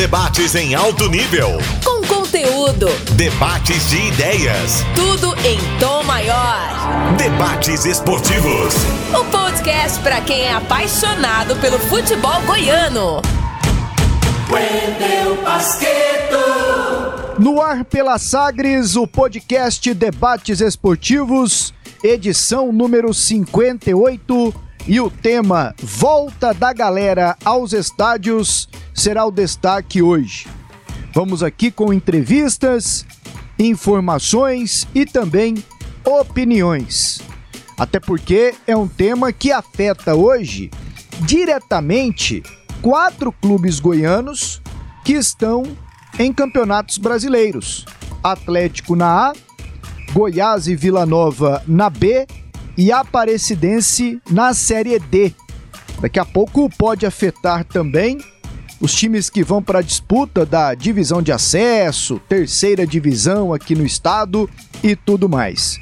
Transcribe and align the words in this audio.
Debates 0.00 0.54
em 0.54 0.74
alto 0.74 1.10
nível. 1.10 1.58
Com 1.84 2.00
conteúdo. 2.06 2.86
Debates 3.16 3.90
de 3.90 3.98
ideias. 4.08 4.82
Tudo 4.94 5.34
em 5.46 5.58
tom 5.78 6.02
maior. 6.04 7.14
Debates 7.18 7.84
esportivos. 7.84 8.74
O 9.12 9.22
podcast 9.26 10.00
para 10.00 10.22
quem 10.22 10.40
é 10.40 10.54
apaixonado 10.54 11.54
pelo 11.56 11.78
futebol 11.78 12.40
goiano. 12.46 13.20
Wendel 14.50 15.36
Basqueto. 15.44 16.38
No 17.38 17.60
ar 17.60 17.84
pela 17.84 18.18
Sagres, 18.18 18.96
o 18.96 19.06
podcast 19.06 19.92
Debates 19.92 20.62
Esportivos, 20.62 21.74
edição 22.02 22.72
número 22.72 23.12
58. 23.12 24.69
E 24.86 24.98
o 25.00 25.10
tema 25.10 25.74
Volta 25.78 26.54
da 26.54 26.72
Galera 26.72 27.36
aos 27.44 27.72
Estádios 27.72 28.68
será 28.94 29.24
o 29.24 29.30
destaque 29.30 30.02
hoje. 30.02 30.48
Vamos 31.14 31.42
aqui 31.42 31.70
com 31.70 31.92
entrevistas, 31.92 33.04
informações 33.58 34.88
e 34.94 35.04
também 35.04 35.62
opiniões. 36.04 37.20
Até 37.78 38.00
porque 38.00 38.54
é 38.66 38.76
um 38.76 38.88
tema 38.88 39.32
que 39.32 39.52
afeta 39.52 40.14
hoje 40.14 40.70
diretamente 41.20 42.42
quatro 42.80 43.30
clubes 43.30 43.78
goianos 43.78 44.60
que 45.04 45.12
estão 45.12 45.62
em 46.18 46.32
campeonatos 46.32 46.98
brasileiros: 46.98 47.84
Atlético 48.22 48.96
na 48.96 49.30
A, 49.30 49.32
Goiás 50.12 50.66
e 50.66 50.74
Vila 50.74 51.04
Nova 51.04 51.62
na 51.66 51.90
B 51.90 52.26
e 52.76 52.92
Aparecidense 52.92 54.20
na 54.30 54.54
Série 54.54 54.98
D. 54.98 55.32
Daqui 56.00 56.18
a 56.18 56.24
pouco 56.24 56.70
pode 56.78 57.04
afetar 57.04 57.64
também 57.64 58.18
os 58.80 58.94
times 58.94 59.28
que 59.28 59.44
vão 59.44 59.62
para 59.62 59.80
a 59.80 59.82
disputa 59.82 60.46
da 60.46 60.74
divisão 60.74 61.20
de 61.20 61.30
acesso, 61.30 62.20
terceira 62.28 62.86
divisão 62.86 63.52
aqui 63.52 63.74
no 63.74 63.84
estado 63.84 64.48
e 64.82 64.96
tudo 64.96 65.28
mais. 65.28 65.78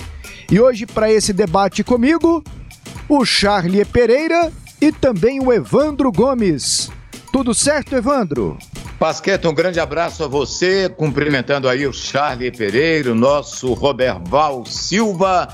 E 0.51 0.61
hoje, 0.61 0.85
para 0.85 1.11
esse 1.13 1.33
debate 1.33 1.85
comigo, 1.85 2.43
o 3.09 3.25
Charlie 3.25 3.85
Pereira 3.85 4.53
e 4.81 4.91
também 4.91 5.41
o 5.41 5.53
Evandro 5.53 6.11
Gomes. 6.11 6.91
Tudo 7.33 7.55
certo, 7.55 7.95
Evandro? 7.95 8.59
Pasqueta, 8.99 9.49
um 9.49 9.55
grande 9.55 9.79
abraço 9.79 10.25
a 10.25 10.27
você, 10.27 10.89
cumprimentando 10.89 11.69
aí 11.69 11.87
o 11.87 11.93
Charlie 11.93 12.51
Pereira, 12.51 13.13
o 13.13 13.15
nosso 13.15 13.73
Roberval 13.75 14.67
Silva 14.67 15.47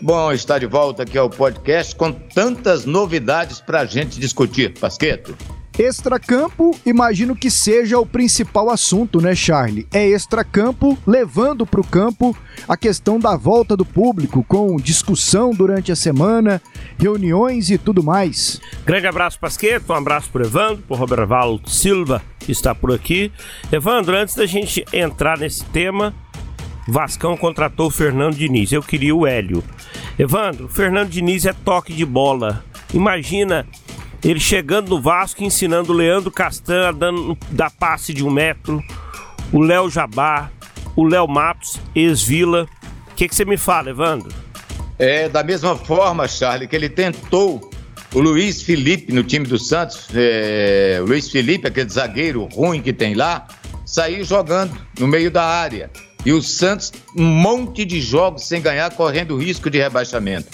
Bom 0.00 0.32
estar 0.32 0.58
de 0.58 0.66
volta 0.66 1.02
aqui 1.02 1.18
ao 1.18 1.30
podcast 1.30 1.94
com 1.94 2.12
tantas 2.12 2.84
novidades 2.84 3.60
para 3.60 3.80
a 3.80 3.84
gente 3.84 4.18
discutir, 4.18 4.78
Pasqueto. 4.78 5.36
Extracampo, 5.76 6.78
imagino 6.86 7.34
que 7.34 7.50
seja 7.50 7.98
o 7.98 8.06
principal 8.06 8.70
assunto, 8.70 9.20
né, 9.20 9.34
Charlie? 9.34 9.88
É 9.92 10.06
extracampo 10.06 10.96
levando 11.04 11.66
para 11.66 11.80
o 11.80 11.86
campo 11.86 12.36
a 12.68 12.76
questão 12.76 13.18
da 13.18 13.36
volta 13.36 13.76
do 13.76 13.84
público, 13.84 14.44
com 14.46 14.76
discussão 14.76 15.50
durante 15.50 15.90
a 15.90 15.96
semana, 15.96 16.62
reuniões 16.96 17.70
e 17.70 17.78
tudo 17.78 18.04
mais. 18.04 18.60
Grande 18.86 19.08
abraço, 19.08 19.40
Pasqueto, 19.40 19.92
um 19.92 19.96
abraço 19.96 20.30
para 20.30 20.44
Evandro, 20.44 20.84
para 20.86 20.96
Roberto 20.96 21.26
Valdo 21.26 21.68
Silva, 21.68 22.22
que 22.38 22.52
está 22.52 22.72
por 22.72 22.92
aqui. 22.92 23.32
Evandro, 23.72 24.16
antes 24.16 24.36
da 24.36 24.46
gente 24.46 24.84
entrar 24.92 25.38
nesse 25.38 25.64
tema, 25.64 26.14
Vascão 26.86 27.36
contratou 27.36 27.86
o 27.86 27.90
Fernando 27.90 28.34
Diniz. 28.34 28.72
Eu 28.72 28.82
queria 28.82 29.14
o 29.14 29.26
Hélio. 29.26 29.62
Evandro, 30.18 30.68
Fernando 30.68 31.08
Diniz 31.08 31.46
é 31.46 31.52
toque 31.52 31.92
de 31.92 32.04
bola. 32.04 32.64
Imagina 32.92 33.66
ele 34.22 34.40
chegando 34.40 34.88
no 34.88 35.02
Vasco 35.02 35.44
ensinando 35.44 35.92
o 35.92 35.96
Leandro 35.96 36.30
Castan 36.30 36.88
a 36.88 36.92
dando, 36.92 37.36
da 37.50 37.68
passe 37.68 38.14
de 38.14 38.24
um 38.24 38.30
metro, 38.30 38.82
o 39.52 39.60
Léo 39.60 39.90
Jabá, 39.90 40.50
o 40.96 41.04
Léo 41.04 41.28
Matos, 41.28 41.78
ex-Vila. 41.94 42.66
O 43.10 43.14
que 43.14 43.28
você 43.28 43.44
me 43.44 43.56
fala, 43.56 43.90
Evandro? 43.90 44.32
É, 44.98 45.28
da 45.28 45.42
mesma 45.42 45.76
forma, 45.76 46.26
Charlie, 46.26 46.68
que 46.68 46.76
ele 46.76 46.88
tentou 46.88 47.70
o 48.14 48.20
Luiz 48.20 48.62
Felipe 48.62 49.12
no 49.12 49.24
time 49.24 49.46
do 49.46 49.58
Santos, 49.58 50.08
é, 50.14 50.98
o 51.02 51.04
Luiz 51.04 51.30
Felipe, 51.30 51.66
aquele 51.66 51.90
zagueiro 51.90 52.44
ruim 52.44 52.80
que 52.80 52.92
tem 52.92 53.14
lá, 53.14 53.46
sair 53.84 54.24
jogando 54.24 54.74
no 54.98 55.06
meio 55.06 55.30
da 55.30 55.44
área. 55.44 55.90
E 56.24 56.32
o 56.32 56.42
Santos, 56.42 56.92
um 57.16 57.24
monte 57.24 57.84
de 57.84 58.00
jogos 58.00 58.44
sem 58.44 58.60
ganhar, 58.60 58.90
correndo 58.94 59.36
risco 59.36 59.68
de 59.68 59.78
rebaixamento. 59.78 60.48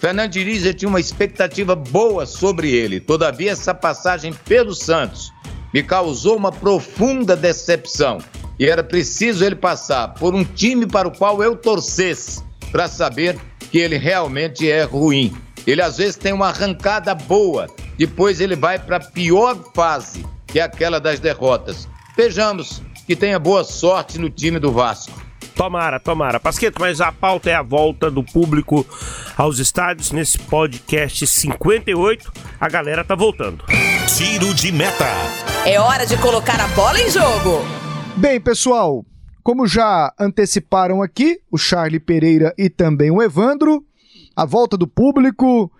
Fernando 0.00 0.30
Diniz 0.30 0.62
tinha 0.74 0.88
uma 0.88 1.00
expectativa 1.00 1.74
boa 1.74 2.26
sobre 2.26 2.70
ele, 2.70 3.00
todavia 3.00 3.50
essa 3.50 3.74
passagem 3.74 4.32
pelo 4.44 4.74
Santos 4.74 5.32
me 5.76 5.82
causou 5.82 6.36
uma 6.36 6.50
profunda 6.50 7.36
decepção. 7.36 8.16
E 8.58 8.64
era 8.64 8.82
preciso 8.82 9.44
ele 9.44 9.56
passar 9.56 10.14
por 10.14 10.34
um 10.34 10.42
time 10.42 10.86
para 10.86 11.06
o 11.06 11.14
qual 11.14 11.42
eu 11.42 11.54
torcesse, 11.54 12.42
para 12.72 12.88
saber 12.88 13.38
que 13.70 13.76
ele 13.76 13.98
realmente 13.98 14.70
é 14.70 14.84
ruim. 14.84 15.36
Ele 15.66 15.82
às 15.82 15.98
vezes 15.98 16.16
tem 16.16 16.32
uma 16.32 16.48
arrancada 16.48 17.14
boa, 17.14 17.66
depois 17.98 18.40
ele 18.40 18.56
vai 18.56 18.78
para 18.78 18.96
a 18.96 19.00
pior 19.00 19.62
fase, 19.74 20.24
que 20.46 20.58
é 20.58 20.62
aquela 20.62 20.98
das 20.98 21.20
derrotas. 21.20 21.86
Vejamos 22.16 22.80
que 23.06 23.14
tenha 23.14 23.38
boa 23.38 23.62
sorte 23.62 24.18
no 24.18 24.28
time 24.28 24.58
do 24.58 24.72
Vasco. 24.72 25.12
Tomara, 25.54 25.98
tomara. 25.98 26.38
Pasqueto, 26.38 26.80
mas 26.80 27.00
a 27.00 27.10
pauta 27.10 27.48
é 27.48 27.54
a 27.54 27.62
volta 27.62 28.10
do 28.10 28.22
público 28.22 28.84
aos 29.36 29.58
estádios 29.58 30.12
nesse 30.12 30.38
podcast 30.38 31.26
58. 31.26 32.30
A 32.60 32.68
galera 32.68 33.04
tá 33.04 33.14
voltando. 33.14 33.64
Tiro 34.16 34.52
de 34.52 34.70
meta. 34.70 35.06
É 35.64 35.80
hora 35.80 36.04
de 36.04 36.16
colocar 36.18 36.60
a 36.60 36.68
bola 36.68 37.00
em 37.00 37.10
jogo. 37.10 37.64
Bem, 38.16 38.40
pessoal, 38.40 39.04
como 39.42 39.66
já 39.66 40.12
anteciparam 40.18 41.00
aqui, 41.00 41.38
o 41.50 41.56
Charlie 41.56 42.00
Pereira 42.00 42.52
e 42.58 42.68
também 42.68 43.10
o 43.10 43.22
Evandro, 43.22 43.82
a 44.34 44.44
volta 44.44 44.76
do 44.76 44.86
público 44.86 45.70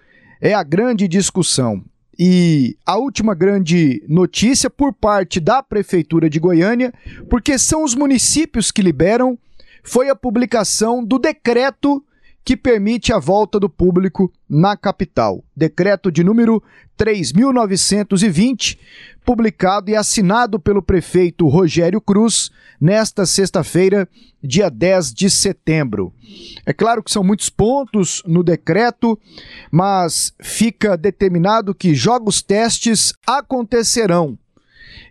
é 0.40 0.54
a 0.54 0.62
grande 0.62 1.06
discussão. 1.06 1.84
E 2.18 2.76
a 2.84 2.96
última 2.96 3.34
grande 3.34 4.02
notícia 4.08 4.70
por 4.70 4.92
parte 4.92 5.38
da 5.38 5.62
Prefeitura 5.62 6.30
de 6.30 6.38
Goiânia, 6.38 6.92
porque 7.28 7.58
são 7.58 7.84
os 7.84 7.94
municípios 7.94 8.70
que 8.70 8.80
liberam, 8.80 9.38
foi 9.82 10.08
a 10.08 10.16
publicação 10.16 11.04
do 11.04 11.18
decreto 11.18 12.02
que 12.46 12.56
permite 12.56 13.12
a 13.12 13.18
volta 13.18 13.58
do 13.58 13.68
público 13.68 14.32
na 14.48 14.76
capital. 14.76 15.44
Decreto 15.54 16.12
de 16.12 16.22
número 16.22 16.62
3.920, 16.96 18.78
publicado 19.24 19.90
e 19.90 19.96
assinado 19.96 20.60
pelo 20.60 20.80
prefeito 20.80 21.48
Rogério 21.48 22.00
Cruz 22.00 22.52
nesta 22.80 23.26
sexta-feira, 23.26 24.08
dia 24.40 24.70
10 24.70 25.12
de 25.12 25.28
setembro. 25.28 26.14
É 26.64 26.72
claro 26.72 27.02
que 27.02 27.10
são 27.10 27.24
muitos 27.24 27.50
pontos 27.50 28.22
no 28.24 28.44
decreto, 28.44 29.18
mas 29.68 30.32
fica 30.40 30.96
determinado 30.96 31.74
que 31.74 31.96
jogos 31.96 32.42
testes 32.42 33.12
acontecerão. 33.26 34.38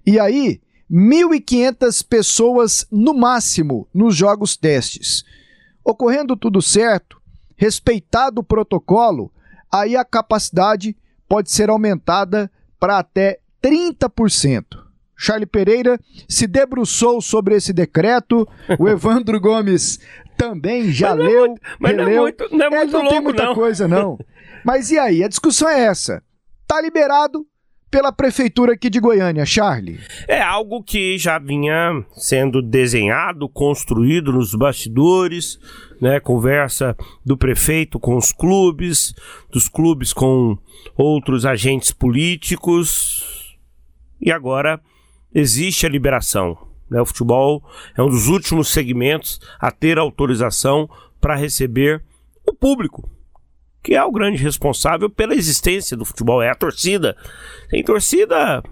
E 0.07 0.17
aí, 0.17 0.61
1.500 0.89 2.07
pessoas 2.07 2.87
no 2.89 3.13
máximo 3.13 3.89
nos 3.93 4.15
jogos 4.15 4.55
testes. 4.55 5.25
Ocorrendo 5.83 6.37
tudo 6.37 6.61
certo, 6.61 7.24
respeitado 7.55 8.41
o 8.41 8.43
protocolo, 8.43 9.31
aí 9.71 9.95
a 9.95 10.05
capacidade 10.05 10.95
pode 11.27 11.51
ser 11.51 11.69
aumentada 11.69 12.51
para 12.79 12.97
até 12.99 13.39
30%. 13.63 14.85
Charlie 15.17 15.45
Pereira 15.45 15.99
se 16.27 16.45
debruçou 16.45 17.21
sobre 17.21 17.55
esse 17.55 17.71
decreto. 17.71 18.47
O 18.77 18.87
Evandro 18.89 19.39
Gomes 19.39 19.99
também 20.37 20.91
já 20.91 21.15
mas 21.15 21.25
leu. 21.25 21.35
Não 21.35 21.45
é 21.45 21.47
muito, 21.47 21.61
mas 21.79 21.91
releu. 21.91 22.05
não 22.05 22.11
é 22.11 22.21
muito, 22.21 22.47
não 22.51 22.65
é 22.65 22.69
muito 22.69 22.91
não 22.91 22.99
louco, 22.99 23.13
tem 23.13 23.21
muita 23.21 23.45
não. 23.45 23.55
coisa, 23.55 23.87
não. 23.87 24.19
Mas 24.65 24.89
e 24.89 24.97
aí? 24.97 25.23
A 25.23 25.27
discussão 25.27 25.69
é 25.69 25.79
essa. 25.81 26.23
Tá 26.65 26.81
liberado 26.81 27.45
pela 27.95 28.11
prefeitura 28.11 28.73
aqui 28.73 28.89
de 28.89 28.99
Goiânia, 28.99 29.45
Charlie. 29.45 30.01
É 30.27 30.41
algo 30.41 30.83
que 30.83 31.17
já 31.17 31.39
vinha 31.39 32.03
sendo 32.11 32.61
desenhado, 32.61 33.47
construído 33.47 34.33
nos 34.33 34.53
bastidores, 34.53 35.57
né? 36.01 36.19
Conversa 36.19 36.93
do 37.25 37.37
prefeito 37.37 37.97
com 37.97 38.17
os 38.17 38.33
clubes, 38.33 39.15
dos 39.49 39.69
clubes 39.69 40.11
com 40.11 40.57
outros 40.97 41.45
agentes 41.45 41.93
políticos. 41.93 43.55
E 44.19 44.29
agora 44.29 44.81
existe 45.33 45.85
a 45.85 45.89
liberação. 45.89 46.57
Né? 46.89 46.99
O 46.99 47.05
futebol 47.05 47.63
é 47.97 48.03
um 48.03 48.09
dos 48.09 48.27
últimos 48.27 48.73
segmentos 48.73 49.39
a 49.57 49.71
ter 49.71 49.97
autorização 49.97 50.89
para 51.21 51.37
receber 51.37 52.03
o 52.45 52.53
público, 52.53 53.09
que 53.85 53.93
é 53.93 54.03
o 54.03 54.11
grande 54.11 54.41
responsável 54.41 55.07
pela 55.11 55.35
existência 55.35 55.95
do 55.95 56.03
futebol, 56.03 56.41
é 56.41 56.49
a 56.49 56.55
torcida. 56.55 57.15
Sem 57.69 57.83
torcida, 57.83 58.63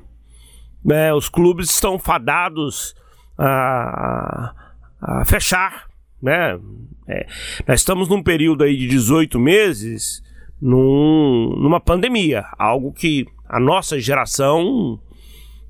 né, 0.84 1.14
os 1.14 1.30
clubes 1.30 1.70
estão 1.70 2.00
fadados 2.00 2.96
a, 3.38 4.56
a 5.00 5.24
fechar. 5.24 5.88
Né? 6.20 6.60
É, 7.08 7.28
nós 7.68 7.82
estamos 7.82 8.10
num 8.10 8.24
período 8.24 8.64
aí 8.64 8.76
de 8.76 8.88
18 8.88 9.40
meses 9.40 10.24
num, 10.60 11.56
numa 11.60 11.80
pandemia, 11.80 12.46
algo 12.58 12.92
que 12.92 13.28
a 13.48 13.60
nossa 13.60 14.00
geração 14.00 15.00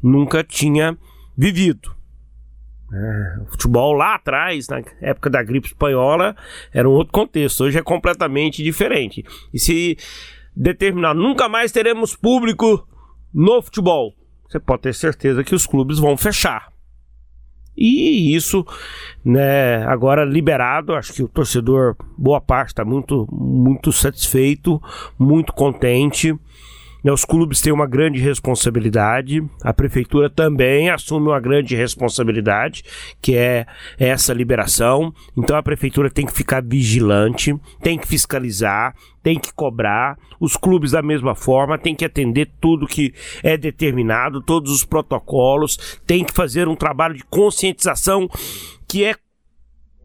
nunca 0.02 0.42
tinha 0.42 0.98
vivido. 1.38 1.94
É, 2.96 3.42
o 3.42 3.46
futebol 3.48 3.94
lá 3.94 4.16
atrás, 4.16 4.68
na 4.68 4.84
época 5.02 5.28
da 5.28 5.42
gripe 5.42 5.68
espanhola, 5.68 6.36
era 6.72 6.88
um 6.88 6.92
outro 6.92 7.12
contexto. 7.12 7.64
Hoje 7.64 7.80
é 7.80 7.82
completamente 7.82 8.62
diferente. 8.62 9.26
E 9.52 9.58
se 9.58 9.98
determinar 10.56 11.16
nunca 11.16 11.50
mais 11.50 11.72
teremos 11.72 12.16
público 12.16 12.88
no 13.34 13.64
futebol, 13.64 14.14
você 14.48 14.60
pode 14.60 14.84
ter 14.84 14.94
certeza 14.94 15.44
que 15.44 15.56
os 15.56 15.66
clubes 15.66 15.98
vão 15.98 16.16
fechar. 16.16 16.72
E 17.76 18.36
isso, 18.36 18.64
né, 19.26 19.84
agora 19.86 20.24
liberado, 20.24 20.94
acho 20.94 21.12
que 21.12 21.24
o 21.24 21.28
torcedor, 21.28 21.96
boa 22.16 22.40
parte, 22.40 22.68
está 22.68 22.86
muito, 22.86 23.28
muito 23.32 23.92
satisfeito, 23.92 24.80
muito 25.18 25.52
contente. 25.52 26.38
Né, 27.04 27.12
os 27.12 27.26
clubes 27.26 27.60
têm 27.60 27.74
uma 27.74 27.86
grande 27.86 28.20
responsabilidade, 28.20 29.44
a 29.62 29.74
prefeitura 29.74 30.30
também 30.30 30.90
assume 30.90 31.28
uma 31.28 31.40
grande 31.40 31.76
responsabilidade, 31.76 32.84
que 33.22 33.36
é 33.36 33.66
essa 34.00 34.34
liberação. 34.34 35.14
Então 35.36 35.58
a 35.58 35.64
prefeitura 35.64 36.10
tem 36.10 36.26
que 36.26 36.32
ficar 36.32 36.64
vigilante, 36.64 37.54
tem 37.82 37.98
que 37.98 38.08
fiscalizar, 38.08 38.96
tem 39.22 39.38
que 39.38 39.54
cobrar. 39.54 40.18
Os 40.40 40.56
clubes, 40.56 40.92
da 40.92 41.02
mesma 41.02 41.36
forma, 41.36 41.78
tem 41.78 41.94
que 41.94 42.06
atender 42.06 42.50
tudo 42.62 42.88
que 42.88 43.14
é 43.44 43.58
determinado, 43.58 44.42
todos 44.42 44.72
os 44.72 44.86
protocolos, 44.86 46.00
tem 46.06 46.24
que 46.24 46.34
fazer 46.34 46.68
um 46.68 46.76
trabalho 46.76 47.16
de 47.16 47.24
conscientização 47.26 48.30
que 48.88 49.04
é 49.04 49.16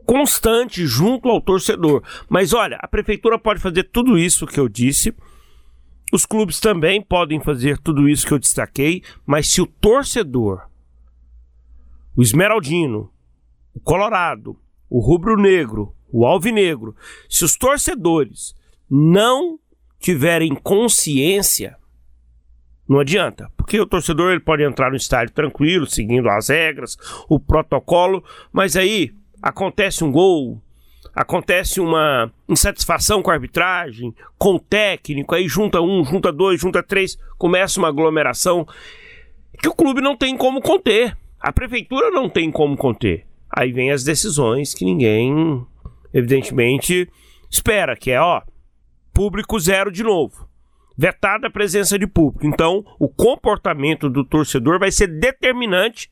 constante 0.04 0.86
junto 0.86 1.28
ao 1.28 1.40
torcedor. 1.40 2.02
Mas 2.30 2.54
olha, 2.54 2.78
a 2.80 2.88
prefeitura 2.88 3.38
pode 3.38 3.60
fazer 3.60 3.84
tudo 3.84 4.16
isso 4.16 4.46
que 4.46 4.58
eu 4.58 4.66
disse 4.66 5.14
os 6.12 6.24
clubes 6.24 6.60
também 6.60 7.02
podem 7.02 7.40
fazer 7.40 7.78
tudo 7.78 8.08
isso 8.08 8.26
que 8.26 8.32
eu 8.32 8.38
destaquei, 8.38 9.02
mas 9.26 9.50
se 9.50 9.60
o 9.60 9.66
torcedor, 9.66 10.68
o 12.16 12.22
esmeraldino, 12.22 13.10
o 13.74 13.80
colorado, 13.80 14.58
o 14.88 15.00
rubro-negro, 15.00 15.94
o 16.10 16.26
alvinegro, 16.26 16.96
se 17.28 17.44
os 17.44 17.56
torcedores 17.56 18.54
não 18.90 19.58
tiverem 19.98 20.54
consciência, 20.54 21.76
não 22.88 23.00
adianta, 23.00 23.52
porque 23.56 23.78
o 23.78 23.86
torcedor 23.86 24.30
ele 24.30 24.40
pode 24.40 24.62
entrar 24.62 24.90
no 24.90 24.96
estádio 24.96 25.34
tranquilo, 25.34 25.86
seguindo 25.86 26.28
as 26.30 26.48
regras, 26.48 26.96
o 27.28 27.38
protocolo, 27.38 28.24
mas 28.50 28.76
aí 28.76 29.14
acontece 29.42 30.02
um 30.02 30.10
gol, 30.10 30.62
acontece 31.14 31.80
uma 31.80 32.32
insatisfação 32.48 33.22
com 33.22 33.30
a 33.30 33.34
arbitragem, 33.34 34.14
com 34.38 34.54
o 34.54 34.60
técnico, 34.60 35.34
aí 35.34 35.48
junta 35.48 35.80
um, 35.80 36.04
junta 36.04 36.32
dois, 36.32 36.60
junta 36.60 36.82
três, 36.82 37.18
começa 37.36 37.80
uma 37.80 37.88
aglomeração 37.88 38.66
que 39.60 39.68
o 39.68 39.74
clube 39.74 40.00
não 40.00 40.16
tem 40.16 40.36
como 40.36 40.60
conter. 40.60 41.16
A 41.40 41.52
prefeitura 41.52 42.10
não 42.10 42.28
tem 42.28 42.50
como 42.50 42.76
conter. 42.76 43.26
Aí 43.50 43.72
vem 43.72 43.90
as 43.90 44.04
decisões 44.04 44.74
que 44.74 44.84
ninguém, 44.84 45.64
evidentemente, 46.12 47.08
espera, 47.50 47.96
que 47.96 48.10
é, 48.10 48.20
ó, 48.20 48.42
público 49.12 49.58
zero 49.58 49.90
de 49.90 50.02
novo. 50.02 50.48
Vetada 50.96 51.46
a 51.46 51.50
presença 51.50 51.98
de 51.98 52.06
público. 52.06 52.46
Então, 52.46 52.84
o 52.98 53.08
comportamento 53.08 54.10
do 54.10 54.24
torcedor 54.24 54.78
vai 54.78 54.90
ser 54.90 55.06
determinante 55.06 56.10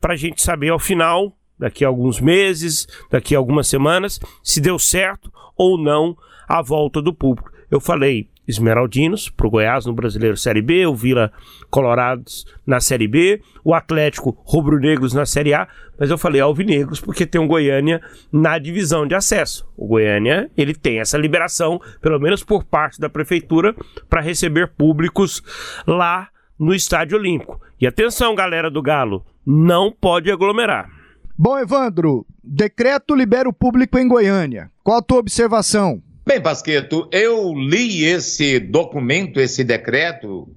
para 0.00 0.14
a 0.14 0.16
gente 0.16 0.42
saber 0.42 0.70
ao 0.70 0.78
final 0.78 1.35
daqui 1.58 1.84
a 1.84 1.88
alguns 1.88 2.20
meses, 2.20 2.86
daqui 3.10 3.34
a 3.34 3.38
algumas 3.38 3.66
semanas, 3.66 4.20
se 4.42 4.60
deu 4.60 4.78
certo 4.78 5.32
ou 5.56 5.78
não 5.78 6.16
a 6.48 6.62
volta 6.62 7.00
do 7.02 7.12
público. 7.12 7.50
Eu 7.70 7.80
falei 7.80 8.28
Esmeraldinos 8.46 9.28
para 9.28 9.46
o 9.46 9.50
Goiás 9.50 9.84
no 9.86 9.92
Brasileiro 9.92 10.36
Série 10.36 10.62
B, 10.62 10.86
o 10.86 10.94
Vila 10.94 11.32
Colorados 11.68 12.46
na 12.64 12.80
Série 12.80 13.08
B, 13.08 13.42
o 13.64 13.74
Atlético 13.74 14.38
Rubro-Negros 14.44 15.12
na 15.12 15.26
Série 15.26 15.52
A, 15.52 15.66
mas 15.98 16.10
eu 16.10 16.18
falei 16.18 16.40
Alvinegros 16.40 17.00
porque 17.00 17.26
tem 17.26 17.40
o 17.40 17.46
Goiânia 17.46 18.00
na 18.30 18.58
divisão 18.58 19.06
de 19.06 19.14
acesso. 19.14 19.66
O 19.76 19.86
Goiânia 19.86 20.50
ele 20.56 20.74
tem 20.74 21.00
essa 21.00 21.18
liberação, 21.18 21.80
pelo 22.00 22.20
menos 22.20 22.44
por 22.44 22.64
parte 22.64 23.00
da 23.00 23.08
prefeitura, 23.08 23.74
para 24.08 24.20
receber 24.20 24.68
públicos 24.68 25.42
lá 25.86 26.28
no 26.58 26.74
Estádio 26.74 27.18
Olímpico. 27.18 27.60
E 27.80 27.86
atenção, 27.86 28.34
galera 28.34 28.70
do 28.70 28.80
Galo, 28.80 29.24
não 29.44 29.90
pode 29.90 30.30
aglomerar. 30.30 30.95
Bom, 31.38 31.58
Evandro, 31.58 32.26
decreto 32.42 33.14
libera 33.14 33.46
o 33.46 33.52
público 33.52 33.98
em 33.98 34.08
Goiânia. 34.08 34.70
Qual 34.82 34.96
a 34.96 35.02
tua 35.02 35.18
observação? 35.18 36.02
Bem, 36.26 36.40
Basqueto, 36.40 37.06
eu 37.12 37.52
li 37.52 38.06
esse 38.06 38.58
documento, 38.58 39.38
esse 39.38 39.62
decreto, 39.62 40.48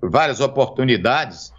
várias 0.00 0.38
oportunidades. 0.38 1.52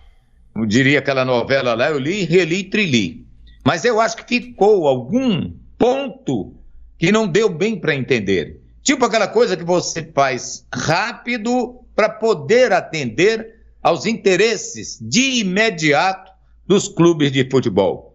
Eu 0.56 0.66
diria 0.66 1.00
aquela 1.00 1.26
novela 1.26 1.74
lá, 1.74 1.90
eu 1.90 2.00
li, 2.00 2.24
reli, 2.24 2.64
trili. 2.64 3.28
Mas 3.66 3.84
eu 3.84 4.00
acho 4.00 4.16
que 4.16 4.40
ficou 4.40 4.88
algum 4.88 5.52
ponto 5.78 6.54
que 6.98 7.12
não 7.12 7.28
deu 7.28 7.50
bem 7.50 7.78
para 7.78 7.94
entender. 7.94 8.62
Tipo 8.82 9.04
aquela 9.04 9.28
coisa 9.28 9.58
que 9.58 9.64
você 9.64 10.10
faz 10.16 10.66
rápido 10.74 11.82
para 11.94 12.08
poder 12.08 12.72
atender 12.72 13.56
aos 13.84 14.06
interesses 14.06 14.98
de 15.02 15.42
imediato 15.42 16.32
dos 16.66 16.88
clubes 16.88 17.30
de 17.30 17.46
futebol. 17.50 18.09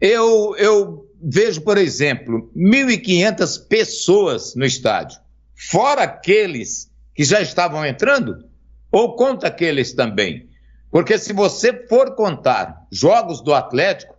Eu, 0.00 0.54
eu 0.56 1.08
vejo, 1.20 1.60
por 1.62 1.76
exemplo, 1.76 2.50
1.500 2.56 3.66
pessoas 3.66 4.54
no 4.54 4.64
estádio, 4.64 5.18
fora 5.54 6.02
aqueles 6.02 6.90
que 7.14 7.24
já 7.24 7.40
estavam 7.40 7.84
entrando, 7.84 8.44
ou 8.92 9.16
conta 9.16 9.48
aqueles 9.48 9.92
também? 9.92 10.48
Porque 10.90 11.18
se 11.18 11.32
você 11.32 11.86
for 11.88 12.14
contar 12.14 12.86
jogos 12.90 13.42
do 13.42 13.52
Atlético, 13.52 14.14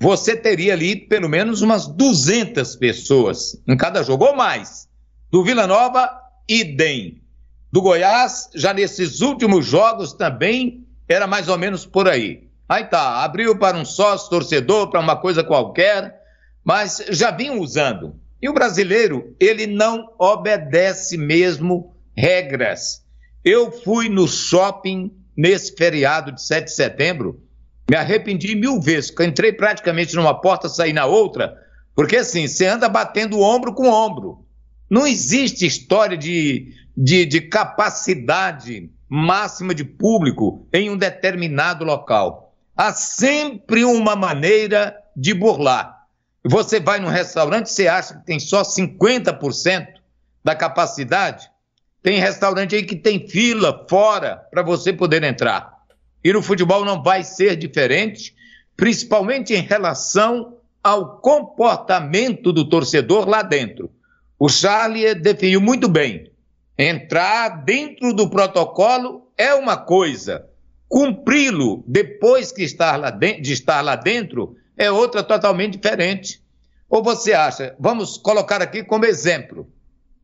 você 0.00 0.36
teria 0.36 0.72
ali 0.72 0.96
pelo 0.96 1.28
menos 1.28 1.62
umas 1.62 1.86
200 1.86 2.76
pessoas 2.76 3.60
em 3.66 3.76
cada 3.76 4.02
jogo, 4.02 4.24
ou 4.24 4.36
mais. 4.36 4.88
Do 5.30 5.44
Vila 5.44 5.66
Nova, 5.66 6.10
idem. 6.48 7.22
Do 7.72 7.82
Goiás, 7.82 8.50
já 8.54 8.72
nesses 8.72 9.20
últimos 9.20 9.66
jogos 9.66 10.12
também 10.12 10.86
era 11.08 11.26
mais 11.26 11.48
ou 11.48 11.58
menos 11.58 11.84
por 11.84 12.08
aí. 12.08 12.43
Aí 12.68 12.84
tá, 12.84 13.22
abriu 13.22 13.58
para 13.58 13.76
um 13.76 13.84
sócio 13.84 14.30
torcedor, 14.30 14.90
para 14.90 15.00
uma 15.00 15.16
coisa 15.16 15.44
qualquer, 15.44 16.20
mas 16.64 17.04
já 17.10 17.30
vinham 17.30 17.60
usando. 17.60 18.18
E 18.40 18.48
o 18.48 18.54
brasileiro, 18.54 19.34
ele 19.38 19.66
não 19.66 20.14
obedece 20.18 21.16
mesmo 21.18 21.94
regras. 22.16 23.04
Eu 23.44 23.70
fui 23.70 24.08
no 24.08 24.26
shopping 24.26 25.12
nesse 25.36 25.74
feriado 25.76 26.32
de 26.32 26.42
7 26.42 26.64
de 26.64 26.72
setembro, 26.72 27.42
me 27.90 27.96
arrependi 27.96 28.54
mil 28.54 28.80
vezes, 28.80 29.10
porque 29.10 29.28
entrei 29.28 29.52
praticamente 29.52 30.14
numa 30.14 30.40
porta, 30.40 30.68
saí 30.68 30.92
na 30.92 31.04
outra, 31.04 31.54
porque 31.94 32.16
assim, 32.16 32.46
você 32.46 32.66
anda 32.66 32.88
batendo 32.88 33.40
ombro 33.40 33.74
com 33.74 33.88
ombro. 33.88 34.46
Não 34.88 35.06
existe 35.06 35.66
história 35.66 36.16
de, 36.16 36.72
de, 36.96 37.26
de 37.26 37.42
capacidade 37.42 38.90
máxima 39.08 39.74
de 39.74 39.84
público 39.84 40.66
em 40.72 40.88
um 40.88 40.96
determinado 40.96 41.84
local 41.84 42.43
há 42.76 42.92
sempre 42.92 43.84
uma 43.84 44.16
maneira 44.16 44.96
de 45.16 45.32
burlar. 45.34 46.06
Você 46.44 46.78
vai 46.78 47.00
num 47.00 47.08
restaurante, 47.08 47.70
você 47.70 47.88
acha 47.88 48.14
que 48.14 48.26
tem 48.26 48.38
só 48.38 48.62
50% 48.62 49.86
da 50.42 50.54
capacidade? 50.54 51.50
Tem 52.02 52.18
restaurante 52.18 52.74
aí 52.74 52.82
que 52.82 52.96
tem 52.96 53.26
fila 53.26 53.86
fora 53.88 54.36
para 54.50 54.62
você 54.62 54.92
poder 54.92 55.22
entrar. 55.22 55.72
E 56.22 56.32
no 56.32 56.42
futebol 56.42 56.84
não 56.84 57.02
vai 57.02 57.24
ser 57.24 57.56
diferente, 57.56 58.34
principalmente 58.76 59.54
em 59.54 59.62
relação 59.62 60.58
ao 60.82 61.18
comportamento 61.18 62.52
do 62.52 62.68
torcedor 62.68 63.26
lá 63.26 63.42
dentro. 63.42 63.90
O 64.38 64.50
Charlie 64.50 65.14
definiu 65.14 65.62
muito 65.62 65.88
bem. 65.88 66.30
Entrar 66.78 67.64
dentro 67.64 68.12
do 68.12 68.28
protocolo 68.28 69.30
é 69.38 69.54
uma 69.54 69.76
coisa, 69.76 70.46
Cumpri-lo 70.94 71.82
depois 71.88 72.52
que 72.52 72.62
estar 72.62 72.96
lá 72.96 73.10
de, 73.10 73.40
de 73.40 73.52
estar 73.52 73.80
lá 73.80 73.96
dentro 73.96 74.56
é 74.76 74.88
outra 74.92 75.24
totalmente 75.24 75.76
diferente. 75.76 76.40
Ou 76.88 77.02
você 77.02 77.32
acha, 77.32 77.74
vamos 77.80 78.16
colocar 78.16 78.62
aqui 78.62 78.84
como 78.84 79.04
exemplo, 79.04 79.68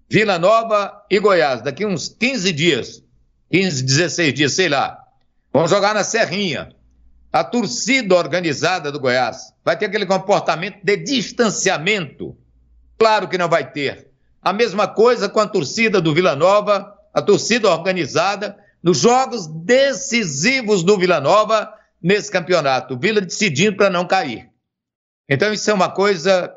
Vila 0.08 0.38
Nova 0.38 1.04
e 1.10 1.18
Goiás, 1.18 1.60
daqui 1.60 1.84
uns 1.84 2.08
15 2.10 2.52
dias, 2.52 3.02
15, 3.50 3.82
16 3.82 4.32
dias, 4.32 4.52
sei 4.52 4.68
lá, 4.68 4.96
vão 5.52 5.66
jogar 5.66 5.92
na 5.92 6.04
Serrinha. 6.04 6.72
A 7.32 7.42
torcida 7.42 8.14
organizada 8.14 8.92
do 8.92 9.00
Goiás 9.00 9.52
vai 9.64 9.76
ter 9.76 9.86
aquele 9.86 10.06
comportamento 10.06 10.78
de 10.84 10.96
distanciamento? 10.98 12.36
Claro 12.96 13.26
que 13.26 13.36
não 13.36 13.48
vai 13.48 13.68
ter. 13.72 14.08
A 14.40 14.52
mesma 14.52 14.86
coisa 14.86 15.28
com 15.28 15.40
a 15.40 15.48
torcida 15.48 16.00
do 16.00 16.14
Vila 16.14 16.36
Nova, 16.36 16.94
a 17.12 17.20
torcida 17.20 17.68
organizada 17.68 18.56
nos 18.82 18.98
jogos 18.98 19.46
decisivos 19.46 20.82
do 20.82 20.98
Vila 20.98 21.20
Nova 21.20 21.72
nesse 22.02 22.30
campeonato. 22.30 22.98
Vila 22.98 23.20
decidindo 23.20 23.76
para 23.76 23.90
não 23.90 24.06
cair. 24.06 24.48
Então, 25.28 25.52
isso 25.52 25.70
é 25.70 25.74
uma 25.74 25.90
coisa 25.90 26.52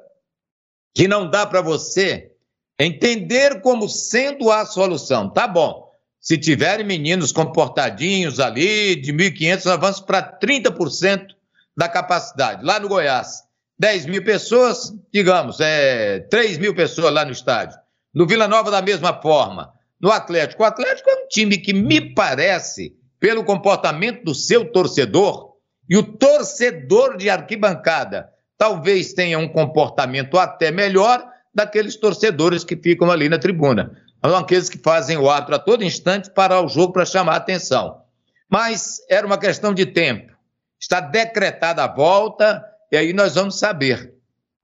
que 0.94 1.08
não 1.08 1.30
dá 1.30 1.46
para 1.46 1.62
você 1.62 2.32
entender 2.80 3.62
como 3.62 3.88
sendo 3.88 4.52
a 4.52 4.66
solução. 4.66 5.30
Tá 5.30 5.48
bom. 5.48 5.92
Se 6.20 6.38
tiverem 6.38 6.86
meninos 6.86 7.32
comportadinhos 7.32 8.40
ali, 8.40 8.96
de 8.96 9.12
1.500, 9.12 9.66
nós 9.66 9.80
vamos 9.80 10.00
para 10.00 10.40
30% 10.40 11.28
da 11.76 11.90
capacidade. 11.90 12.64
Lá 12.64 12.80
no 12.80 12.88
Goiás, 12.88 13.44
10 13.78 14.06
mil 14.06 14.24
pessoas, 14.24 14.94
digamos, 15.12 15.60
é, 15.60 16.20
3 16.30 16.58
mil 16.60 16.74
pessoas 16.74 17.14
lá 17.14 17.26
no 17.26 17.32
estádio. 17.32 17.78
No 18.14 18.26
Vila 18.26 18.48
Nova, 18.48 18.72
da 18.72 18.82
mesma 18.82 19.22
forma. 19.22 19.74
No 20.04 20.12
Atlético, 20.12 20.64
o 20.64 20.66
Atlético 20.66 21.10
é 21.10 21.24
um 21.24 21.28
time 21.30 21.58
que 21.58 21.72
me 21.72 22.14
parece, 22.14 22.94
pelo 23.22 23.46
comportamento 23.46 24.26
do 24.26 24.36
seu 24.36 24.70
torcedor, 24.70 25.54
e 25.90 25.96
o 25.96 26.04
torcedor 26.04 27.16
de 27.16 27.30
arquibancada 27.30 28.30
talvez 28.58 29.14
tenha 29.14 29.40
um 29.40 29.48
comportamento 29.48 30.38
até 30.38 30.72
melhor 30.72 31.26
daqueles 31.56 31.96
torcedores 31.96 32.66
que 32.66 32.76
ficam 32.76 33.10
ali 33.10 33.30
na 33.30 33.40
tribuna. 33.40 33.98
São 34.26 34.36
aqueles 34.36 34.68
que 34.68 34.78
fazem 34.78 35.18
o 35.18 35.30
ato 35.30 35.56
a 35.56 35.60
todo 35.60 35.86
instante 35.86 36.30
para 36.30 36.62
o 36.62 36.68
jogo 36.68 36.92
para 36.92 37.06
chamar 37.06 37.36
a 37.36 37.38
atenção. 37.38 38.02
Mas 38.50 38.98
era 39.10 39.26
uma 39.26 39.38
questão 39.38 39.74
de 39.74 39.86
tempo. 39.86 40.34
Está 40.82 41.00
decretada 41.00 41.82
a 41.82 41.88
volta 41.88 42.62
e 42.92 42.98
aí 42.98 43.14
nós 43.14 43.36
vamos 43.36 43.58
saber. 43.58 44.14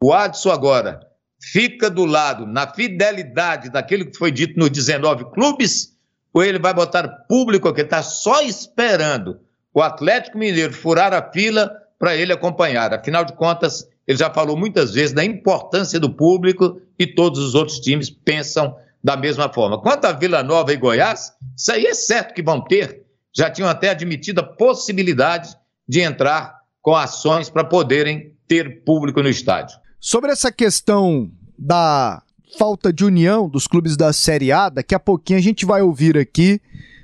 O 0.03 0.11
Adson 0.11 0.51
agora 0.51 0.99
fica 1.39 1.89
do 1.89 2.05
lado, 2.05 2.45
na 2.45 2.67
fidelidade 2.67 3.69
daquilo 3.69 4.05
que 4.05 4.17
foi 4.17 4.31
dito 4.31 4.59
nos 4.59 4.69
19 4.69 5.31
clubes, 5.31 5.97
ou 6.33 6.43
ele 6.43 6.59
vai 6.59 6.73
botar 6.73 7.07
público 7.27 7.73
que 7.73 7.81
está 7.81 8.03
só 8.03 8.41
esperando 8.41 9.39
o 9.73 9.81
Atlético 9.81 10.37
Mineiro 10.37 10.73
furar 10.73 11.13
a 11.13 11.31
fila 11.31 11.71
para 11.97 12.15
ele 12.15 12.33
acompanhar. 12.33 12.93
Afinal 12.93 13.23
de 13.23 13.33
contas, 13.33 13.87
ele 14.07 14.17
já 14.17 14.29
falou 14.29 14.57
muitas 14.57 14.93
vezes 14.93 15.13
da 15.13 15.23
importância 15.23 15.99
do 15.99 16.09
público 16.09 16.81
e 16.97 17.07
todos 17.07 17.39
os 17.39 17.55
outros 17.55 17.79
times 17.79 18.09
pensam 18.09 18.75
da 19.03 19.15
mesma 19.15 19.51
forma. 19.51 19.81
Quanto 19.81 20.05
a 20.05 20.11
Vila 20.11 20.43
Nova 20.43 20.73
e 20.73 20.77
Goiás, 20.77 21.31
isso 21.55 21.71
aí 21.71 21.85
é 21.85 21.93
certo 21.93 22.33
que 22.33 22.43
vão 22.43 22.61
ter. 22.61 23.03
Já 23.35 23.49
tinham 23.49 23.69
até 23.69 23.89
admitido 23.89 24.41
a 24.41 24.43
possibilidade 24.43 25.55
de 25.87 26.01
entrar 26.01 26.59
com 26.81 26.95
ações 26.95 27.49
para 27.49 27.63
poderem 27.63 28.33
ter 28.47 28.83
público 28.83 29.21
no 29.21 29.29
estádio. 29.29 29.77
Sobre 29.99 30.31
essa 30.31 30.49
questão 30.49 31.29
da 31.57 32.23
falta 32.57 32.91
de 32.91 33.03
união 33.03 33.49
dos 33.49 33.67
clubes 33.67 33.97
da 33.97 34.13
Série 34.13 34.49
A, 34.49 34.69
daqui 34.69 34.95
a 34.95 34.99
pouquinho 34.99 35.39
a 35.39 35.41
gente 35.41 35.65
vai 35.65 35.81
ouvir 35.81 36.17
aqui 36.17 36.61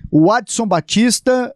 o 0.09 0.31
Adson 0.31 0.65
Batista 0.65 1.53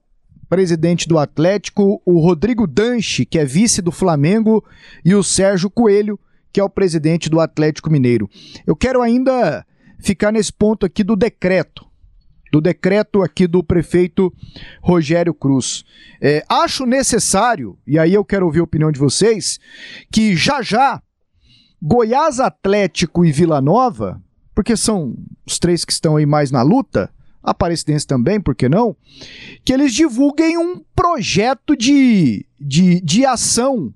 presidente 0.50 1.08
do 1.08 1.18
Atlético, 1.18 2.02
o 2.04 2.20
Rodrigo 2.20 2.66
Danche, 2.66 3.24
que 3.24 3.38
é 3.38 3.46
vice 3.46 3.82
do 3.82 3.92
Flamengo, 3.92 4.66
e 5.06 5.14
o 5.14 5.24
Sérgio 5.24 5.70
Coelho, 5.70 6.20
que 6.52 6.60
é 6.60 6.64
o 6.64 6.70
presidente 6.70 7.30
do 7.30 7.40
Atlético 7.40 7.90
Mineiro. 7.90 8.28
Eu 8.66 8.76
quero 8.76 9.02
ainda 9.02 9.66
ficar 10.00 10.32
nesse 10.32 10.52
ponto 10.52 10.86
aqui 10.86 11.04
do 11.04 11.16
decreto, 11.16 11.86
do 12.52 12.60
decreto 12.60 13.22
aqui 13.22 13.46
do 13.46 13.64
prefeito 13.64 14.34
Rogério 14.82 15.34
Cruz. 15.34 15.86
É, 16.20 16.44
acho 16.50 16.86
necessário, 16.86 17.78
e 17.86 18.00
aí 18.00 18.14
eu 18.14 18.26
quero 18.26 18.46
ouvir 18.48 18.60
a 18.60 18.64
opinião 18.64 18.92
de 18.92 19.00
vocês, 19.00 19.60
que 20.12 20.36
já 20.36 20.64
já 20.64 21.02
Goiás 21.82 22.40
Atlético 22.40 23.26
e 23.26 23.32
Vila 23.32 23.62
Nova, 23.62 24.22
porque 24.54 24.76
são 24.76 25.16
os 25.46 25.60
três 25.60 25.86
que 25.86 25.94
estão 25.94 26.18
aí 26.18 26.26
mais 26.26 26.52
na 26.52 26.62
luta, 26.62 27.10
Aparecidense 27.42 28.06
também, 28.06 28.40
por 28.40 28.54
que 28.54 28.68
não? 28.68 28.96
Que 29.64 29.74
eles 29.74 29.94
divulguem 29.94 30.58
um 30.58 30.82
projeto 30.94 31.76
de, 31.76 32.46
de, 32.60 33.00
de 33.02 33.26
ação 33.26 33.94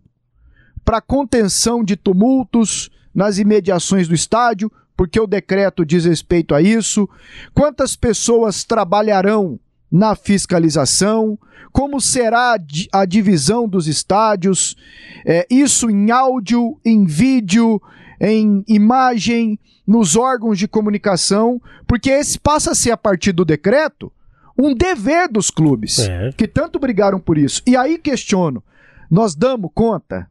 para 0.84 1.02
contenção 1.02 1.84
de 1.84 1.96
tumultos 1.96 2.90
nas 3.14 3.38
imediações 3.38 4.08
do 4.08 4.16
estádio, 4.16 4.72
porque 4.96 5.20
o 5.20 5.28
decreto 5.28 5.86
diz 5.86 6.06
respeito 6.06 6.56
a 6.56 6.62
isso. 6.62 7.08
Quantas 7.54 7.96
pessoas 7.96 8.64
trabalharão 8.64 9.60
na 9.94 10.16
fiscalização? 10.16 11.38
Como 11.72 12.02
será 12.02 12.58
a 12.92 13.06
divisão 13.06 13.68
dos 13.68 13.88
estádios? 13.88 14.76
É, 15.24 15.46
isso 15.50 15.90
em 15.90 16.10
áudio, 16.10 16.80
em 16.84 17.06
vídeo, 17.06 17.80
em 18.20 18.64
imagem, 18.68 19.60
nos 19.86 20.16
órgãos 20.16 20.58
de 20.58 20.68
comunicação, 20.68 21.62
porque 21.86 22.10
esse 22.10 22.40
passa 22.40 22.72
a 22.72 22.76
ser, 22.76 22.92
a 22.92 22.98
partir 22.98 23.34
do 23.34 23.46
decreto, 23.46 24.12
um 24.58 24.74
dever 24.74 25.28
dos 25.28 25.52
clubes, 25.52 26.00
é. 26.00 26.32
que 26.36 26.48
tanto 26.48 26.80
brigaram 26.80 27.20
por 27.20 27.38
isso. 27.38 27.62
E 27.66 27.76
aí 27.76 27.98
questiono: 27.98 28.64
nós 29.10 29.36
damos 29.36 29.70
conta? 29.74 30.28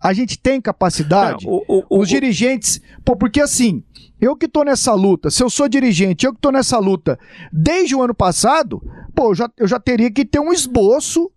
A 0.00 0.12
gente 0.12 0.38
tem 0.38 0.60
capacidade? 0.60 1.46
Não, 1.46 1.52
o, 1.52 1.64
o, 1.68 2.00
Os 2.00 2.08
o, 2.08 2.12
dirigentes. 2.12 2.80
Pô, 3.04 3.16
porque 3.16 3.40
assim, 3.40 3.82
eu 4.20 4.36
que 4.36 4.48
tô 4.48 4.62
nessa 4.62 4.94
luta, 4.94 5.30
se 5.30 5.42
eu 5.42 5.50
sou 5.50 5.68
dirigente, 5.68 6.26
eu 6.26 6.34
que 6.34 6.40
tô 6.40 6.50
nessa 6.50 6.78
luta 6.78 7.18
desde 7.52 7.94
o 7.94 8.02
ano 8.02 8.14
passado, 8.14 8.82
pô, 9.14 9.30
eu 9.30 9.34
já, 9.34 9.50
eu 9.56 9.66
já 9.66 9.80
teria 9.80 10.10
que 10.10 10.24
ter 10.24 10.40
um 10.40 10.52
esboço, 10.52 11.30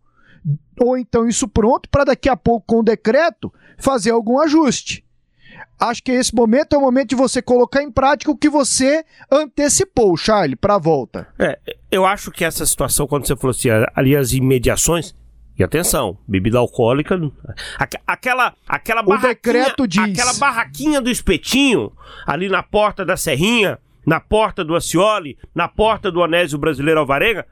ou 0.79 0.97
então 0.97 1.27
isso 1.27 1.47
pronto, 1.47 1.89
para 1.89 2.05
daqui 2.05 2.29
a 2.29 2.37
pouco, 2.37 2.65
com 2.67 2.79
o 2.79 2.83
decreto, 2.83 3.51
fazer 3.77 4.11
algum 4.11 4.39
ajuste 4.39 5.03
acho 5.79 6.03
que 6.03 6.11
esse 6.11 6.35
momento 6.35 6.75
é 6.75 6.77
o 6.77 6.81
momento 6.81 7.09
de 7.09 7.15
você 7.15 7.41
colocar 7.41 7.81
em 7.81 7.91
prática 7.91 8.29
o 8.29 8.37
que 8.37 8.49
você 8.49 9.05
antecipou, 9.31 10.15
Charlie, 10.17 10.55
para 10.55 10.75
a 10.75 10.79
volta. 10.79 11.27
É, 11.39 11.57
eu 11.89 12.05
acho 12.05 12.31
que 12.31 12.43
essa 12.43 12.65
situação, 12.65 13.07
quando 13.07 13.25
você 13.25 13.35
falou 13.35 13.51
assim, 13.51 13.69
ali 13.95 14.15
as 14.15 14.33
imediações, 14.33 15.15
e 15.59 15.63
atenção, 15.63 16.17
bebida 16.25 16.57
alcoólica, 16.57 17.19
aquela 18.07 18.53
aquela 18.65 19.03
barraquinha, 19.03 19.75
diz... 19.85 20.03
aquela 20.03 20.33
barraquinha 20.35 21.01
do 21.01 21.09
espetinho 21.09 21.91
ali 22.25 22.47
na 22.47 22.63
porta 22.63 23.05
da 23.05 23.17
Serrinha, 23.17 23.77
na 24.07 24.21
porta 24.21 24.63
do 24.63 24.73
Acioli, 24.73 25.37
na 25.53 25.67
porta 25.67 26.09
do 26.09 26.23
Anésio 26.23 26.57
Brasileiro 26.57 27.01
Alvarenga, 27.01 27.45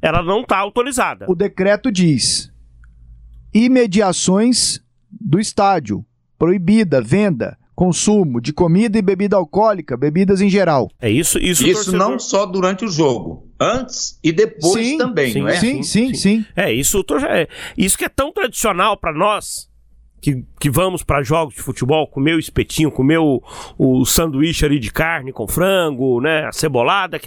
ela 0.00 0.22
não 0.22 0.40
está 0.40 0.56
autorizada. 0.56 1.26
O 1.28 1.34
decreto 1.34 1.92
diz 1.92 2.50
imediações 3.52 4.80
do 5.10 5.38
estádio, 5.38 6.02
proibida 6.38 7.02
venda, 7.02 7.58
consumo 7.74 8.40
de 8.40 8.54
comida 8.54 8.98
e 8.98 9.02
bebida 9.02 9.36
alcoólica, 9.36 9.98
bebidas 9.98 10.40
em 10.40 10.48
geral. 10.48 10.90
É 10.98 11.10
isso, 11.10 11.38
isso. 11.38 11.66
Isso 11.66 11.84
torcedor... 11.84 11.98
não 11.98 12.18
só 12.18 12.46
durante 12.46 12.86
o 12.86 12.88
jogo, 12.88 13.49
antes 13.60 14.18
e 14.24 14.32
depois 14.32 14.86
sim, 14.86 14.98
também, 14.98 15.32
sim, 15.32 15.40
não 15.40 15.48
é? 15.48 15.56
Sim, 15.56 15.82
sim, 15.82 16.08
sim. 16.08 16.14
sim. 16.14 16.46
É 16.56 16.72
isso, 16.72 17.04
é, 17.28 17.46
isso 17.76 17.98
que 17.98 18.04
é 18.04 18.08
tão 18.08 18.32
tradicional 18.32 18.96
para 18.96 19.12
nós. 19.12 19.68
Que, 20.22 20.44
que 20.60 20.68
vamos 20.68 21.02
para 21.02 21.22
jogos 21.22 21.54
de 21.54 21.62
futebol, 21.62 22.06
comer 22.06 22.34
o 22.34 22.38
espetinho, 22.38 22.90
comer 22.90 23.16
o, 23.16 23.42
o 23.78 24.04
sanduíche 24.04 24.66
ali 24.66 24.78
de 24.78 24.92
carne 24.92 25.32
com 25.32 25.48
frango, 25.48 26.20
né, 26.20 26.44
a 26.44 26.52
cebolada, 26.52 27.18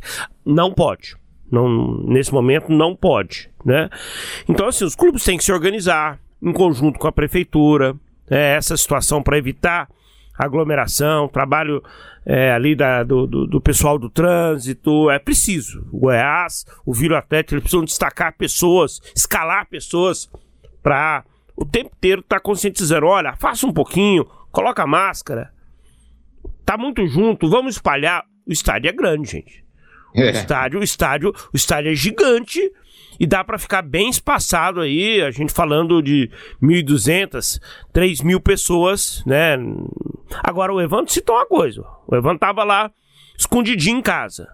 não 0.45 0.71
pode. 0.71 1.15
Não, 1.51 2.03
nesse 2.03 2.31
momento 2.31 2.71
não 2.71 2.95
pode, 2.95 3.49
né? 3.65 3.89
Então 4.47 4.67
assim, 4.67 4.85
os 4.85 4.95
clubes 4.95 5.23
têm 5.23 5.39
que 5.39 5.43
se 5.43 5.51
organizar 5.51 6.19
em 6.39 6.53
conjunto 6.53 6.99
com 6.99 7.07
a 7.07 7.11
prefeitura, 7.11 7.95
é, 8.29 8.55
essa 8.57 8.77
situação 8.77 9.23
para 9.23 9.39
evitar 9.39 9.89
aglomeração, 10.37 11.27
trabalho 11.27 11.83
é, 12.25 12.51
ali 12.51 12.75
da, 12.75 13.03
do, 13.03 13.27
do, 13.27 13.47
do, 13.47 13.61
pessoal 13.61 13.99
do 13.99 14.09
trânsito, 14.09 15.09
é 15.09 15.19
preciso. 15.19 15.87
O 15.91 15.99
Goiás, 15.99 16.65
o 16.85 16.93
Vila 16.93 17.19
Atlético, 17.19 17.55
eles 17.55 17.63
precisam 17.63 17.85
destacar 17.85 18.35
pessoas, 18.37 18.99
escalar 19.15 19.67
pessoas 19.67 20.29
para 20.81 21.23
o 21.55 21.65
tempo 21.65 21.91
inteiro 21.97 22.21
estar 22.21 22.37
tá 22.37 22.41
conscientizando, 22.41 23.05
olha, 23.05 23.35
faça 23.35 23.65
um 23.65 23.73
pouquinho, 23.73 24.25
coloca 24.51 24.87
máscara, 24.87 25.53
tá 26.65 26.77
muito 26.77 27.05
junto, 27.07 27.49
vamos 27.49 27.75
espalhar. 27.75 28.23
O 28.45 28.51
estádio 28.51 28.89
é 28.89 28.91
grande, 28.91 29.31
gente. 29.31 29.63
O 30.15 30.19
é. 30.19 30.31
estádio, 30.31 30.79
o 30.79 30.83
estádio, 30.83 31.33
o 31.53 31.55
estádio 31.55 31.91
é 31.91 31.95
gigante 31.95 32.59
e 33.19 33.25
dá 33.25 33.43
para 33.43 33.57
ficar 33.57 33.81
bem 33.81 34.09
espaçado 34.09 34.81
aí, 34.81 35.21
a 35.21 35.31
gente 35.31 35.53
falando 35.53 36.01
de 36.01 36.29
1.200, 36.61 37.59
3.000 37.93 38.39
pessoas, 38.41 39.23
né? 39.25 39.57
Agora 40.43 40.73
o 40.73 40.81
Evandro 40.81 41.11
citou 41.11 41.35
uma 41.35 41.45
coisa, 41.45 41.85
o 42.07 42.15
Evandro 42.15 42.39
tava 42.39 42.63
lá 42.63 42.91
escondidinho 43.37 43.99
em 43.99 44.01
casa. 44.01 44.47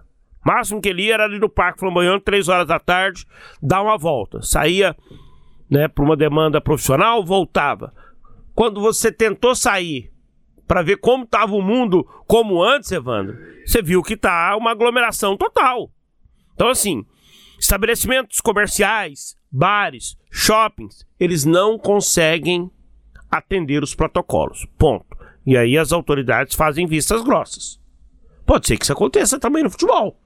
O 0.46 0.52
máximo 0.52 0.82
que 0.82 0.90
ele 0.90 1.04
ia 1.04 1.16
era 1.16 1.26
ali 1.26 1.40
no 1.40 1.50
Parque 1.50 1.80
Flamboyante, 1.80 2.24
3 2.24 2.48
horas 2.48 2.68
da 2.68 2.80
tarde, 2.80 3.26
dar 3.62 3.82
uma 3.82 3.98
volta. 3.98 4.42
Saía, 4.42 4.96
né, 5.70 5.88
para 5.88 6.04
uma 6.04 6.16
demanda 6.16 6.62
profissional, 6.62 7.24
voltava. 7.24 7.94
Quando 8.56 8.82
você 8.82 9.12
tentou 9.12 9.54
sair 9.56 10.12
para 10.68 10.82
ver 10.82 10.98
como 10.98 11.24
estava 11.24 11.56
o 11.56 11.62
mundo 11.62 12.06
como 12.28 12.64
antes, 12.64 12.92
Evandro, 12.92 13.38
você 13.66 13.82
viu 13.82 14.02
que 14.02 14.16
tá 14.16 14.56
uma 14.56 14.72
aglomeração 14.72 15.36
total. 15.36 15.92
Então 16.54 16.70
assim, 16.70 17.06
Estabelecimentos 17.60 18.40
comerciais, 18.40 19.36
bares, 19.52 20.18
shoppings, 20.32 21.06
eles 21.20 21.44
não 21.44 21.78
conseguem 21.78 22.72
atender 23.30 23.84
os 23.84 23.94
protocolos. 23.94 24.66
Ponto. 24.78 25.18
E 25.46 25.58
aí 25.58 25.78
as 25.78 25.92
autoridades 25.92 26.56
fazem 26.56 26.88
vistas 26.88 27.22
grossas. 27.22 27.80
Pode 28.46 28.66
ser 28.66 28.78
que 28.78 28.84
isso 28.84 28.94
aconteça 28.94 29.40
também 29.40 29.64
no 29.64 29.70
futebol. 29.70 30.18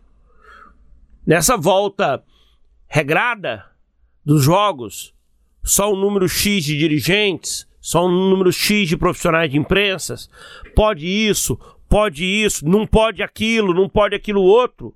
Nessa 1.25 1.57
volta 1.57 2.23
regrada 2.87 3.65
dos 4.23 4.43
jogos, 4.43 5.13
só 5.63 5.91
um 5.91 5.95
número 5.95 6.29
X 6.29 6.63
de 6.63 6.77
dirigentes, 6.77 7.67
só 7.81 8.05
um 8.05 8.29
número 8.29 8.51
X 8.51 8.87
de 8.87 8.95
profissionais 8.95 9.49
de 9.49 9.57
imprensa, 9.57 10.15
pode 10.75 11.07
isso, 11.07 11.59
pode 11.89 12.23
isso, 12.23 12.67
não 12.67 12.85
pode 12.85 13.23
aquilo, 13.23 13.73
não 13.73 13.89
pode 13.89 14.15
aquilo 14.15 14.41
outro 14.41 14.93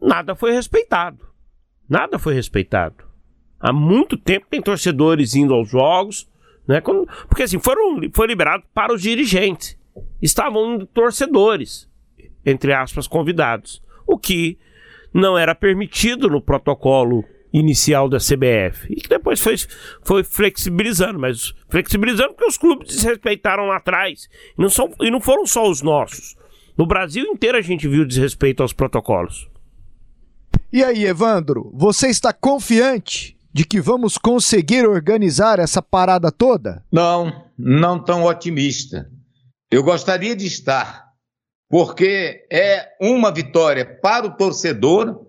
nada 0.00 0.34
foi 0.34 0.52
respeitado. 0.52 1.26
Nada 1.88 2.18
foi 2.18 2.34
respeitado. 2.34 3.04
Há 3.58 3.72
muito 3.72 4.16
tempo 4.16 4.46
tem 4.48 4.62
torcedores 4.62 5.34
indo 5.34 5.52
aos 5.52 5.68
jogos, 5.68 6.28
né? 6.66 6.80
Quando, 6.80 7.06
porque 7.28 7.42
assim, 7.42 7.58
foram, 7.58 8.00
foi 8.12 8.26
liberado 8.26 8.62
para 8.72 8.94
os 8.94 9.02
dirigentes. 9.02 9.76
Estavam 10.22 10.74
indo 10.74 10.86
torcedores, 10.86 11.88
entre 12.46 12.72
aspas, 12.72 13.06
convidados. 13.06 13.82
O 14.06 14.16
que 14.16 14.58
não 15.12 15.36
era 15.36 15.54
permitido 15.54 16.28
no 16.28 16.40
protocolo 16.40 17.24
inicial 17.52 18.08
da 18.08 18.18
CBF. 18.18 18.86
E 18.88 18.96
que 18.96 19.08
depois 19.08 19.40
foi, 19.40 19.56
foi 20.02 20.22
flexibilizando, 20.22 21.18
mas 21.18 21.52
flexibilizando 21.68 22.34
porque 22.34 22.46
os 22.46 22.56
clubes 22.56 22.88
desrespeitaram 22.88 23.66
lá 23.66 23.76
atrás. 23.76 24.28
E 24.56 24.62
não, 24.62 24.70
são, 24.70 24.92
e 25.00 25.10
não 25.10 25.20
foram 25.20 25.44
só 25.44 25.68
os 25.68 25.82
nossos. 25.82 26.36
No 26.78 26.86
Brasil 26.86 27.24
inteiro 27.24 27.58
a 27.58 27.60
gente 27.60 27.88
viu 27.88 28.06
desrespeito 28.06 28.62
aos 28.62 28.72
protocolos. 28.72 29.49
E 30.72 30.84
aí, 30.84 31.04
Evandro, 31.04 31.72
você 31.74 32.06
está 32.06 32.32
confiante 32.32 33.36
de 33.52 33.64
que 33.64 33.80
vamos 33.80 34.16
conseguir 34.16 34.86
organizar 34.86 35.58
essa 35.58 35.82
parada 35.82 36.30
toda? 36.30 36.84
Não, 36.92 37.44
não 37.58 37.98
tão 37.98 38.22
otimista. 38.22 39.10
Eu 39.68 39.82
gostaria 39.82 40.36
de 40.36 40.46
estar, 40.46 41.08
porque 41.68 42.46
é 42.52 42.96
uma 43.00 43.32
vitória 43.32 43.84
para 43.84 44.28
o 44.28 44.36
torcedor 44.36 45.26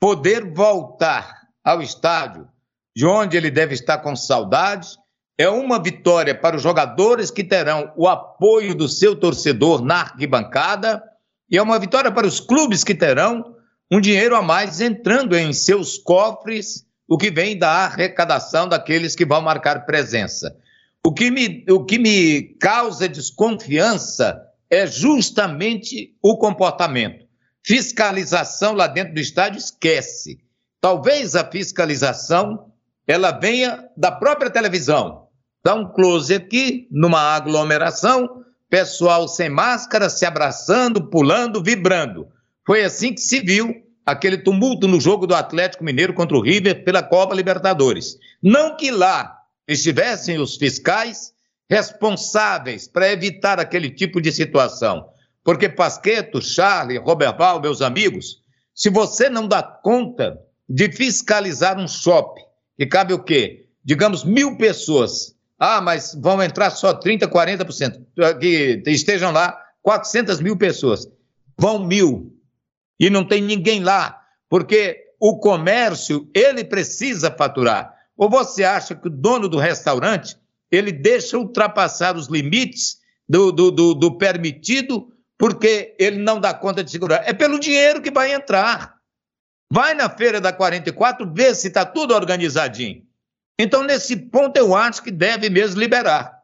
poder 0.00 0.52
voltar 0.52 1.36
ao 1.62 1.80
estádio, 1.80 2.48
de 2.96 3.06
onde 3.06 3.36
ele 3.36 3.50
deve 3.50 3.74
estar 3.74 3.98
com 3.98 4.16
saudades. 4.16 4.98
É 5.38 5.48
uma 5.48 5.80
vitória 5.80 6.34
para 6.34 6.56
os 6.56 6.62
jogadores 6.62 7.30
que 7.30 7.44
terão 7.44 7.92
o 7.96 8.08
apoio 8.08 8.74
do 8.74 8.88
seu 8.88 9.14
torcedor 9.14 9.84
na 9.84 10.00
arquibancada, 10.00 11.00
e 11.48 11.56
é 11.56 11.62
uma 11.62 11.78
vitória 11.78 12.10
para 12.10 12.26
os 12.26 12.40
clubes 12.40 12.82
que 12.82 12.94
terão 12.94 13.54
um 13.90 14.00
dinheiro 14.00 14.36
a 14.36 14.42
mais 14.42 14.80
entrando 14.80 15.36
em 15.36 15.52
seus 15.52 15.98
cofres, 15.98 16.86
o 17.08 17.18
que 17.18 17.30
vem 17.30 17.58
da 17.58 17.70
arrecadação 17.70 18.68
daqueles 18.68 19.16
que 19.16 19.26
vão 19.26 19.40
marcar 19.40 19.84
presença. 19.84 20.56
O 21.04 21.12
que 21.12 21.30
me, 21.30 21.64
o 21.68 21.84
que 21.84 21.98
me 21.98 22.54
causa 22.60 23.08
desconfiança 23.08 24.40
é 24.70 24.86
justamente 24.86 26.14
o 26.22 26.38
comportamento. 26.38 27.26
Fiscalização 27.66 28.74
lá 28.74 28.86
dentro 28.86 29.14
do 29.14 29.20
estádio, 29.20 29.58
esquece. 29.58 30.38
Talvez 30.80 31.34
a 31.34 31.44
fiscalização 31.44 32.70
ela 33.06 33.32
venha 33.32 33.88
da 33.96 34.12
própria 34.12 34.50
televisão. 34.50 35.26
Dá 35.64 35.74
um 35.74 35.92
close 35.92 36.32
aqui, 36.32 36.86
numa 36.92 37.20
aglomeração, 37.20 38.44
pessoal 38.68 39.26
sem 39.26 39.50
máscara, 39.50 40.08
se 40.08 40.24
abraçando, 40.24 41.10
pulando, 41.10 41.60
vibrando. 41.60 42.28
Foi 42.70 42.84
assim 42.84 43.12
que 43.12 43.20
se 43.20 43.40
viu 43.40 43.82
aquele 44.06 44.38
tumulto 44.38 44.86
no 44.86 45.00
jogo 45.00 45.26
do 45.26 45.34
Atlético 45.34 45.82
Mineiro 45.82 46.14
contra 46.14 46.36
o 46.36 46.40
River 46.40 46.84
pela 46.84 47.02
Copa 47.02 47.34
Libertadores. 47.34 48.16
Não 48.40 48.76
que 48.76 48.92
lá 48.92 49.40
estivessem 49.66 50.38
os 50.38 50.54
fiscais 50.54 51.32
responsáveis 51.68 52.86
para 52.86 53.10
evitar 53.10 53.58
aquele 53.58 53.90
tipo 53.90 54.20
de 54.20 54.30
situação. 54.30 55.04
Porque 55.42 55.68
Pasqueto, 55.68 56.40
Charlie, 56.40 56.96
Roberval, 56.96 57.60
meus 57.60 57.82
amigos, 57.82 58.40
se 58.72 58.88
você 58.88 59.28
não 59.28 59.48
dá 59.48 59.64
conta 59.64 60.38
de 60.68 60.92
fiscalizar 60.92 61.76
um 61.76 61.88
shopping, 61.88 62.44
que 62.78 62.86
cabe 62.86 63.12
o 63.12 63.24
quê? 63.24 63.66
Digamos, 63.84 64.22
mil 64.22 64.56
pessoas. 64.56 65.34
Ah, 65.58 65.80
mas 65.80 66.14
vão 66.14 66.40
entrar 66.40 66.70
só 66.70 66.96
30%, 66.96 67.26
40%. 67.26 68.38
Que 68.38 68.80
estejam 68.86 69.32
lá 69.32 69.60
400 69.82 70.40
mil 70.40 70.56
pessoas. 70.56 71.10
Vão 71.58 71.84
mil. 71.84 72.39
E 73.00 73.08
não 73.08 73.24
tem 73.24 73.42
ninguém 73.42 73.82
lá. 73.82 74.20
Porque 74.48 75.06
o 75.18 75.38
comércio, 75.38 76.30
ele 76.34 76.62
precisa 76.62 77.30
faturar. 77.30 77.94
Ou 78.16 78.28
você 78.28 78.62
acha 78.62 78.94
que 78.94 79.08
o 79.08 79.10
dono 79.10 79.48
do 79.48 79.58
restaurante, 79.58 80.36
ele 80.70 80.92
deixa 80.92 81.38
ultrapassar 81.38 82.16
os 82.16 82.28
limites 82.28 82.98
do, 83.26 83.50
do, 83.50 83.70
do, 83.70 83.94
do 83.94 84.18
permitido 84.18 85.10
porque 85.40 85.96
ele 85.98 86.18
não 86.18 86.38
dá 86.38 86.52
conta 86.52 86.84
de 86.84 86.90
segurar. 86.90 87.22
É 87.26 87.32
pelo 87.32 87.58
dinheiro 87.58 88.02
que 88.02 88.10
vai 88.10 88.34
entrar. 88.34 88.94
Vai 89.72 89.94
na 89.94 90.10
feira 90.10 90.38
da 90.38 90.52
44, 90.52 91.32
vê 91.32 91.54
se 91.54 91.68
está 91.68 91.82
tudo 91.86 92.14
organizadinho. 92.14 93.02
Então, 93.58 93.82
nesse 93.82 94.16
ponto, 94.16 94.56
eu 94.58 94.74
acho 94.74 95.02
que 95.02 95.10
deve 95.10 95.48
mesmo 95.48 95.80
liberar. 95.80 96.40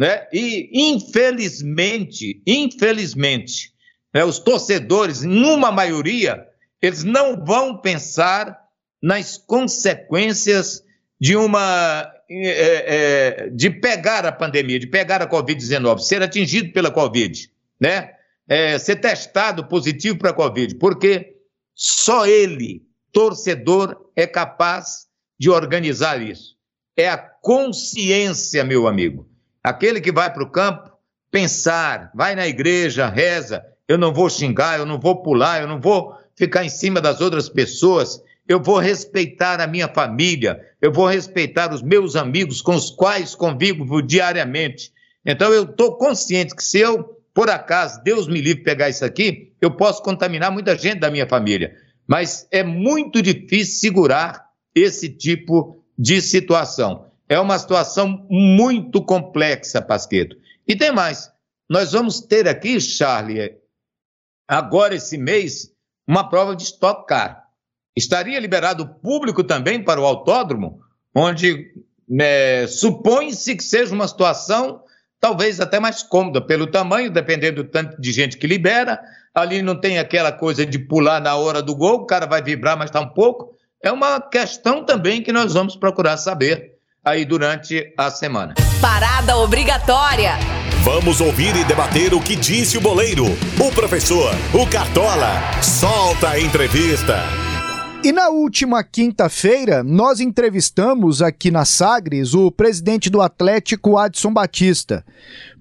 Né? 0.00 0.26
E, 0.32 0.70
infelizmente, 0.72 2.42
infelizmente, 2.44 3.72
né, 4.12 4.24
os 4.24 4.38
torcedores, 4.38 5.22
numa 5.22 5.70
maioria, 5.70 6.46
eles 6.80 7.04
não 7.04 7.44
vão 7.44 7.76
pensar 7.76 8.58
nas 9.02 9.38
consequências 9.38 10.82
de 11.20 11.36
uma 11.36 12.10
é, 12.30 13.44
é, 13.46 13.50
de 13.50 13.70
pegar 13.70 14.24
a 14.24 14.32
pandemia, 14.32 14.78
de 14.78 14.86
pegar 14.86 15.20
a 15.20 15.28
Covid-19, 15.28 15.98
ser 15.98 16.22
atingido 16.22 16.72
pela 16.72 16.90
Covid, 16.90 17.50
né? 17.80 18.12
É, 18.48 18.78
ser 18.78 18.96
testado 18.96 19.66
positivo 19.66 20.18
para 20.18 20.30
a 20.30 20.34
Covid, 20.34 20.74
porque 20.76 21.36
só 21.74 22.26
ele, 22.26 22.82
torcedor, 23.12 24.10
é 24.16 24.26
capaz 24.26 25.06
de 25.38 25.48
organizar 25.50 26.20
isso. 26.20 26.56
É 26.96 27.08
a 27.08 27.16
consciência, 27.16 28.64
meu 28.64 28.86
amigo. 28.86 29.28
Aquele 29.62 30.00
que 30.00 30.12
vai 30.12 30.32
para 30.32 30.42
o 30.42 30.50
campo, 30.50 30.90
pensar, 31.30 32.10
vai 32.14 32.34
na 32.34 32.46
igreja, 32.46 33.08
reza. 33.08 33.64
Eu 33.90 33.98
não 33.98 34.14
vou 34.14 34.30
xingar, 34.30 34.78
eu 34.78 34.86
não 34.86 35.00
vou 35.00 35.20
pular, 35.20 35.60
eu 35.60 35.66
não 35.66 35.80
vou 35.80 36.14
ficar 36.36 36.64
em 36.64 36.68
cima 36.68 37.00
das 37.00 37.20
outras 37.20 37.48
pessoas. 37.48 38.22
Eu 38.46 38.62
vou 38.62 38.78
respeitar 38.78 39.60
a 39.60 39.66
minha 39.66 39.88
família, 39.88 40.60
eu 40.80 40.92
vou 40.92 41.08
respeitar 41.08 41.74
os 41.74 41.82
meus 41.82 42.14
amigos 42.14 42.62
com 42.62 42.76
os 42.76 42.88
quais 42.88 43.34
convivo 43.34 44.00
diariamente. 44.00 44.92
Então 45.26 45.52
eu 45.52 45.64
estou 45.64 45.98
consciente 45.98 46.54
que 46.54 46.62
se 46.62 46.78
eu 46.78 47.20
por 47.34 47.50
acaso, 47.50 48.00
Deus 48.04 48.28
me 48.28 48.40
livre 48.40 48.62
pegar 48.62 48.88
isso 48.88 49.04
aqui, 49.04 49.54
eu 49.60 49.72
posso 49.72 50.02
contaminar 50.04 50.52
muita 50.52 50.78
gente 50.78 51.00
da 51.00 51.10
minha 51.10 51.26
família. 51.26 51.74
Mas 52.06 52.46
é 52.52 52.62
muito 52.62 53.20
difícil 53.20 53.80
segurar 53.80 54.46
esse 54.72 55.08
tipo 55.08 55.82
de 55.98 56.22
situação. 56.22 57.06
É 57.28 57.40
uma 57.40 57.58
situação 57.58 58.24
muito 58.30 59.02
complexa, 59.02 59.82
Pasqueto. 59.82 60.36
E 60.66 60.76
tem 60.76 60.92
mais. 60.92 61.28
Nós 61.68 61.90
vamos 61.90 62.20
ter 62.20 62.46
aqui, 62.46 62.80
Charlie, 62.80 63.59
agora 64.50 64.96
esse 64.96 65.16
mês, 65.16 65.70
uma 66.06 66.28
prova 66.28 66.56
de 66.56 66.64
Stock 66.64 67.06
Car. 67.06 67.44
Estaria 67.96 68.40
liberado 68.40 68.86
público 68.86 69.44
também 69.44 69.82
para 69.82 70.00
o 70.00 70.04
autódromo, 70.04 70.80
onde 71.14 71.72
né, 72.08 72.66
supõe-se 72.66 73.54
que 73.54 73.62
seja 73.62 73.94
uma 73.94 74.08
situação 74.08 74.82
talvez 75.20 75.60
até 75.60 75.78
mais 75.78 76.02
cômoda 76.02 76.40
pelo 76.40 76.66
tamanho, 76.66 77.10
dependendo 77.10 77.62
do 77.62 77.68
tanto 77.68 78.00
de 78.00 78.10
gente 78.10 78.36
que 78.38 78.46
libera. 78.46 79.00
Ali 79.32 79.62
não 79.62 79.78
tem 79.78 79.98
aquela 79.98 80.32
coisa 80.32 80.66
de 80.66 80.78
pular 80.78 81.20
na 81.20 81.36
hora 81.36 81.62
do 81.62 81.76
gol, 81.76 82.00
o 82.00 82.06
cara 82.06 82.26
vai 82.26 82.42
vibrar, 82.42 82.76
mas 82.76 82.88
está 82.88 83.00
um 83.00 83.10
pouco. 83.10 83.54
É 83.82 83.92
uma 83.92 84.20
questão 84.20 84.84
também 84.84 85.22
que 85.22 85.32
nós 85.32 85.54
vamos 85.54 85.76
procurar 85.76 86.16
saber 86.16 86.72
aí 87.04 87.24
durante 87.24 87.94
a 87.96 88.10
semana. 88.10 88.54
Parada 88.80 89.36
obrigatória. 89.36 90.59
Vamos 90.82 91.20
ouvir 91.20 91.54
e 91.56 91.64
debater 91.64 92.14
o 92.14 92.20
que 92.22 92.34
disse 92.34 92.78
o 92.78 92.80
boleiro, 92.80 93.26
o 93.26 93.70
professor, 93.70 94.32
o 94.54 94.66
Cartola. 94.66 95.28
Solta 95.62 96.30
a 96.30 96.40
entrevista. 96.40 97.18
E 98.02 98.10
na 98.12 98.30
última 98.30 98.82
quinta-feira, 98.82 99.84
nós 99.84 100.20
entrevistamos 100.20 101.20
aqui 101.20 101.50
na 101.50 101.66
Sagres 101.66 102.32
o 102.32 102.50
presidente 102.50 103.10
do 103.10 103.20
Atlético, 103.20 103.98
Adson 103.98 104.32
Batista, 104.32 105.04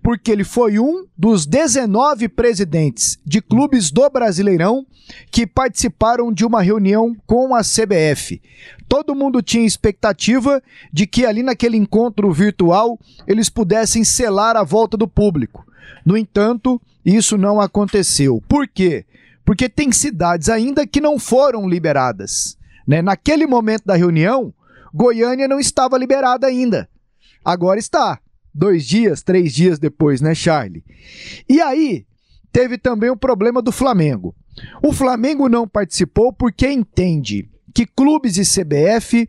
porque 0.01 0.31
ele 0.31 0.45
foi 0.45 0.79
um 0.79 1.05
dos 1.17 1.45
19 1.45 2.29
presidentes 2.29 3.19
de 3.25 3.41
clubes 3.41 3.91
do 3.91 4.09
Brasileirão 4.09 4.85
que 5.29 5.45
participaram 5.45 6.31
de 6.31 6.45
uma 6.45 6.61
reunião 6.61 7.13
com 7.27 7.53
a 7.53 7.59
CBF. 7.59 8.41
Todo 8.89 9.15
mundo 9.15 9.41
tinha 9.41 9.65
expectativa 9.65 10.61
de 10.91 11.07
que 11.07 11.25
ali 11.25 11.43
naquele 11.43 11.77
encontro 11.77 12.33
virtual 12.33 12.99
eles 13.25 13.47
pudessem 13.47 14.03
selar 14.03 14.57
a 14.57 14.63
volta 14.63 14.97
do 14.97 15.07
público. 15.07 15.65
No 16.05 16.17
entanto, 16.17 16.81
isso 17.05 17.37
não 17.37 17.61
aconteceu. 17.61 18.43
Por 18.49 18.67
quê? 18.67 19.05
porque 19.49 19.67
tem 19.67 19.91
cidades 19.91 20.47
ainda 20.47 20.85
que 20.85 21.01
não 21.01 21.17
foram 21.17 21.67
liberadas. 21.67 22.55
Né? 22.87 23.01
Naquele 23.01 23.47
momento 23.47 23.83
da 23.83 23.95
reunião, 23.95 24.53
Goiânia 24.93 25.47
não 25.47 25.59
estava 25.59 25.97
liberada 25.97 26.45
ainda. 26.45 26.87
Agora 27.43 27.79
está. 27.79 28.19
Dois 28.53 28.85
dias, 28.85 29.23
três 29.23 29.51
dias 29.51 29.79
depois, 29.79 30.21
né, 30.21 30.35
Charlie? 30.35 30.83
E 31.49 31.59
aí, 31.59 32.05
teve 32.51 32.77
também 32.77 33.09
o 33.09 33.17
problema 33.17 33.59
do 33.59 33.71
Flamengo. 33.71 34.35
O 34.83 34.93
Flamengo 34.93 35.49
não 35.49 35.67
participou 35.67 36.31
porque 36.31 36.69
entende 36.69 37.49
que 37.73 37.85
clubes 37.85 38.37
e 38.37 38.43
CBF 38.43 39.27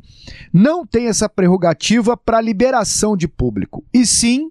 não 0.52 0.86
têm 0.86 1.06
essa 1.06 1.28
prerrogativa 1.28 2.16
para 2.16 2.40
liberação 2.40 3.16
de 3.16 3.28
público, 3.28 3.84
e 3.92 4.06
sim 4.06 4.50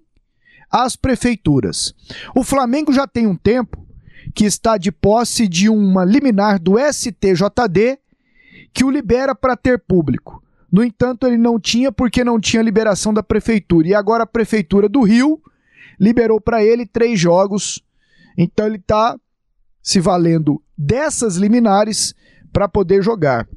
as 0.70 0.94
prefeituras. 0.94 1.94
O 2.34 2.44
Flamengo 2.44 2.92
já 2.92 3.06
tem 3.06 3.26
um 3.26 3.36
tempo 3.36 3.86
que 4.34 4.44
está 4.44 4.78
de 4.78 4.92
posse 4.92 5.48
de 5.48 5.68
uma 5.68 6.04
liminar 6.04 6.60
do 6.60 6.76
STJD 6.78 7.98
que 8.72 8.84
o 8.84 8.90
libera 8.90 9.34
para 9.34 9.56
ter 9.56 9.80
público. 9.80 10.42
No 10.70 10.84
entanto, 10.84 11.26
ele 11.26 11.36
não 11.36 11.58
tinha 11.58 11.90
porque 11.90 12.22
não 12.22 12.38
tinha 12.38 12.62
liberação 12.62 13.12
da 13.12 13.22
prefeitura. 13.22 13.88
E 13.88 13.94
agora 13.94 14.22
a 14.22 14.26
prefeitura 14.26 14.88
do 14.88 15.02
Rio 15.02 15.42
liberou 15.98 16.40
para 16.40 16.64
ele 16.64 16.86
três 16.86 17.18
jogos. 17.18 17.82
Então 18.38 18.66
ele 18.66 18.76
está 18.76 19.18
se 19.82 19.98
valendo 19.98 20.62
dessas 20.78 21.36
liminares 21.36 22.14
para 22.52 22.68
poder 22.68 23.02
jogar. 23.02 23.48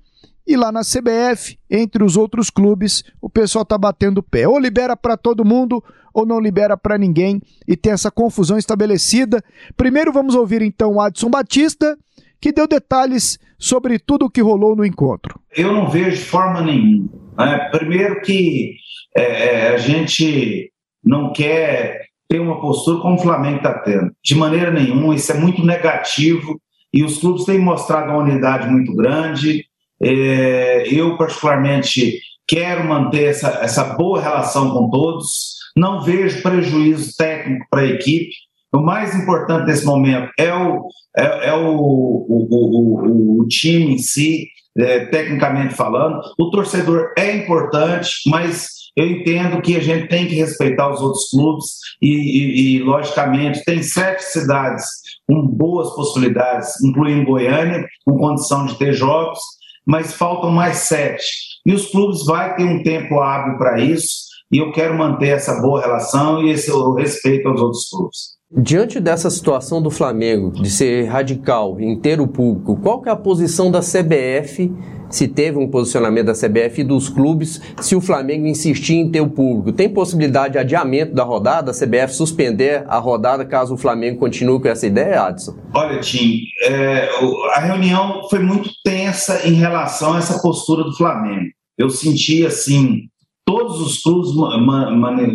E 0.45 0.57
lá 0.57 0.71
na 0.71 0.81
CBF, 0.81 1.57
entre 1.69 2.03
os 2.03 2.17
outros 2.17 2.49
clubes, 2.49 3.03
o 3.21 3.29
pessoal 3.29 3.63
tá 3.63 3.77
batendo 3.77 4.21
pé. 4.21 4.47
Ou 4.47 4.59
libera 4.59 4.95
para 4.95 5.15
todo 5.15 5.45
mundo, 5.45 5.81
ou 6.13 6.25
não 6.25 6.39
libera 6.39 6.75
para 6.75 6.97
ninguém, 6.97 7.41
e 7.67 7.77
tem 7.77 7.93
essa 7.93 8.11
confusão 8.11 8.57
estabelecida. 8.57 9.41
Primeiro 9.77 10.11
vamos 10.11 10.35
ouvir 10.35 10.61
então 10.61 10.95
o 10.95 11.01
Adson 11.01 11.29
Batista, 11.29 11.97
que 12.41 12.51
deu 12.51 12.67
detalhes 12.67 13.39
sobre 13.57 13.97
tudo 13.97 14.25
o 14.25 14.29
que 14.29 14.41
rolou 14.41 14.75
no 14.75 14.85
encontro. 14.85 15.39
Eu 15.55 15.71
não 15.71 15.89
vejo 15.89 16.25
forma 16.25 16.61
nenhuma. 16.61 17.09
Né? 17.37 17.69
Primeiro 17.71 18.21
que 18.21 18.75
é, 19.15 19.21
é 19.23 19.67
a 19.69 19.77
gente 19.77 20.69
não 21.01 21.31
quer 21.31 22.01
ter 22.27 22.39
uma 22.39 22.59
postura 22.59 22.99
como 22.99 23.15
o 23.15 23.21
Flamengo 23.21 23.57
está 23.57 23.79
tendo. 23.79 24.11
De 24.21 24.35
maneira 24.35 24.71
nenhuma, 24.71 25.15
isso 25.15 25.31
é 25.31 25.35
muito 25.35 25.65
negativo 25.65 26.59
e 26.93 27.03
os 27.03 27.17
clubes 27.19 27.45
têm 27.45 27.59
mostrado 27.59 28.11
uma 28.11 28.23
unidade 28.23 28.69
muito 28.69 28.93
grande 28.93 29.65
é, 30.03 30.83
eu, 30.93 31.17
particularmente, 31.17 32.19
quero 32.47 32.87
manter 32.87 33.29
essa, 33.29 33.59
essa 33.61 33.83
boa 33.95 34.21
relação 34.21 34.71
com 34.71 34.89
todos, 34.89 35.55
não 35.77 36.01
vejo 36.01 36.41
prejuízo 36.43 37.13
técnico 37.17 37.65
para 37.69 37.81
a 37.81 37.87
equipe. 37.87 38.31
O 38.73 38.79
mais 38.79 39.15
importante 39.15 39.67
nesse 39.67 39.85
momento 39.85 40.29
é 40.37 40.53
o, 40.53 40.87
é, 41.17 41.49
é 41.49 41.53
o, 41.53 41.77
o, 41.77 42.47
o, 42.49 43.41
o, 43.41 43.47
time 43.47 43.93
em 43.93 43.97
si, 43.97 44.47
é, 44.77 45.05
tecnicamente 45.05 45.73
falando. 45.73 46.19
O 46.39 46.49
torcedor 46.49 47.13
é 47.17 47.35
importante, 47.37 48.09
mas 48.27 48.67
eu 48.95 49.07
entendo 49.07 49.61
que 49.61 49.75
a 49.75 49.79
gente 49.79 50.07
tem 50.07 50.27
que 50.27 50.35
respeitar 50.35 50.91
os 50.91 51.01
outros 51.01 51.29
clubes 51.29 51.65
e, 52.01 52.09
e, 52.09 52.77
e 52.77 52.79
logicamente, 52.83 53.63
tem 53.63 53.81
sete 53.81 54.23
cidades 54.23 54.85
com 55.27 55.47
boas 55.47 55.95
possibilidades, 55.95 56.69
incluindo 56.83 57.25
Goiânia, 57.25 57.87
com 58.05 58.17
condição 58.17 58.65
de 58.65 58.77
ter 58.77 58.93
jogos 58.93 59.39
mas 59.85 60.13
faltam 60.13 60.51
mais 60.51 60.77
sete. 60.77 61.25
E 61.65 61.73
os 61.73 61.87
clubes 61.91 62.25
vão 62.25 62.55
ter 62.55 62.63
um 62.63 62.83
tempo 62.83 63.19
hábil 63.19 63.57
para 63.57 63.79
isso, 63.79 64.23
e 64.51 64.57
eu 64.57 64.71
quero 64.71 64.97
manter 64.97 65.29
essa 65.29 65.61
boa 65.61 65.81
relação 65.81 66.43
e 66.43 66.51
esse 66.51 66.71
respeito 66.95 67.47
aos 67.47 67.59
outros 67.59 67.89
clubes. 67.89 68.17
Diante 68.55 68.99
dessa 68.99 69.31
situação 69.31 69.81
do 69.81 69.89
Flamengo, 69.89 70.51
de 70.51 70.69
ser 70.69 71.05
radical 71.05 71.79
em 71.79 71.99
ter 71.99 72.21
o 72.21 72.27
público, 72.27 72.77
qual 72.77 73.01
que 73.01 73.09
é 73.09 73.11
a 73.11 73.15
posição 73.15 73.71
da 73.71 73.79
CBF, 73.79 74.71
se 75.09 75.27
teve 75.27 75.57
um 75.57 75.67
posicionamento 75.67 76.27
da 76.27 76.33
CBF 76.33 76.81
e 76.81 76.83
dos 76.83 77.09
clubes, 77.09 77.59
se 77.81 77.95
o 77.95 78.01
Flamengo 78.01 78.45
insistir 78.45 78.93
em 78.93 79.09
ter 79.09 79.21
o 79.21 79.29
público? 79.29 79.71
Tem 79.71 79.89
possibilidade 79.89 80.53
de 80.53 80.59
adiamento 80.59 81.15
da 81.15 81.23
rodada, 81.23 81.71
a 81.71 81.73
CBF 81.73 82.13
suspender 82.13 82.83
a 82.87 82.99
rodada 82.99 83.43
caso 83.43 83.73
o 83.73 83.77
Flamengo 83.77 84.19
continue 84.19 84.61
com 84.61 84.67
essa 84.67 84.85
ideia, 84.85 85.23
Adson? 85.23 85.55
Olha, 85.73 85.99
Tim, 85.99 86.41
é, 86.67 87.09
a 87.55 87.59
reunião 87.59 88.27
foi 88.29 88.39
muito 88.39 88.69
tensa 88.83 89.47
em 89.47 89.53
relação 89.53 90.13
a 90.13 90.19
essa 90.19 90.39
postura 90.39 90.83
do 90.83 90.95
Flamengo. 90.95 91.49
Eu 91.75 91.89
senti, 91.89 92.45
assim, 92.45 93.07
todos 93.45 93.81
os 93.81 94.01
clubes 94.01 94.31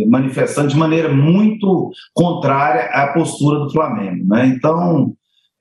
manifestando 0.07 0.69
de 0.69 0.77
maneira 0.77 1.13
muito 1.13 1.91
contrária 2.15 2.85
à 2.93 3.13
postura 3.13 3.61
do 3.61 3.71
Flamengo. 3.71 4.27
Né? 4.27 4.47
Então, 4.47 5.13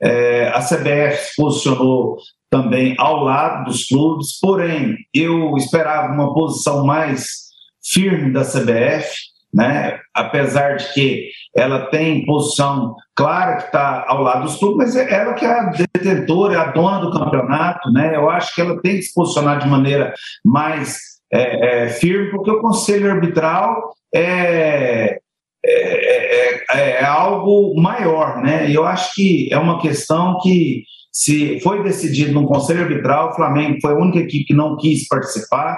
é, 0.02 0.50
a 0.50 0.60
CBF 0.60 1.18
se 1.18 1.36
posicionou 1.36 2.18
também 2.50 2.96
ao 2.98 3.24
lado 3.24 3.66
dos 3.66 3.86
clubes, 3.86 4.40
porém, 4.40 4.96
eu 5.14 5.56
esperava 5.58 6.14
uma 6.14 6.34
posição 6.34 6.86
mais 6.86 7.48
firme 7.84 8.32
da 8.32 8.42
CBF, 8.42 9.10
né? 9.54 10.00
apesar 10.14 10.78
de 10.78 10.94
que 10.94 11.30
ela 11.56 11.88
tem 11.88 12.26
posição 12.26 12.96
clara 13.16 13.58
que 13.58 13.64
está 13.64 14.06
ao 14.08 14.22
lado 14.22 14.44
dos 14.44 14.58
clubes, 14.58 14.78
mas 14.78 14.96
é 14.96 15.14
ela 15.14 15.34
que 15.34 15.46
é 15.46 15.60
a 15.60 15.72
detentora, 15.94 16.54
é 16.54 16.58
a 16.58 16.72
dona 16.72 17.00
do 17.00 17.12
campeonato, 17.12 17.92
né? 17.92 18.16
eu 18.16 18.30
acho 18.30 18.54
que 18.54 18.62
ela 18.62 18.80
tem 18.82 18.96
que 18.96 19.04
se 19.04 19.14
posicionar 19.14 19.60
de 19.60 19.68
maneira 19.68 20.14
mais 20.46 21.17
é, 21.32 21.86
é, 21.86 21.90
firme, 21.90 22.32
porque 22.32 22.52
o 22.52 22.62
conselho 22.62 23.12
arbitral 23.12 23.94
é, 24.14 25.20
é, 25.66 26.64
é, 26.66 26.66
é, 26.74 27.04
algo 27.04 27.80
maior, 27.80 28.42
né? 28.42 28.70
E 28.70 28.76
eu 28.76 28.86
acho 28.86 29.14
que 29.14 29.50
é 29.52 29.58
uma 29.58 29.82
questão 29.82 30.40
que, 30.42 30.84
se 31.12 31.60
foi 31.60 31.84
decidido 31.84 32.32
no 32.34 32.48
conselho 32.48 32.84
arbitral, 32.84 33.30
o 33.30 33.36
Flamengo 33.36 33.80
foi 33.82 33.94
a 33.94 33.98
única 33.98 34.20
equipe 34.20 34.46
que 34.46 34.54
não 34.54 34.78
quis 34.78 35.08
participar, 35.08 35.78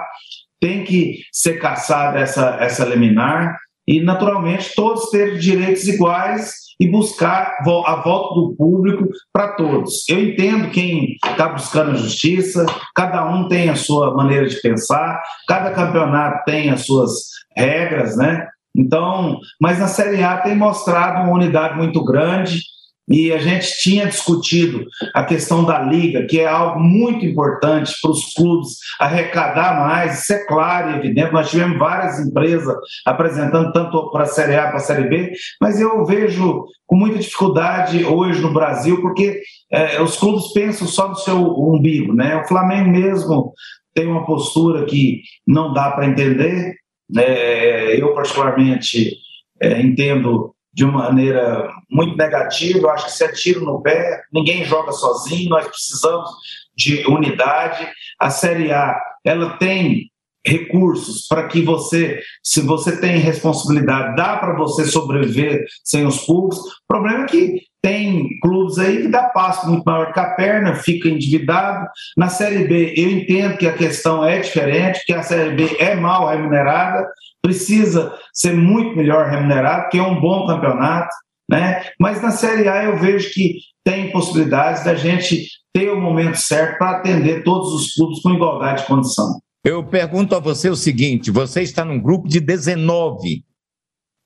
tem 0.59 0.83
que 0.83 1.19
ser 1.31 1.59
caçada 1.59 2.19
essa, 2.19 2.57
essa 2.59 2.85
liminar, 2.85 3.57
e 3.87 4.01
naturalmente 4.01 4.75
todos 4.75 5.09
terem 5.09 5.39
direitos 5.39 5.87
iguais 5.87 6.68
e 6.79 6.89
buscar 6.89 7.57
a 7.85 7.95
volta 8.03 8.35
do 8.35 8.55
público 8.57 9.09
para 9.33 9.49
todos. 9.49 10.07
Eu 10.07 10.23
entendo 10.23 10.71
quem 10.71 11.17
está 11.25 11.49
buscando 11.49 11.97
justiça, 11.97 12.65
cada 12.95 13.29
um 13.29 13.47
tem 13.47 13.69
a 13.69 13.75
sua 13.75 14.15
maneira 14.15 14.47
de 14.47 14.61
pensar, 14.61 15.21
cada 15.47 15.71
campeonato 15.71 16.43
tem 16.45 16.69
as 16.69 16.85
suas 16.85 17.11
regras, 17.55 18.15
né? 18.15 18.47
Então, 18.75 19.39
mas 19.59 19.79
na 19.79 19.87
Série 19.87 20.23
A 20.23 20.37
tem 20.37 20.55
mostrado 20.55 21.23
uma 21.23 21.33
unidade 21.33 21.75
muito 21.75 22.03
grande 22.03 22.61
e 23.09 23.33
a 23.33 23.39
gente 23.39 23.77
tinha 23.79 24.05
discutido 24.05 24.85
a 25.13 25.23
questão 25.23 25.63
da 25.63 25.81
liga, 25.81 26.25
que 26.27 26.39
é 26.39 26.47
algo 26.47 26.79
muito 26.79 27.25
importante 27.25 27.93
para 28.01 28.11
os 28.11 28.33
clubes 28.33 28.77
arrecadar 28.99 29.79
mais, 29.79 30.21
isso 30.21 30.33
é 30.33 30.45
claro 30.45 30.91
e 30.91 30.95
evidente. 30.97 31.33
Nós 31.33 31.49
tivemos 31.49 31.79
várias 31.79 32.19
empresas 32.19 32.75
apresentando 33.05 33.71
tanto 33.73 34.11
para 34.11 34.23
a 34.23 34.27
Série 34.27 34.55
A 34.55 34.67
para 34.67 34.77
a 34.77 34.79
Série 34.79 35.09
B, 35.09 35.31
mas 35.59 35.81
eu 35.81 36.05
vejo 36.05 36.65
com 36.85 36.95
muita 36.95 37.17
dificuldade 37.17 38.05
hoje 38.05 38.41
no 38.41 38.53
Brasil, 38.53 39.01
porque 39.01 39.41
é, 39.71 40.01
os 40.01 40.15
clubes 40.17 40.53
pensam 40.53 40.87
só 40.87 41.09
no 41.09 41.15
seu 41.15 41.37
umbigo. 41.37 42.13
Né? 42.13 42.35
O 42.37 42.47
Flamengo 42.47 42.89
mesmo 42.89 43.53
tem 43.93 44.07
uma 44.07 44.25
postura 44.25 44.85
que 44.85 45.21
não 45.47 45.73
dá 45.73 45.91
para 45.91 46.07
entender. 46.07 46.75
É, 47.17 47.99
eu, 47.99 48.13
particularmente, 48.13 49.15
é, 49.61 49.81
entendo 49.81 50.53
de 50.73 50.85
uma 50.85 51.03
maneira 51.03 51.69
muito 51.89 52.15
negativa. 52.15 52.79
Eu 52.79 52.89
acho 52.89 53.05
que 53.05 53.11
isso 53.11 53.23
é 53.23 53.31
tiro 53.31 53.65
no 53.65 53.81
pé, 53.81 54.21
ninguém 54.31 54.63
joga 54.63 54.91
sozinho, 54.91 55.49
nós 55.49 55.67
precisamos 55.67 56.29
de 56.75 57.05
unidade. 57.07 57.87
A 58.19 58.29
Série 58.29 58.71
A 58.71 58.97
ela 59.25 59.57
tem 59.57 60.09
recursos 60.45 61.27
para 61.27 61.47
que 61.47 61.61
você, 61.61 62.21
se 62.43 62.61
você 62.61 62.99
tem 62.99 63.17
responsabilidade, 63.17 64.15
dá 64.15 64.37
para 64.37 64.55
você 64.55 64.85
sobreviver 64.85 65.65
sem 65.83 66.05
os 66.05 66.25
públicos. 66.25 66.59
O 66.59 66.87
problema 66.87 67.23
é 67.23 67.27
que 67.27 67.61
tem 67.81 68.27
clubes 68.41 68.77
aí 68.77 69.03
que 69.03 69.07
dá 69.07 69.29
passo 69.29 69.69
muito 69.69 69.83
maior 69.85 70.11
que 70.11 70.19
a 70.19 70.31
perna, 70.31 70.75
fica 70.75 71.07
endividado. 71.07 71.87
Na 72.17 72.29
Série 72.29 72.67
B, 72.67 72.93
eu 72.95 73.09
entendo 73.09 73.57
que 73.57 73.67
a 73.67 73.73
questão 73.73 74.23
é 74.23 74.39
diferente, 74.39 75.05
que 75.05 75.13
a 75.13 75.23
Série 75.23 75.55
B 75.55 75.77
é 75.79 75.95
mal 75.95 76.27
remunerada, 76.27 77.07
precisa 77.41 78.13
ser 78.33 78.53
muito 78.53 78.95
melhor 78.95 79.29
remunerada, 79.29 79.89
que 79.89 79.97
é 79.97 80.03
um 80.03 80.19
bom 80.19 80.45
campeonato, 80.45 81.09
né? 81.49 81.83
Mas 81.99 82.21
na 82.21 82.31
Série 82.31 82.67
A 82.67 82.83
eu 82.83 82.97
vejo 82.97 83.31
que 83.33 83.55
tem 83.83 84.11
possibilidades 84.11 84.83
da 84.83 84.95
gente 84.95 85.47
ter 85.73 85.89
o 85.89 85.99
momento 85.99 86.37
certo 86.37 86.77
para 86.77 86.97
atender 86.97 87.43
todos 87.43 87.73
os 87.73 87.93
clubes 87.93 88.21
com 88.21 88.31
igualdade 88.31 88.81
de 88.81 88.87
condição. 88.87 89.39
Eu 89.63 89.83
pergunto 89.83 90.35
a 90.35 90.39
você 90.39 90.69
o 90.69 90.75
seguinte: 90.75 91.31
você 91.31 91.61
está 91.61 91.83
num 91.83 91.99
grupo 91.99 92.27
de 92.27 92.39
19 92.39 93.43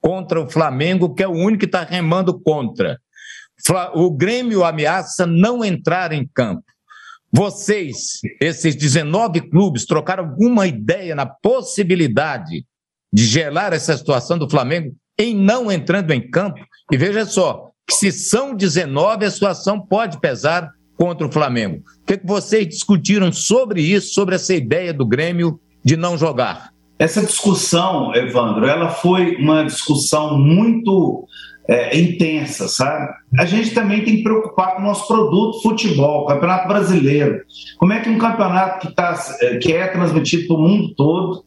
contra 0.01 0.41
o 0.41 0.49
Flamengo, 0.49 1.13
que 1.13 1.23
é 1.23 1.27
o 1.27 1.31
único 1.31 1.59
que 1.59 1.65
está 1.65 1.83
remando 1.83 2.39
contra. 2.41 2.99
O 3.93 4.11
Grêmio 4.11 4.65
ameaça 4.65 5.25
não 5.25 5.63
entrar 5.63 6.11
em 6.11 6.27
campo. 6.27 6.63
Vocês, 7.31 8.19
esses 8.39 8.75
19 8.75 9.49
clubes, 9.49 9.85
trocaram 9.85 10.25
alguma 10.25 10.67
ideia 10.67 11.15
na 11.15 11.25
possibilidade 11.25 12.65
de 13.13 13.25
gelar 13.25 13.71
essa 13.71 13.95
situação 13.95 14.37
do 14.37 14.49
Flamengo 14.49 14.93
em 15.19 15.35
não 15.35 15.71
entrando 15.71 16.11
em 16.11 16.29
campo? 16.29 16.59
E 16.91 16.97
veja 16.97 17.25
só, 17.25 17.69
se 17.89 18.11
são 18.11 18.55
19, 18.55 19.25
a 19.25 19.31
situação 19.31 19.79
pode 19.79 20.19
pesar 20.19 20.71
contra 20.97 21.27
o 21.27 21.31
Flamengo. 21.31 21.83
O 22.01 22.05
que, 22.05 22.17
que 22.17 22.25
vocês 22.25 22.67
discutiram 22.67 23.31
sobre 23.31 23.81
isso, 23.81 24.13
sobre 24.13 24.35
essa 24.35 24.53
ideia 24.53 24.93
do 24.93 25.05
Grêmio 25.05 25.59
de 25.83 25.95
não 25.95 26.17
jogar? 26.17 26.71
Essa 26.97 27.21
discussão, 27.21 28.15
Evandro, 28.15 28.65
ela 28.65 28.89
foi 28.89 29.35
uma 29.35 29.63
discussão 29.63 30.37
muito 30.37 31.27
é, 31.67 31.97
intensa, 31.97 32.67
sabe? 32.67 33.11
A 33.37 33.45
gente 33.45 33.71
também 33.71 34.03
tem 34.03 34.17
que 34.17 34.23
preocupar 34.23 34.75
com 34.75 34.81
o 34.81 34.85
nosso 34.85 35.07
produto 35.07 35.61
futebol, 35.61 36.25
campeonato 36.25 36.67
brasileiro. 36.67 37.41
Como 37.77 37.93
é 37.93 37.99
que 37.99 38.09
um 38.09 38.17
campeonato 38.17 38.87
que, 38.87 38.95
tá, 38.95 39.17
é, 39.41 39.57
que 39.57 39.73
é 39.73 39.87
transmitido 39.87 40.47
para 40.47 40.55
o 40.55 40.61
mundo 40.61 40.93
todo, 40.95 41.43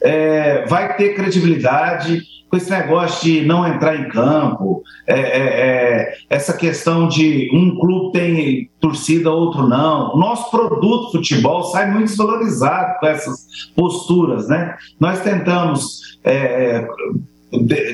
é, 0.00 0.64
vai 0.66 0.96
ter 0.96 1.14
credibilidade 1.14 2.22
com 2.54 2.56
esse 2.56 2.70
negócio 2.70 3.24
de 3.24 3.44
não 3.44 3.66
entrar 3.66 3.96
em 3.96 4.08
campo, 4.08 4.82
é, 5.08 5.18
é, 5.18 5.40
é, 5.40 6.14
essa 6.30 6.52
questão 6.52 7.08
de 7.08 7.50
um 7.52 7.76
clube 7.76 8.12
tem 8.12 8.70
torcida, 8.80 9.32
outro 9.32 9.66
não. 9.66 10.16
Nosso 10.16 10.52
produto 10.52 11.10
futebol 11.10 11.64
sai 11.64 11.90
muito 11.90 12.06
desvalorizado 12.06 13.00
com 13.00 13.06
essas 13.08 13.46
posturas, 13.74 14.48
né? 14.48 14.76
Nós 15.00 15.20
tentamos 15.20 16.18
é, 16.22 16.86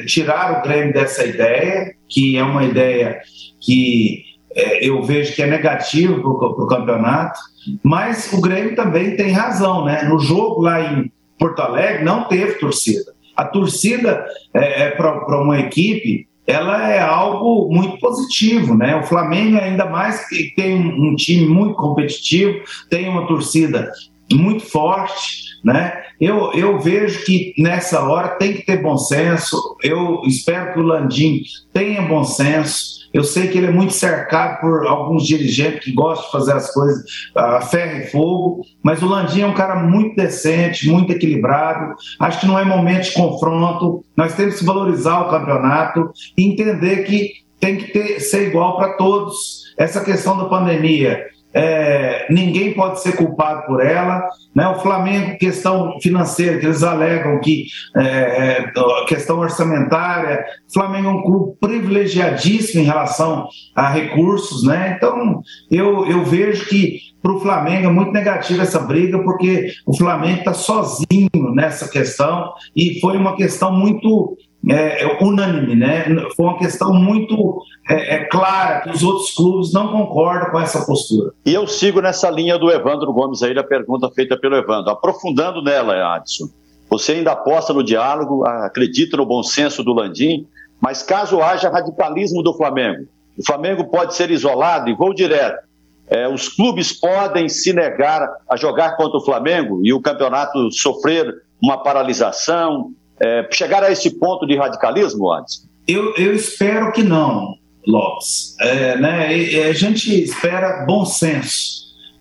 tirar 0.07 0.59
o 0.59 0.63
Grêmio 0.63 0.93
dessa 0.93 1.25
ideia, 1.25 1.95
que 2.07 2.37
é 2.37 2.43
uma 2.43 2.65
ideia 2.65 3.19
que 3.61 4.25
é, 4.55 4.87
eu 4.87 5.03
vejo 5.03 5.35
que 5.35 5.43
é 5.43 5.47
negativa 5.47 6.21
para 6.21 6.31
o 6.31 6.67
campeonato, 6.67 7.41
mas 7.83 8.31
o 8.33 8.43
Grêmio 8.43 8.77
também 8.77 9.17
tem 9.17 9.33
razão, 9.33 9.87
né? 9.87 10.03
No 10.03 10.19
jogo 10.19 10.61
lá 10.63 10.81
em 10.81 11.11
Porto 11.41 11.61
Alegre 11.61 12.05
não 12.05 12.29
teve 12.29 12.53
torcida. 12.59 13.15
A 13.35 13.47
torcida 13.47 14.27
é, 14.53 14.83
é 14.83 14.91
para 14.91 15.41
uma 15.41 15.59
equipe 15.59 16.29
ela 16.47 16.91
é 16.91 17.01
algo 17.01 17.73
muito 17.73 17.99
positivo, 17.99 18.75
né? 18.75 18.97
O 18.97 19.05
Flamengo 19.05 19.57
ainda 19.57 19.87
mais 19.87 20.29
que 20.29 20.53
tem 20.57 20.75
um, 20.75 21.11
um 21.11 21.15
time 21.15 21.47
muito 21.47 21.75
competitivo, 21.75 22.61
tem 22.89 23.09
uma 23.09 23.27
torcida 23.27 23.93
muito 24.33 24.65
forte, 24.65 25.61
né? 25.65 26.03
Eu, 26.21 26.53
eu 26.53 26.79
vejo 26.81 27.25
que 27.25 27.55
nessa 27.57 28.03
hora 28.03 28.31
tem 28.31 28.55
que 28.55 28.67
ter 28.67 28.83
bom 28.83 28.97
senso. 28.97 29.57
Eu 29.83 30.23
espero 30.27 30.73
que 30.73 30.81
o 30.81 30.83
Landim 30.83 31.43
tenha 31.73 32.03
bom 32.03 32.25
senso 32.25 33.00
eu 33.13 33.25
sei 33.25 33.49
que 33.49 33.59
ele 33.59 33.67
é 33.67 33.73
muito 33.73 33.93
cercado 33.93 34.61
por 34.61 34.87
alguns 34.87 35.27
dirigentes 35.27 35.85
que 35.85 35.93
gostam 35.93 36.27
de 36.27 36.33
fazer 36.33 36.53
as 36.53 36.73
coisas 36.73 37.05
a 37.35 37.61
ferro 37.61 38.01
e 38.01 38.07
fogo, 38.07 38.63
mas 38.83 39.03
o 39.03 39.09
Landim 39.09 39.43
é 39.43 39.47
um 39.47 39.55
cara 39.55 39.83
muito 39.83 40.17
decente, 40.17 40.89
muito 40.89 41.13
equilibrado. 41.13 41.95
Acho 42.19 42.41
que 42.41 42.47
não 42.47 42.59
é 42.59 42.65
momento 42.65 43.05
de 43.05 43.15
confronto. 43.15 44.05
Nós 44.17 44.35
temos 44.35 44.59
que 44.59 44.65
valorizar 44.65 45.21
o 45.23 45.31
campeonato 45.31 46.11
e 46.37 46.45
entender 46.45 47.05
que 47.05 47.31
tem 47.59 47.77
que 47.77 47.93
ter, 47.93 48.21
ser 48.21 48.49
igual 48.49 48.77
para 48.77 48.95
todos. 48.95 49.75
Essa 49.77 50.05
questão 50.05 50.37
da 50.37 50.45
pandemia 50.45 51.27
é, 51.53 52.27
ninguém 52.31 52.75
pode 52.75 53.01
ser 53.01 53.17
culpado 53.17 53.67
por 53.67 53.85
ela. 53.85 54.29
Né? 54.55 54.69
O 54.69 54.81
Flamengo, 54.81 55.39
questão 55.39 55.99
financeira, 56.01 56.59
que 56.59 56.67
eles 56.67 56.83
alegam 56.83 57.41
que 57.41 57.67
é, 57.97 58.03
é, 58.03 58.73
questão 59.07 59.39
orçamentária, 59.39 60.45
o 60.69 60.73
Flamengo 60.73 61.09
é 61.09 61.11
um 61.11 61.23
clube 61.23 61.57
privilegiadíssimo 61.61 62.83
em 62.83 62.87
relação 62.87 63.49
a 63.75 63.89
recursos, 63.89 64.65
né? 64.65 64.95
Então 64.97 65.43
eu, 65.71 66.07
eu 66.07 66.25
vejo 66.25 66.67
que 66.67 66.99
para 67.23 67.33
o 67.33 67.41
Flamengo 67.41 67.87
é 67.87 67.91
muito 67.91 68.13
negativa 68.13 68.63
essa 68.63 68.81
briga, 68.81 69.23
porque 69.23 69.73
o 69.87 69.97
Flamengo 69.97 70.39
está 70.39 70.55
sozinho 70.55 71.29
nessa 71.55 71.89
questão 71.89 72.53
e 72.75 72.99
foi 73.01 73.17
uma 73.17 73.37
questão 73.37 73.73
muito 73.73 74.37
é, 74.69 75.05
é, 75.05 75.19
unânime, 75.23 75.75
né? 75.75 76.05
Foi 76.37 76.47
uma 76.47 76.59
questão 76.59 76.93
muito 76.93 77.63
é, 77.89 78.17
é, 78.17 78.25
clara 78.25 78.81
que 78.81 78.91
os 78.91 79.03
outros 79.03 79.35
clubes 79.35 79.73
não 79.73 79.89
concordam 79.89 80.51
com 80.51 80.61
essa 80.61 80.85
postura. 80.85 81.33
E 81.47 81.55
eu 81.55 81.67
sigo 81.67 82.01
nessa 82.01 82.31
linha 82.31 82.59
do 82.59 82.71
Evandro 82.71 83.13
Gomes 83.13 83.43
aí, 83.43 83.55
da 83.55 83.65
pergunta 83.65 84.11
feita 84.11 84.37
pelo 84.39 84.57
Evandro. 84.57 84.91
Aprofundando 84.91 85.63
nela, 85.63 86.17
Adson, 86.17 86.49
você 86.91 87.13
ainda 87.13 87.33
aposta 87.33 87.73
no 87.73 87.83
diálogo, 87.83 88.47
acredita 88.47 89.17
no 89.17 89.25
bom 89.25 89.43
senso 89.43 89.83
do 89.83 89.95
Landim, 89.95 90.47
mas 90.81 91.03
caso 91.03 91.41
haja 91.41 91.71
radicalismo 91.71 92.43
do 92.43 92.55
Flamengo, 92.55 93.07
o 93.39 93.47
Flamengo 93.47 93.85
pode 93.85 94.15
ser 94.15 94.31
isolado 94.31 94.91
e 94.91 94.95
vou 94.95 95.15
direto. 95.15 95.71
É, 96.09 96.29
os 96.29 96.49
clubes 96.49 96.93
podem 96.93 97.49
se 97.49 97.73
negar 97.73 98.29
a 98.51 98.57
jogar 98.57 98.97
contra 98.97 99.19
o 99.19 99.25
Flamengo 99.25 99.81
e 99.85 99.93
o 99.93 100.01
campeonato 100.01 100.71
sofrer 100.73 101.33
uma 101.63 101.79
paralisação, 101.79 102.93
é, 103.23 103.49
chegar 103.53 103.83
a 103.83 103.91
esse 103.91 104.19
ponto 104.19 104.47
de 104.47 104.57
radicalismo, 104.57 105.33
antes? 105.33 105.69
Eu, 105.87 106.15
eu 106.17 106.35
espero 106.35 106.93
que 106.93 107.03
não, 107.03 107.55
Lopes. 107.87 108.57
É, 108.61 108.97
né, 108.99 109.29
a 109.69 109.73
gente 109.73 110.23
espera 110.23 110.85
bom 110.87 111.05
senso. 111.05 111.81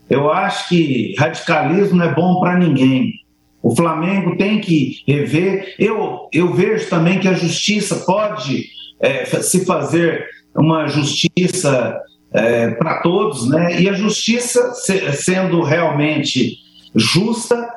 Eu 0.10 0.32
acho 0.32 0.70
que 0.70 1.14
radicalismo 1.18 1.98
não 1.98 2.06
é 2.06 2.14
bom 2.14 2.40
para 2.40 2.58
ninguém. 2.58 3.14
O 3.62 3.76
Flamengo 3.76 4.38
tem 4.38 4.60
que 4.60 5.04
rever. 5.08 5.76
Eu, 5.78 6.28
eu 6.34 6.54
vejo 6.54 6.90
também 6.90 7.20
que 7.20 7.28
a 7.28 7.34
justiça 7.34 7.98
pode 7.98 8.66
é, 9.00 9.26
se 9.26 9.66
fazer 9.66 10.26
uma 10.56 10.88
justiça 10.88 12.00
é, 12.34 12.72
para 12.72 13.02
todos, 13.02 13.48
né? 13.50 13.82
E 13.82 13.90
a 13.90 13.94
justiça 13.94 14.74
se, 14.74 15.12
sendo 15.14 15.62
realmente 15.62 16.58
justa, 16.96 17.70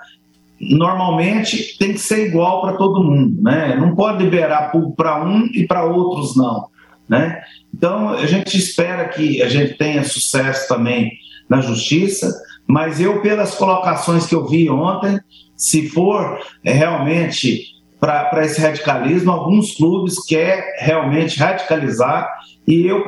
normalmente 0.63 1.77
tem 1.79 1.93
que 1.93 1.99
ser 1.99 2.29
igual 2.29 2.63
para 2.63 2.75
todo 2.75 3.03
mundo, 3.03 3.43
né? 3.43 3.75
Não 3.77 3.95
pode 3.95 4.23
liberar 4.23 4.73
para 4.97 5.25
um 5.25 5.47
e 5.53 5.67
para 5.67 5.85
outros 5.85 6.37
não, 6.37 6.69
né? 7.09 7.43
Então 7.75 8.11
a 8.11 8.27
gente 8.27 8.57
espera 8.57 9.09
que 9.09 9.43
a 9.43 9.49
gente 9.49 9.75
tenha 9.77 10.05
sucesso 10.05 10.69
também 10.69 11.11
na 11.49 11.61
justiça, 11.61 12.33
mas 12.67 13.01
eu 13.01 13.21
pelas 13.21 13.55
colocações 13.55 14.27
que 14.27 14.35
eu 14.35 14.47
vi 14.47 14.71
ontem, 14.71 15.19
se 15.57 15.89
for 15.89 16.39
é, 16.65 16.73
realmente 16.73 17.73
para 17.99 18.45
esse 18.45 18.61
radicalismo, 18.61 19.31
alguns 19.31 19.77
clubes 19.77 20.25
querem 20.25 20.65
realmente 20.79 21.39
radicalizar 21.39 22.29
e 22.67 22.85
eu 22.87 23.05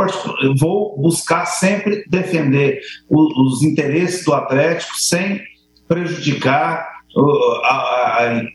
vou 0.57 0.97
buscar 1.01 1.47
sempre 1.47 2.05
defender 2.09 2.81
os 3.09 3.62
interesses 3.62 4.25
do 4.25 4.33
Atlético 4.33 4.97
sem 4.97 5.40
prejudicar 5.88 6.94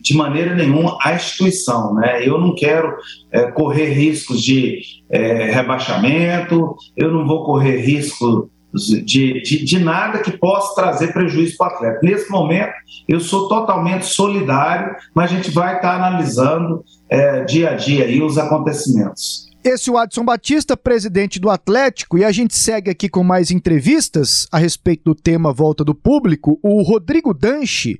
de 0.01 0.15
maneira 0.15 0.55
nenhuma 0.55 0.97
a 1.01 1.13
instituição. 1.13 1.93
Né? 1.93 2.27
Eu 2.27 2.39
não 2.39 2.53
quero 2.55 2.95
é, 3.31 3.51
correr 3.51 3.89
riscos 3.93 4.41
de 4.41 4.81
é, 5.09 5.51
rebaixamento, 5.51 6.75
eu 6.95 7.11
não 7.11 7.25
vou 7.25 7.43
correr 7.43 7.77
risco 7.77 8.49
de, 8.73 9.41
de, 9.41 9.65
de, 9.65 9.79
nada 9.79 10.19
que 10.19 10.37
possa 10.37 10.75
trazer 10.75 11.11
prejuízo 11.11 11.57
para 11.57 11.67
o 11.67 11.75
atleta. 11.75 11.99
Nesse 12.03 12.29
momento, 12.29 12.73
eu 13.07 13.19
sou 13.19 13.47
totalmente 13.47 14.05
solidário, 14.05 14.95
mas 15.15 15.31
a 15.31 15.35
gente 15.35 15.49
vai 15.49 15.77
estar 15.77 15.95
analisando 15.95 16.83
é, 17.09 17.43
dia 17.45 17.71
a 17.71 17.75
dia 17.75 18.05
aí 18.05 18.21
os 18.21 18.37
acontecimentos. 18.37 19.49
Esse 19.63 19.89
é 19.89 19.93
o 19.93 19.97
Adson 19.97 20.23
Batista, 20.23 20.77
presidente 20.77 21.37
do 21.37 21.49
Atlético, 21.49 22.17
e 22.17 22.23
a 22.23 22.31
gente 22.31 22.55
segue 22.55 22.89
aqui 22.89 23.09
com 23.09 23.23
mais 23.23 23.51
entrevistas 23.51 24.47
a 24.51 24.57
respeito 24.57 25.03
do 25.03 25.15
tema 25.15 25.51
Volta 25.51 25.83
do 25.83 25.93
Público. 25.93 26.57
O 26.63 26.81
Rodrigo 26.81 27.33
Danche, 27.33 27.99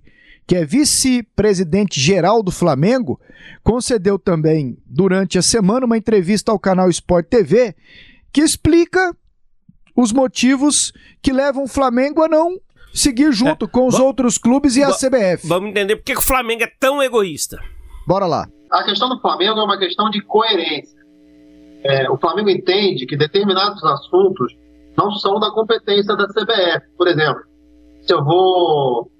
que 0.49 0.55
é 0.55 0.65
vice-presidente 0.65 1.99
geral 1.99 2.41
do 2.41 2.49
Flamengo, 2.49 3.21
concedeu 3.63 4.17
também 4.17 4.75
durante 4.83 5.37
a 5.37 5.43
semana 5.43 5.85
uma 5.85 5.95
entrevista 5.95 6.51
ao 6.51 6.57
canal 6.57 6.89
Sport 6.89 7.27
TV 7.27 7.75
que 8.33 8.41
explica 8.41 9.15
os 9.95 10.11
motivos 10.11 10.91
que 11.21 11.31
levam 11.31 11.65
o 11.65 11.67
Flamengo 11.67 12.23
a 12.23 12.27
não 12.27 12.59
seguir 12.91 13.31
junto 13.31 13.65
é, 13.65 13.67
com 13.67 13.85
os 13.85 13.99
outros 13.99 14.39
clubes 14.39 14.75
e 14.75 14.81
a 14.81 14.89
CBF. 14.89 15.47
Vamos 15.47 15.69
entender 15.69 15.97
por 15.97 16.03
que 16.03 16.17
o 16.17 16.21
Flamengo 16.23 16.63
é 16.63 16.71
tão 16.79 17.03
egoísta. 17.03 17.59
Bora 18.07 18.25
lá. 18.25 18.47
A 18.71 18.83
questão 18.83 19.07
do 19.07 19.21
Flamengo 19.21 19.59
é 19.59 19.63
uma 19.63 19.77
questão 19.77 20.09
de 20.09 20.19
coerência. 20.19 20.97
É, 21.83 22.09
o 22.09 22.17
Flamengo 22.17 22.49
entende 22.49 23.05
que 23.05 23.15
determinados 23.15 23.83
assuntos 23.83 24.57
não 24.97 25.11
são 25.11 25.39
da 25.39 25.51
competência 25.51 26.15
da 26.15 26.25
CBF. 26.25 26.87
Por 26.97 27.07
exemplo, 27.07 27.43
se 28.01 28.11
eu 28.11 28.25
vou 28.25 29.11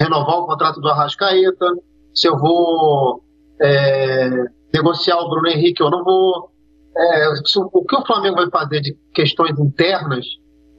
renovar 0.00 0.38
o 0.38 0.46
contrato 0.46 0.80
do 0.80 0.88
Arrascaeta, 0.88 1.66
se 2.14 2.28
eu 2.28 2.38
vou 2.38 3.22
é, 3.60 4.30
negociar 4.72 5.18
o 5.18 5.28
Bruno 5.28 5.48
Henrique 5.48 5.82
ou 5.82 5.90
não 5.90 6.02
vou. 6.02 6.50
É, 6.96 7.28
o 7.72 7.84
que 7.84 7.96
o 7.96 8.06
Flamengo 8.06 8.36
vai 8.36 8.50
fazer 8.50 8.80
de 8.80 8.96
questões 9.14 9.58
internas 9.58 10.26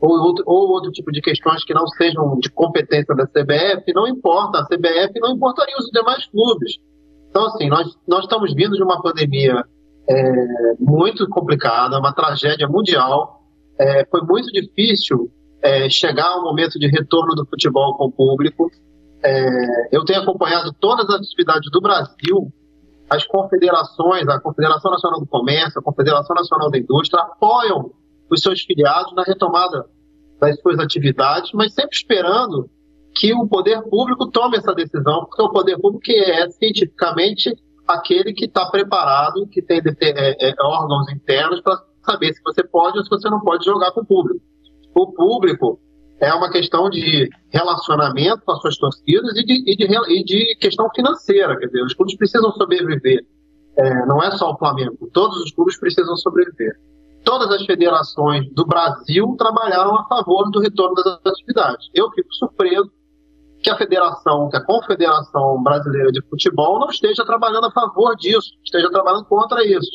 ou 0.02 0.10
outro, 0.20 0.44
ou 0.48 0.70
outro 0.72 0.92
tipo 0.92 1.12
de 1.12 1.22
questões 1.22 1.64
que 1.64 1.74
não 1.74 1.88
sejam 1.88 2.38
de 2.40 2.50
competência 2.50 3.16
da 3.16 3.26
CBF, 3.28 3.94
não 3.94 4.08
importa. 4.08 4.60
A 4.60 4.66
CBF 4.66 5.20
não 5.20 5.32
importaria 5.32 5.76
os 5.78 5.86
demais 5.92 6.26
clubes. 6.28 6.74
Então, 7.30 7.46
assim, 7.46 7.70
nós, 7.70 7.96
nós 8.08 8.24
estamos 8.24 8.54
vindo 8.54 8.76
de 8.76 8.84
uma 8.84 9.02
pandemia 9.02 9.64
é, 10.10 10.34
muito 10.80 11.28
complicada, 11.30 12.00
uma 12.00 12.14
tragédia 12.14 12.68
mundial. 12.68 13.42
É, 13.80 14.06
foi 14.06 14.22
muito 14.22 14.52
difícil 14.52 15.32
é, 15.62 15.90
chegar 15.90 16.28
ao 16.28 16.44
momento 16.44 16.78
de 16.78 16.88
retorno 16.88 17.36
do 17.36 17.46
futebol 17.46 17.96
com 17.96 18.06
o 18.06 18.12
público. 18.12 18.70
É, 19.24 19.96
eu 19.96 20.04
tenho 20.04 20.22
acompanhado 20.22 20.74
todas 20.80 21.08
as 21.10 21.22
atividades 21.22 21.70
do 21.72 21.80
Brasil, 21.80 22.52
as 23.10 23.26
confederações, 23.26 24.28
a 24.28 24.40
Confederação 24.40 24.90
Nacional 24.92 25.20
do 25.20 25.28
Comércio, 25.28 25.80
a 25.80 25.84
Confederação 25.84 26.36
Nacional 26.36 26.72
da 26.72 26.78
Indústria, 26.78 27.22
apoiam 27.22 27.92
os 28.30 28.42
seus 28.42 28.62
filiados 28.62 29.14
na 29.14 29.24
retomada 29.24 29.86
das 30.40 30.60
suas 30.62 30.80
atividades, 30.80 31.52
mas 31.54 31.74
sempre 31.74 31.96
esperando 31.96 32.70
que 33.14 33.34
o 33.34 33.48
poder 33.48 33.82
público 33.84 34.32
tome 34.32 34.58
essa 34.58 34.74
decisão, 34.74 35.26
porque 35.26 35.42
o 35.42 35.50
poder 35.50 35.78
público 35.78 36.10
é 36.10 36.50
cientificamente 36.50 37.54
aquele 37.88 38.34
que 38.34 38.46
está 38.46 38.66
preparado, 38.70 39.46
que 39.48 39.62
tem 39.62 39.82
é, 40.02 40.50
é, 40.50 40.54
órgãos 40.62 41.12
internos 41.12 41.62
para 41.62 41.78
saber 42.06 42.34
se 42.34 42.42
você 42.42 42.64
pode 42.64 42.98
ou 42.98 43.04
se 43.04 43.10
você 43.10 43.30
não 43.30 43.42
pode 43.42 43.66
jogar 43.66 43.92
com 43.92 44.02
o 44.02 44.06
público. 44.06 44.42
O 44.96 45.12
público 45.12 45.80
é 46.22 46.32
uma 46.36 46.52
questão 46.52 46.88
de 46.90 47.28
relacionamento 47.50 48.44
com 48.46 48.52
as 48.52 48.62
suas 48.62 48.78
torcidas 48.78 49.36
e 49.36 49.44
de, 49.44 49.72
e 49.72 49.76
de, 49.76 49.86
e 49.86 50.24
de 50.24 50.56
questão 50.58 50.88
financeira. 50.96 51.58
Quer 51.58 51.66
dizer, 51.66 51.84
os 51.84 51.96
clubes 51.96 52.16
precisam 52.16 52.52
sobreviver. 52.52 53.26
É, 53.76 54.06
não 54.06 54.22
é 54.22 54.30
só 54.32 54.52
o 54.52 54.58
Flamengo, 54.58 55.10
todos 55.14 55.38
os 55.38 55.52
clubes 55.52 55.80
precisam 55.80 56.16
sobreviver. 56.18 56.74
Todas 57.24 57.50
as 57.52 57.66
federações 57.66 58.48
do 58.54 58.66
Brasil 58.66 59.36
trabalharam 59.38 59.98
a 59.98 60.06
favor 60.08 60.50
do 60.52 60.60
retorno 60.60 60.96
das 60.96 61.20
atividades. 61.26 61.88
Eu 61.94 62.10
fico 62.12 62.32
surpreso 62.34 62.92
que 63.64 63.70
a 63.70 63.78
federação, 63.78 64.50
que 64.50 64.58
a 64.58 64.66
Confederação 64.66 65.62
Brasileira 65.62 66.12
de 66.12 66.22
Futebol 66.30 66.80
não 66.80 66.90
esteja 66.90 67.24
trabalhando 67.26 67.68
a 67.68 67.72
favor 67.72 68.16
disso, 68.16 68.50
esteja 68.64 68.90
trabalhando 68.90 69.26
contra 69.26 69.64
isso. 69.66 69.92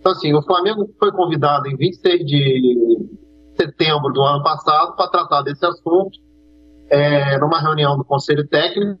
Então, 0.00 0.12
assim, 0.12 0.34
o 0.34 0.42
Flamengo 0.42 0.88
foi 0.98 1.12
convidado 1.12 1.68
em 1.68 1.76
26 1.76 2.24
de 2.24 3.18
setembro 3.60 4.12
do 4.12 4.22
ano 4.22 4.42
passado 4.42 4.94
para 4.96 5.10
tratar 5.10 5.42
desse 5.42 5.64
assunto, 5.64 6.18
é, 6.90 7.38
numa 7.38 7.60
reunião 7.60 7.96
do 7.96 8.04
Conselho 8.04 8.46
Técnico, 8.48 9.00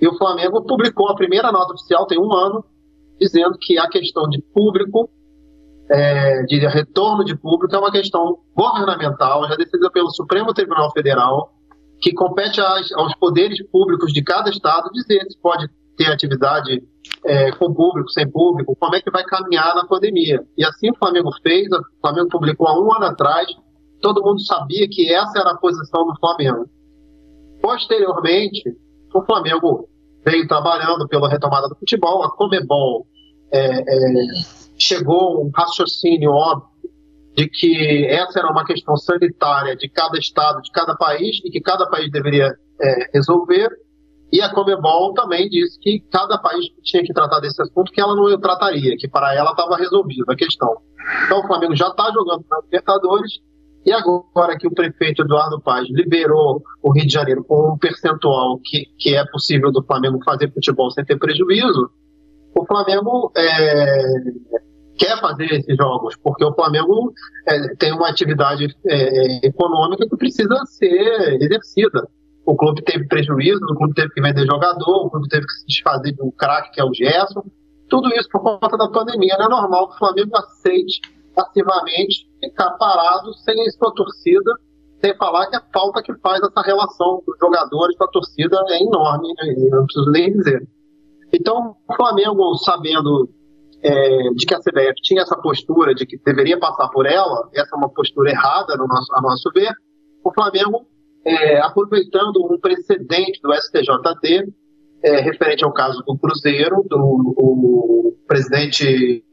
e 0.00 0.08
o 0.08 0.16
Flamengo 0.16 0.62
publicou 0.62 1.08
a 1.08 1.14
primeira 1.14 1.52
nota 1.52 1.74
oficial, 1.74 2.06
tem 2.06 2.18
um 2.18 2.32
ano, 2.32 2.64
dizendo 3.20 3.56
que 3.60 3.78
a 3.78 3.88
questão 3.88 4.28
de 4.28 4.42
público, 4.52 5.08
é, 5.90 6.42
de 6.44 6.58
retorno 6.66 7.24
de 7.24 7.36
público, 7.36 7.74
é 7.74 7.78
uma 7.78 7.92
questão 7.92 8.38
governamental, 8.56 9.46
já 9.48 9.54
decidida 9.54 9.90
pelo 9.90 10.10
Supremo 10.10 10.52
Tribunal 10.52 10.90
Federal, 10.92 11.52
que 12.00 12.12
compete 12.12 12.60
aos 12.60 13.14
poderes 13.14 13.64
públicos 13.70 14.12
de 14.12 14.22
cada 14.22 14.50
estado 14.50 14.90
dizer 14.92 15.24
se 15.30 15.38
pode 15.40 15.68
ter 15.96 16.10
atividade 16.10 16.82
é, 17.24 17.52
com 17.52 17.72
público, 17.72 18.10
sem 18.10 18.28
público, 18.28 18.76
como 18.78 18.96
é 18.96 19.00
que 19.00 19.10
vai 19.10 19.22
caminhar 19.24 19.74
na 19.76 19.86
pandemia. 19.86 20.42
E 20.58 20.64
assim 20.64 20.90
o 20.90 20.96
Flamengo 20.96 21.30
fez, 21.42 21.68
o 21.70 22.00
Flamengo 22.00 22.28
publicou 22.28 22.66
há 22.66 22.80
um 22.80 22.92
ano 22.92 23.04
atrás, 23.04 23.46
todo 24.02 24.22
mundo 24.22 24.44
sabia 24.44 24.86
que 24.88 25.10
essa 25.10 25.38
era 25.38 25.52
a 25.52 25.56
posição 25.56 26.04
do 26.04 26.18
Flamengo. 26.18 26.68
Posteriormente, 27.62 28.64
o 29.14 29.22
Flamengo 29.22 29.88
veio 30.24 30.46
trabalhando 30.46 31.06
pela 31.08 31.28
retomada 31.28 31.68
do 31.68 31.76
futebol, 31.76 32.22
a 32.22 32.30
Comebol 32.30 33.06
é, 33.52 33.80
é, 33.80 34.24
chegou 34.78 35.44
um 35.44 35.50
raciocínio 35.54 36.30
óbvio 36.30 36.72
de 37.36 37.48
que 37.48 38.06
essa 38.06 38.40
era 38.40 38.50
uma 38.50 38.64
questão 38.64 38.96
sanitária 38.96 39.74
de 39.76 39.88
cada 39.88 40.18
estado, 40.18 40.60
de 40.60 40.70
cada 40.70 40.94
país, 40.96 41.40
e 41.44 41.50
que 41.50 41.60
cada 41.60 41.88
país 41.88 42.10
deveria 42.10 42.54
é, 42.80 43.10
resolver. 43.14 43.70
E 44.30 44.40
a 44.40 44.50
Comebol 44.52 45.12
também 45.14 45.48
disse 45.48 45.78
que 45.78 46.00
cada 46.10 46.38
país 46.38 46.66
tinha 46.82 47.02
que 47.02 47.12
tratar 47.12 47.40
desse 47.40 47.60
assunto, 47.60 47.92
que 47.92 48.00
ela 48.00 48.14
não 48.14 48.38
trataria, 48.40 48.96
que 48.96 49.08
para 49.08 49.34
ela 49.34 49.50
estava 49.50 49.76
resolvida 49.76 50.32
a 50.32 50.36
questão. 50.36 50.76
Então 51.26 51.40
o 51.40 51.46
Flamengo 51.46 51.74
já 51.76 51.88
está 51.88 52.10
jogando 52.12 52.44
na 52.50 52.60
Libertadores, 52.60 53.40
e 53.84 53.92
agora 53.92 54.56
que 54.56 54.66
o 54.66 54.74
prefeito 54.74 55.22
Eduardo 55.22 55.60
Paz 55.60 55.86
liberou 55.90 56.62
o 56.82 56.92
Rio 56.92 57.06
de 57.06 57.12
Janeiro 57.12 57.42
com 57.44 57.72
um 57.72 57.78
percentual 57.78 58.60
que, 58.62 58.86
que 58.98 59.16
é 59.16 59.24
possível 59.26 59.72
do 59.72 59.82
Flamengo 59.82 60.22
fazer 60.24 60.52
futebol 60.52 60.90
sem 60.90 61.04
ter 61.04 61.18
prejuízo, 61.18 61.90
o 62.54 62.66
Flamengo 62.66 63.32
é, 63.36 64.04
quer 64.96 65.18
fazer 65.20 65.52
esses 65.52 65.76
jogos, 65.76 66.14
porque 66.22 66.44
o 66.44 66.54
Flamengo 66.54 67.12
é, 67.48 67.74
tem 67.76 67.92
uma 67.92 68.08
atividade 68.08 68.68
é, 68.86 69.46
econômica 69.46 70.06
que 70.08 70.16
precisa 70.16 70.54
ser 70.66 71.42
exercida. 71.42 72.06
O 72.44 72.56
clube 72.56 72.82
teve 72.82 73.06
prejuízo, 73.06 73.64
o 73.64 73.74
clube 73.76 73.94
teve 73.94 74.10
que 74.10 74.20
vender 74.20 74.46
jogador, 74.46 75.06
o 75.06 75.10
clube 75.10 75.28
teve 75.28 75.46
que 75.46 75.52
se 75.52 75.66
desfazer 75.66 76.12
de 76.12 76.22
um 76.22 76.30
craque 76.30 76.72
que 76.72 76.80
é 76.80 76.84
o 76.84 76.92
Gerson. 76.92 77.44
Tudo 77.88 78.08
isso 78.14 78.28
por 78.30 78.42
conta 78.42 78.76
da 78.76 78.88
pandemia. 78.88 79.36
Não 79.38 79.46
é 79.46 79.48
normal 79.48 79.88
que 79.88 79.94
o 79.94 79.98
Flamengo 79.98 80.36
aceite 80.36 81.00
passivamente 81.34 82.28
ficar 82.40 82.70
parado 82.72 83.32
sem 83.34 83.60
a 83.66 83.70
sua 83.70 83.92
torcida, 83.94 84.52
sem 85.00 85.16
falar 85.16 85.46
que 85.48 85.56
a 85.56 85.62
falta 85.72 86.02
que 86.02 86.14
faz 86.18 86.40
essa 86.40 86.62
relação 86.62 87.22
dos 87.26 87.36
jogadores 87.40 87.96
com 87.96 88.04
a 88.04 88.08
torcida 88.08 88.56
é 88.68 88.82
enorme, 88.82 89.28
né? 89.28 89.54
não 89.70 89.84
preciso 89.84 90.10
nem 90.10 90.32
dizer. 90.32 90.68
Então, 91.32 91.76
o 91.88 91.94
Flamengo, 91.94 92.54
sabendo 92.56 93.28
é, 93.82 94.30
de 94.34 94.46
que 94.46 94.54
a 94.54 94.60
CBF 94.60 94.94
tinha 95.02 95.22
essa 95.22 95.36
postura 95.36 95.94
de 95.94 96.06
que 96.06 96.18
deveria 96.18 96.58
passar 96.58 96.88
por 96.88 97.06
ela, 97.06 97.48
essa 97.54 97.74
é 97.74 97.78
uma 97.78 97.88
postura 97.88 98.30
errada, 98.30 98.76
no 98.76 98.86
nosso, 98.86 99.12
a 99.14 99.20
nosso 99.20 99.50
ver, 99.54 99.72
o 100.22 100.32
Flamengo, 100.32 100.86
é, 101.24 101.58
aproveitando 101.60 102.36
um 102.44 102.58
precedente 102.60 103.40
do 103.42 103.52
STJD, 103.54 104.52
é, 105.02 105.20
referente 105.20 105.64
ao 105.64 105.72
caso 105.72 106.02
do 106.06 106.16
Cruzeiro, 106.16 106.84
do 106.88 107.34
o 107.36 108.16
presidente 108.26 109.24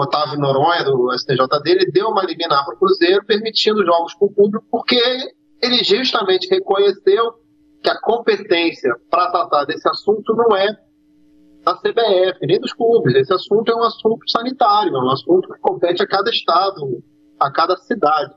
Otávio 0.00 0.38
Noronha, 0.38 0.84
do 0.84 1.12
STJD, 1.12 1.70
ele 1.70 1.90
deu 1.90 2.08
uma 2.08 2.24
liminar 2.24 2.64
para 2.64 2.74
o 2.74 2.78
Cruzeiro, 2.78 3.24
permitindo 3.24 3.84
jogos 3.84 4.14
com 4.14 4.26
o 4.26 4.32
público, 4.32 4.66
porque 4.70 5.00
ele 5.62 5.82
justamente 5.82 6.48
reconheceu 6.48 7.34
que 7.82 7.90
a 7.90 8.00
competência 8.00 8.94
para 9.10 9.30
tratar 9.30 9.64
desse 9.64 9.88
assunto 9.88 10.34
não 10.34 10.56
é 10.56 10.76
da 11.64 11.74
CBF, 11.76 12.46
nem 12.46 12.60
dos 12.60 12.72
clubes. 12.72 13.14
Esse 13.14 13.32
assunto 13.32 13.72
é 13.72 13.76
um 13.76 13.82
assunto 13.82 14.28
sanitário, 14.28 14.94
é 14.94 14.98
um 14.98 15.10
assunto 15.10 15.52
que 15.52 15.60
compete 15.60 16.02
a 16.02 16.06
cada 16.06 16.30
estado, 16.30 17.02
a 17.40 17.50
cada 17.50 17.76
cidade. 17.76 18.34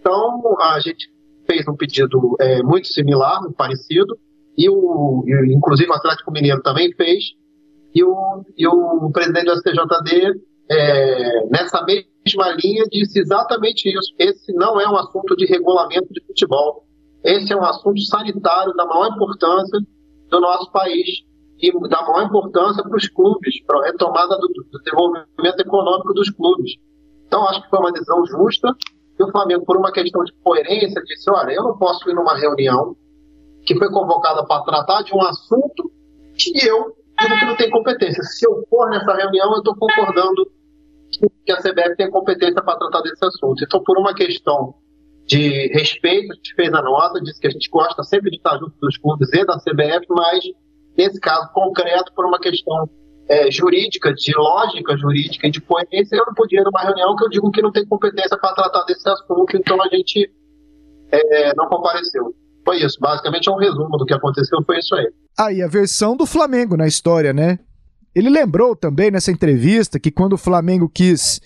Então, 0.00 0.42
a 0.60 0.80
gente 0.80 1.10
fez 1.46 1.66
um 1.68 1.76
pedido 1.76 2.36
é, 2.40 2.62
muito 2.62 2.88
similar, 2.88 3.40
muito 3.40 3.54
parecido, 3.54 4.18
e 4.56 4.68
o, 4.68 5.24
e, 5.26 5.54
inclusive 5.54 5.90
o 5.90 5.94
Atlético 5.94 6.32
Mineiro 6.32 6.62
também 6.62 6.92
fez, 6.94 7.24
e 7.94 8.04
o, 8.04 8.44
e 8.56 8.66
o 8.66 9.10
presidente 9.10 9.46
do 9.46 9.56
STJD 9.56 10.40
é, 10.70 11.46
nessa 11.46 11.82
mesma 11.84 12.56
linha, 12.62 12.84
disse 12.90 13.20
exatamente 13.20 13.88
isso. 13.88 14.14
Esse 14.18 14.52
não 14.52 14.80
é 14.80 14.88
um 14.88 14.96
assunto 14.96 15.34
de 15.36 15.46
regulamento 15.46 16.12
de 16.12 16.24
futebol. 16.26 16.84
Esse 17.24 17.52
é 17.52 17.56
um 17.56 17.64
assunto 17.64 18.00
sanitário 18.02 18.74
da 18.74 18.86
maior 18.86 19.08
importância 19.08 19.80
do 20.30 20.40
nosso 20.40 20.70
país 20.70 21.24
e 21.60 21.72
da 21.88 22.02
maior 22.02 22.26
importância 22.26 22.82
para 22.82 22.96
os 22.96 23.08
clubes, 23.08 23.62
para 23.64 23.80
a 23.80 23.86
retomada 23.86 24.36
do, 24.38 24.46
do, 24.46 24.78
desenvolvimento 24.78 25.60
econômico 25.60 26.14
dos 26.14 26.30
clubes. 26.30 26.72
Então, 27.26 27.46
acho 27.48 27.62
que 27.62 27.70
foi 27.70 27.78
uma 27.80 27.92
decisão 27.92 28.24
justa. 28.26 28.68
E 29.18 29.24
o 29.24 29.30
Flamengo, 29.32 29.64
por 29.64 29.76
uma 29.76 29.90
questão 29.90 30.22
de 30.22 30.32
coerência, 30.44 31.02
disse: 31.04 31.30
olha, 31.30 31.52
eu 31.52 31.64
não 31.64 31.76
posso 31.76 32.08
ir 32.08 32.14
numa 32.14 32.36
reunião 32.36 32.94
que 33.64 33.76
foi 33.76 33.90
convocada 33.90 34.46
para 34.46 34.62
tratar 34.62 35.02
de 35.02 35.14
um 35.14 35.20
assunto 35.22 35.90
que 36.38 36.66
eu 36.66 36.94
digo 37.20 37.38
que 37.38 37.44
não 37.44 37.56
tem 37.56 37.70
competência. 37.70 38.22
Se 38.22 38.46
eu 38.46 38.64
for 38.70 38.88
nessa 38.90 39.12
reunião, 39.14 39.52
eu 39.52 39.58
estou 39.58 39.74
concordando 39.74 40.48
que 41.44 41.52
a 41.52 41.56
CBF 41.56 41.96
tem 41.96 42.10
competência 42.10 42.62
para 42.62 42.78
tratar 42.78 43.02
desse 43.02 43.24
assunto. 43.24 43.62
Então, 43.62 43.82
por 43.82 43.98
uma 43.98 44.14
questão 44.14 44.74
de 45.26 45.68
respeito, 45.68 46.32
a 46.32 46.36
gente 46.36 46.54
fez 46.54 46.72
a 46.72 46.82
nota, 46.82 47.20
disse 47.20 47.40
que 47.40 47.46
a 47.46 47.50
gente 47.50 47.68
gosta 47.70 48.02
sempre 48.02 48.30
de 48.30 48.36
estar 48.38 48.58
junto 48.58 48.74
dos 48.80 48.96
clubes 48.96 49.28
e 49.32 49.44
da 49.44 49.58
CBF, 49.58 50.06
mas 50.08 50.44
nesse 50.96 51.20
caso 51.20 51.52
concreto, 51.52 52.12
por 52.14 52.24
uma 52.24 52.40
questão 52.40 52.88
é, 53.28 53.50
jurídica, 53.50 54.12
de 54.14 54.32
lógica 54.34 54.96
jurídica 54.96 55.46
e 55.46 55.50
de 55.50 55.60
coerência, 55.60 56.16
eu 56.16 56.24
não 56.26 56.34
podia 56.34 56.60
ir 56.60 56.64
numa 56.64 56.82
reunião 56.82 57.14
que 57.14 57.24
eu 57.24 57.28
digo 57.28 57.50
que 57.50 57.60
não 57.60 57.70
tem 57.70 57.86
competência 57.86 58.38
para 58.38 58.54
tratar 58.54 58.84
desse 58.84 59.06
assunto, 59.08 59.54
então 59.54 59.80
a 59.82 59.88
gente 59.88 60.30
é, 61.12 61.54
não 61.54 61.68
compareceu. 61.68 62.34
Foi 62.64 62.78
isso, 62.78 62.98
basicamente 63.00 63.48
é 63.48 63.52
um 63.52 63.56
resumo 63.56 63.96
do 63.96 64.04
que 64.06 64.14
aconteceu, 64.14 64.58
foi 64.64 64.78
isso 64.78 64.94
aí. 64.94 65.08
Aí, 65.38 65.62
a 65.62 65.68
versão 65.68 66.16
do 66.16 66.26
Flamengo 66.26 66.76
na 66.76 66.86
história, 66.86 67.32
né? 67.32 67.58
Ele 68.18 68.30
lembrou 68.30 68.74
também 68.74 69.12
nessa 69.12 69.30
entrevista 69.30 69.96
que 70.00 70.10
quando 70.10 70.32
o 70.32 70.36
Flamengo 70.38 70.88
quis 70.88 71.40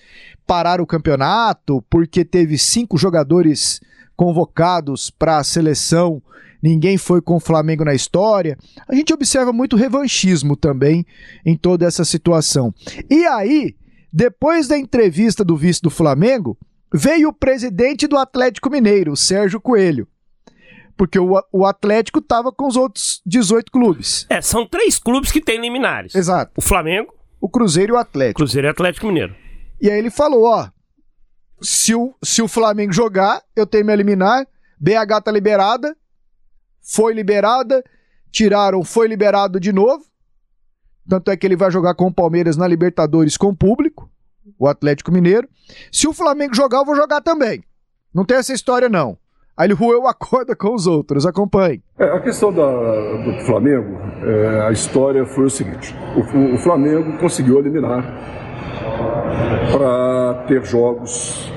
parar 0.47 0.81
o 0.81 0.87
campeonato 0.87 1.85
porque 1.91 2.25
teve 2.25 2.57
cinco 2.57 2.97
jogadores 2.97 3.79
convocados 4.17 5.11
para 5.11 5.37
a 5.37 5.45
seleção, 5.45 6.23
ninguém 6.63 6.97
foi 6.97 7.21
com 7.21 7.37
o 7.37 7.41
Flamengo 7.41 7.85
na 7.85 7.93
história. 7.93 8.57
A 8.89 8.95
gente 8.95 9.13
observa 9.13 9.53
muito 9.53 9.77
revanchismo 9.77 10.57
também 10.57 11.05
em 11.45 11.59
toda 11.59 11.85
essa 11.85 12.07
situação. 12.07 12.75
E 13.11 13.27
aí, 13.27 13.77
depois 14.11 14.67
da 14.67 14.79
entrevista 14.79 15.45
do 15.45 15.59
vice 15.59 15.83
do 15.83 15.91
Flamengo, 15.91 16.57
veio 16.91 17.29
o 17.29 17.35
presidente 17.35 18.07
do 18.07 18.17
Atlético 18.17 18.71
Mineiro, 18.71 19.15
Sérgio 19.15 19.61
Coelho 19.61 20.09
porque 21.03 21.19
o, 21.19 21.43
o 21.51 21.67
Atlético 21.67 22.21
estava 22.21 22.53
com 22.53 22.65
os 22.65 22.77
outros 22.77 23.21
18 23.27 23.73
clubes. 23.73 24.25
É, 24.31 24.41
são 24.41 24.65
três 24.65 25.01
clubes 25.01 25.33
que 25.33 25.41
têm 25.41 25.61
liminares. 25.61 26.15
Exato. 26.15 26.53
O 26.57 26.61
Flamengo, 26.63 27.13
o 27.41 27.49
Cruzeiro 27.49 27.95
e 27.95 27.97
o 27.97 27.99
Atlético. 27.99 28.37
Cruzeiro 28.37 28.69
e 28.69 28.71
Atlético 28.71 29.09
Mineiro. 29.09 29.35
E 29.81 29.91
aí 29.91 29.99
ele 29.99 30.13
falou, 30.13 30.45
ó, 30.45 30.71
se 31.61 31.93
o, 31.93 32.15
se 32.23 32.41
o 32.41 32.47
Flamengo 32.47 32.93
jogar, 32.93 33.43
eu 33.57 33.67
tenho 33.67 33.85
me 33.85 33.93
eliminar, 33.93 34.47
BH 34.79 35.25
tá 35.25 35.33
liberada, 35.33 35.97
foi 36.81 37.13
liberada, 37.13 37.83
tiraram, 38.31 38.85
foi 38.85 39.09
liberado 39.09 39.59
de 39.59 39.73
novo, 39.73 40.05
tanto 41.09 41.33
é 41.33 41.37
que 41.37 41.45
ele 41.45 41.57
vai 41.57 41.73
jogar 41.73 41.97
com 41.97 42.07
o 42.07 42.15
Palmeiras 42.15 42.57
na 42.57 42.69
Libertadores 42.69 43.37
com 43.37 43.53
público, 43.53 44.09
o 44.57 44.69
Atlético 44.69 45.11
Mineiro. 45.11 45.49
Se 45.91 46.07
o 46.07 46.13
Flamengo 46.13 46.55
jogar, 46.55 46.79
eu 46.79 46.85
vou 46.85 46.95
jogar 46.95 47.21
também. 47.21 47.65
Não 48.15 48.25
tem 48.25 48.37
essa 48.37 48.53
história 48.53 48.89
não. 48.89 49.19
Aí 49.57 49.67
ele 49.67 49.75
roeu 49.75 50.07
a 50.07 50.15
corda 50.15 50.57
com 50.57 50.75
os 50.75 50.87
outros. 50.87 51.27
Acompanhe. 51.27 51.83
É, 51.99 52.05
a 52.05 52.21
questão 52.21 52.53
da, 52.53 52.65
do 52.65 53.45
Flamengo, 53.45 53.99
é, 54.25 54.67
a 54.67 54.73
história 54.73 55.25
foi 55.27 55.45
o 55.45 55.51
seguinte: 55.51 55.95
o, 56.17 56.55
o 56.55 56.59
Flamengo 56.59 57.19
conseguiu 57.19 57.59
eliminar 57.59 58.03
para 59.71 60.45
ter 60.47 60.65
jogos 60.65 61.51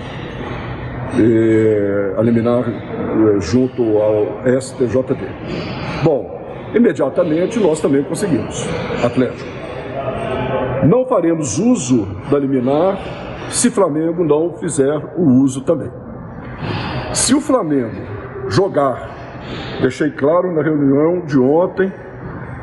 e, 1.17 2.13
a 2.17 2.21
liminar 2.21 2.63
eh, 2.67 3.39
junto 3.39 3.81
ao 3.97 4.43
STJD. 4.59 5.17
Bom, 6.03 6.41
imediatamente 6.73 7.59
nós 7.59 7.79
também 7.79 8.03
conseguimos, 8.03 8.67
Atlético. 9.03 9.49
Não 10.87 11.05
faremos 11.05 11.57
uso 11.57 12.07
da 12.29 12.37
liminar 12.37 12.97
se 13.49 13.69
Flamengo 13.69 14.23
não 14.23 14.53
fizer 14.53 15.13
o 15.17 15.41
uso 15.41 15.61
também. 15.61 15.89
Se 17.13 17.33
o 17.33 17.41
Flamengo 17.41 17.95
jogar, 18.49 19.09
deixei 19.81 20.11
claro 20.11 20.51
na 20.51 20.61
reunião 20.61 21.21
de 21.21 21.39
ontem 21.39 21.91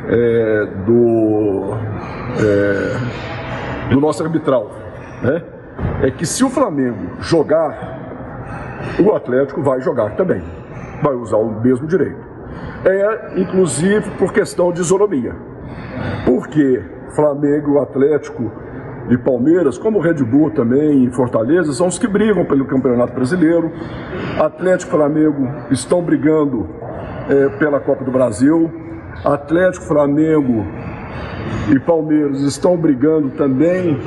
é, 0.08 0.66
do, 0.86 1.74
é, 2.38 3.90
do 3.94 4.00
nosso 4.00 4.22
arbitral, 4.22 4.70
né? 5.22 5.42
é 6.02 6.10
que 6.10 6.26
se 6.26 6.44
o 6.44 6.50
Flamengo 6.50 7.16
jogar, 7.20 8.00
o 9.04 9.12
Atlético 9.14 9.62
vai 9.62 9.80
jogar 9.80 10.16
também, 10.16 10.42
vai 11.02 11.14
usar 11.14 11.36
o 11.36 11.60
mesmo 11.60 11.86
direito. 11.86 12.32
É 12.84 13.40
inclusive 13.40 14.10
por 14.18 14.32
questão 14.32 14.72
de 14.72 14.80
isonomia, 14.80 15.34
porque 16.26 16.82
Flamengo, 17.14 17.80
Atlético 17.80 18.50
e 19.12 19.18
Palmeiras, 19.18 19.76
como 19.76 20.00
Red 20.00 20.24
Bull 20.24 20.50
também 20.50 21.04
e 21.04 21.10
Fortaleza, 21.12 21.72
são 21.74 21.86
os 21.86 21.98
que 21.98 22.08
brigam 22.08 22.46
pelo 22.46 22.64
Campeonato 22.64 23.12
Brasileiro. 23.12 23.70
Atlético 24.38 24.90
e 24.90 24.96
Flamengo 24.96 25.48
estão 25.70 26.02
brigando 26.02 26.66
é, 27.28 27.50
pela 27.58 27.78
Copa 27.78 28.04
do 28.04 28.10
Brasil. 28.10 28.72
Atlético, 29.22 29.84
Flamengo 29.84 30.64
e 31.70 31.78
Palmeiras 31.78 32.40
estão 32.40 32.74
brigando 32.74 33.28
também 33.30 34.00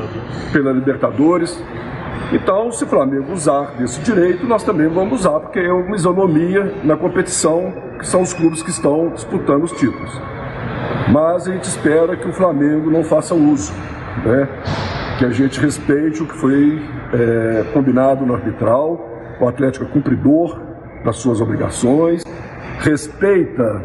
pela 0.52 0.72
Libertadores. 0.72 1.64
Então, 2.34 2.72
se 2.72 2.84
o 2.84 2.88
Flamengo 2.88 3.32
usar 3.32 3.76
desse 3.78 4.02
direito, 4.02 4.48
nós 4.48 4.64
também 4.64 4.88
vamos 4.88 5.20
usar, 5.20 5.40
porque 5.40 5.60
é 5.60 5.72
uma 5.72 5.96
isonomia 5.96 6.74
na 6.84 6.98
competição, 6.98 7.72
que 8.00 8.08
são 8.08 8.24
os 8.24 8.34
clubes 8.34 8.64
que 8.64 8.72
estão 8.72 9.10
disputando 9.10 9.66
os 9.66 9.72
títulos. 9.74 10.20
Mas 11.12 11.48
a 11.48 11.52
gente 11.52 11.66
espera 11.66 12.18
que 12.18 12.28
o 12.28 12.34
Flamengo 12.34 12.90
não 12.90 13.04
faça 13.04 13.36
uso, 13.36 13.72
né? 14.26 14.50
Que 15.18 15.26
a 15.26 15.30
gente 15.30 15.60
respeite 15.60 16.22
o 16.22 16.26
que 16.26 16.36
foi 16.36 16.82
é, 17.14 17.66
combinado 17.74 18.26
no 18.26 18.34
arbitral, 18.34 19.00
o 19.40 19.48
Atlético 19.48 19.86
é 19.86 19.88
cumpridor 19.88 20.60
das 21.04 21.18
suas 21.18 21.40
obrigações, 21.40 22.24
respeita 22.80 23.82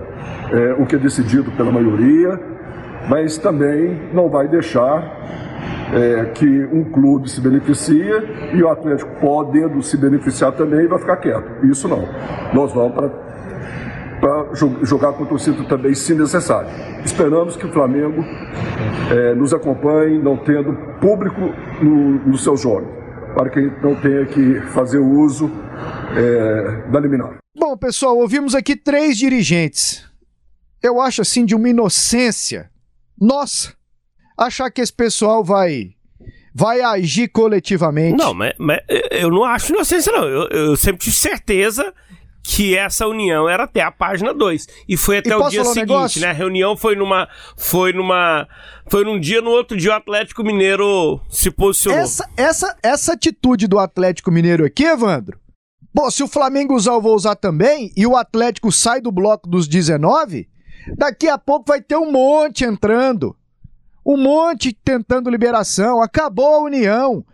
é, 0.53 0.75
o 0.79 0.87
que 0.87 0.97
é 0.97 0.99
decidido 0.99 1.51
pela 1.53 1.71
maioria, 1.71 2.39
mas 3.09 3.39
também 3.39 4.11
não 4.13 4.29
vai 4.29 4.49
deixar 4.49 5.19
é, 5.93 6.25
que 6.35 6.65
um 6.73 6.85
clube 6.85 7.31
se 7.31 7.41
beneficia 7.41 8.25
e 8.53 8.63
o 8.63 8.69
Atlético 8.69 9.11
podendo 9.21 9.83
se 9.83 9.97
beneficiar 9.97 10.53
também 10.53 10.87
vai 10.87 10.99
ficar 10.99 11.17
quieto. 11.17 11.65
Isso 11.65 11.89
não. 11.89 12.09
Nós 12.53 12.73
vamos 12.73 12.93
para 12.95 13.09
para 13.09 13.30
jogar 14.55 15.13
com 15.13 15.25
o 15.25 15.27
torcida 15.27 15.65
também, 15.65 15.95
se 15.95 16.15
necessário. 16.15 16.71
Esperamos 17.05 17.57
que 17.57 17.67
o 17.67 17.73
Flamengo 17.73 18.25
é, 19.11 19.35
nos 19.35 19.53
acompanhe, 19.53 20.19
não 20.19 20.37
tendo 20.37 20.73
público 21.01 21.41
no, 21.83 22.27
nos 22.27 22.43
seus 22.43 22.61
jogos, 22.61 22.89
para 23.35 23.51
que 23.51 23.61
não 23.83 23.95
tenha 23.97 24.27
que 24.27 24.61
fazer 24.73 24.99
uso 24.99 25.51
é, 26.17 26.91
da 26.91 27.01
liminar. 27.01 27.39
Bom, 27.57 27.77
pessoal, 27.77 28.17
ouvimos 28.17 28.55
aqui 28.55 28.77
três 28.77 29.17
dirigentes. 29.17 30.09
Eu 30.83 31.01
acho 31.01 31.23
assim 31.23 31.45
de 31.45 31.55
uma 31.55 31.69
inocência. 31.69 32.71
Nossa! 33.21 33.79
achar 34.47 34.71
que 34.71 34.81
esse 34.81 34.93
pessoal 34.93 35.45
vai 35.45 35.91
vai 36.53 36.81
agir 36.81 37.29
coletivamente. 37.29 38.17
Não, 38.17 38.35
mas, 38.35 38.55
mas 38.59 38.81
eu 39.11 39.31
não 39.31 39.45
acho 39.45 39.73
inocência, 39.73 40.11
não. 40.11 40.25
Eu, 40.25 40.49
eu, 40.49 40.77
sempre 40.77 41.05
tive 41.05 41.15
certeza 41.15 41.95
que 42.43 42.77
essa 42.77 43.07
união 43.07 43.49
era 43.49 43.65
até 43.65 43.83
a 43.83 43.91
página 43.91 44.33
2. 44.33 44.67
E 44.89 44.97
foi 44.97 45.19
até 45.19 45.31
e 45.31 45.35
o 45.35 45.49
dia 45.49 45.65
seguinte, 45.65 46.19
um 46.19 46.23
né? 46.23 46.31
A 46.31 46.33
reunião 46.33 46.77
foi 46.77 46.97
numa. 46.97 47.29
Foi 47.57 47.93
numa. 47.93 48.49
Foi 48.89 49.05
num 49.05 49.21
dia, 49.21 49.41
no 49.41 49.51
outro 49.51 49.77
dia 49.77 49.93
o 49.93 49.95
Atlético 49.95 50.43
Mineiro 50.43 51.21
se 51.29 51.51
posicionou. 51.51 52.01
Essa, 52.01 52.29
essa, 52.37 52.77
essa 52.83 53.13
atitude 53.13 53.67
do 53.67 53.79
Atlético 53.79 54.31
Mineiro 54.31 54.65
aqui, 54.65 54.85
Evandro. 54.85 55.39
Bom, 55.93 56.11
se 56.11 56.23
o 56.23 56.29
Flamengo 56.29 56.75
usar, 56.75 56.93
eu 56.93 57.01
vou 57.01 57.15
usar 57.15 57.35
também, 57.35 57.93
e 57.97 58.07
o 58.07 58.17
Atlético 58.17 58.71
sai 58.71 59.01
do 59.01 59.11
bloco 59.11 59.49
dos 59.49 59.67
19, 59.67 60.49
daqui 60.97 61.29
a 61.29 61.37
pouco 61.37 61.65
vai 61.69 61.81
ter 61.81 61.97
um 61.97 62.11
monte 62.11 62.65
entrando 62.65 63.37
um 64.05 64.17
monte 64.17 64.73
tentando 64.73 65.31
liberação, 65.31 66.03
acabou 66.03 66.55
a 66.55 66.63
união. 66.63 67.25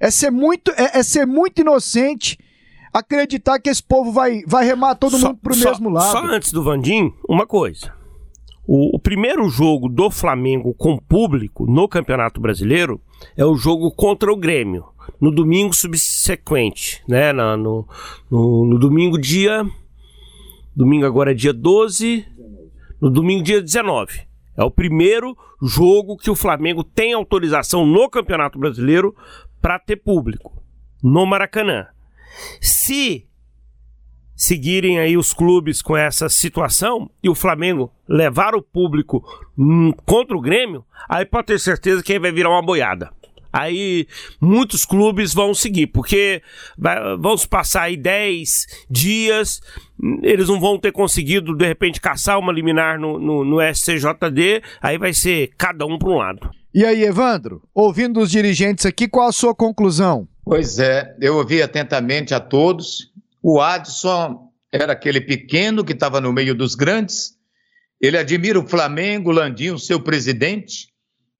É 0.00 0.10
ser 0.10 0.30
muito, 0.30 0.70
é, 0.72 0.98
é 0.98 1.02
ser 1.02 1.26
muito 1.26 1.60
inocente 1.60 2.38
acreditar 2.94 3.58
que 3.58 3.68
esse 3.68 3.82
povo 3.82 4.12
vai, 4.12 4.42
vai 4.46 4.64
remar 4.64 4.94
todo 4.94 5.18
só, 5.18 5.28
mundo 5.28 5.40
pro 5.42 5.54
só, 5.54 5.70
mesmo 5.70 5.90
lado. 5.90 6.12
Só 6.12 6.24
antes 6.24 6.52
do 6.52 6.62
Vandim, 6.62 7.12
uma 7.28 7.44
coisa. 7.44 7.92
O, 8.66 8.96
o, 8.96 8.98
primeiro 9.00 9.46
jogo 9.48 9.88
do 9.88 10.10
Flamengo 10.10 10.72
com 10.72 10.96
público 10.96 11.66
no 11.66 11.88
Campeonato 11.88 12.40
Brasileiro 12.40 13.00
é 13.36 13.44
o 13.44 13.56
jogo 13.56 13.90
contra 13.90 14.32
o 14.32 14.36
Grêmio, 14.36 14.86
no 15.20 15.30
domingo 15.30 15.74
subsequente, 15.74 17.02
né? 17.06 17.32
No, 17.32 17.56
no, 17.58 17.86
no, 18.30 18.66
no 18.66 18.78
domingo 18.78 19.20
dia. 19.20 19.66
Domingo 20.74 21.04
agora 21.04 21.32
é 21.32 21.34
dia 21.34 21.52
12. 21.52 22.24
No 23.00 23.10
domingo 23.10 23.42
dia 23.42 23.60
19. 23.60 24.22
É 24.56 24.64
o 24.64 24.70
primeiro 24.70 25.36
jogo 25.60 26.16
que 26.16 26.30
o 26.30 26.36
Flamengo 26.36 26.84
tem 26.84 27.12
autorização 27.12 27.84
no 27.84 28.08
Campeonato 28.08 28.58
Brasileiro 28.58 29.14
para 29.60 29.78
ter 29.78 29.96
público 29.96 30.62
no 31.02 31.26
Maracanã. 31.26 31.86
Se 32.60 33.26
seguirem 34.36 34.98
aí 34.98 35.16
os 35.16 35.32
clubes 35.32 35.80
com 35.80 35.96
essa 35.96 36.28
situação 36.28 37.10
e 37.22 37.28
o 37.28 37.34
Flamengo 37.34 37.92
levar 38.08 38.54
o 38.54 38.62
público 38.62 39.24
hum, 39.56 39.92
contra 40.04 40.36
o 40.36 40.40
Grêmio, 40.40 40.84
aí 41.08 41.24
pode 41.24 41.46
ter 41.46 41.60
certeza 41.60 42.02
que 42.02 42.12
aí 42.12 42.18
vai 42.18 42.32
virar 42.32 42.50
uma 42.50 42.62
boiada 42.62 43.10
aí 43.54 44.08
muitos 44.40 44.84
clubes 44.84 45.32
vão 45.32 45.54
seguir, 45.54 45.86
porque 45.86 46.42
vão 47.20 47.36
se 47.36 47.46
passar 47.46 47.82
aí 47.82 47.96
10 47.96 48.86
dias, 48.90 49.62
eles 50.24 50.48
não 50.48 50.58
vão 50.58 50.76
ter 50.76 50.90
conseguido, 50.90 51.54
de 51.54 51.64
repente, 51.64 52.00
caçar 52.00 52.36
uma 52.36 52.52
liminar 52.52 52.98
no, 52.98 53.16
no, 53.16 53.44
no 53.44 53.62
SCJD, 53.62 54.60
aí 54.82 54.98
vai 54.98 55.12
ser 55.12 55.52
cada 55.56 55.86
um 55.86 55.96
para 55.96 56.08
um 56.08 56.16
lado. 56.16 56.50
E 56.74 56.84
aí, 56.84 57.04
Evandro, 57.04 57.62
ouvindo 57.72 58.20
os 58.20 58.30
dirigentes 58.30 58.84
aqui, 58.84 59.06
qual 59.06 59.28
a 59.28 59.32
sua 59.32 59.54
conclusão? 59.54 60.26
Pois 60.44 60.78
é, 60.78 61.16
eu 61.20 61.36
ouvi 61.36 61.62
atentamente 61.62 62.34
a 62.34 62.40
todos. 62.40 63.12
O 63.40 63.60
Adson 63.60 64.50
era 64.72 64.92
aquele 64.92 65.20
pequeno 65.20 65.84
que 65.84 65.92
estava 65.92 66.20
no 66.20 66.32
meio 66.32 66.54
dos 66.54 66.74
grandes. 66.74 67.34
Ele 68.00 68.18
admira 68.18 68.58
o 68.58 68.66
Flamengo, 68.66 69.30
Landinho, 69.30 69.78
seu 69.78 70.00
presidente 70.00 70.92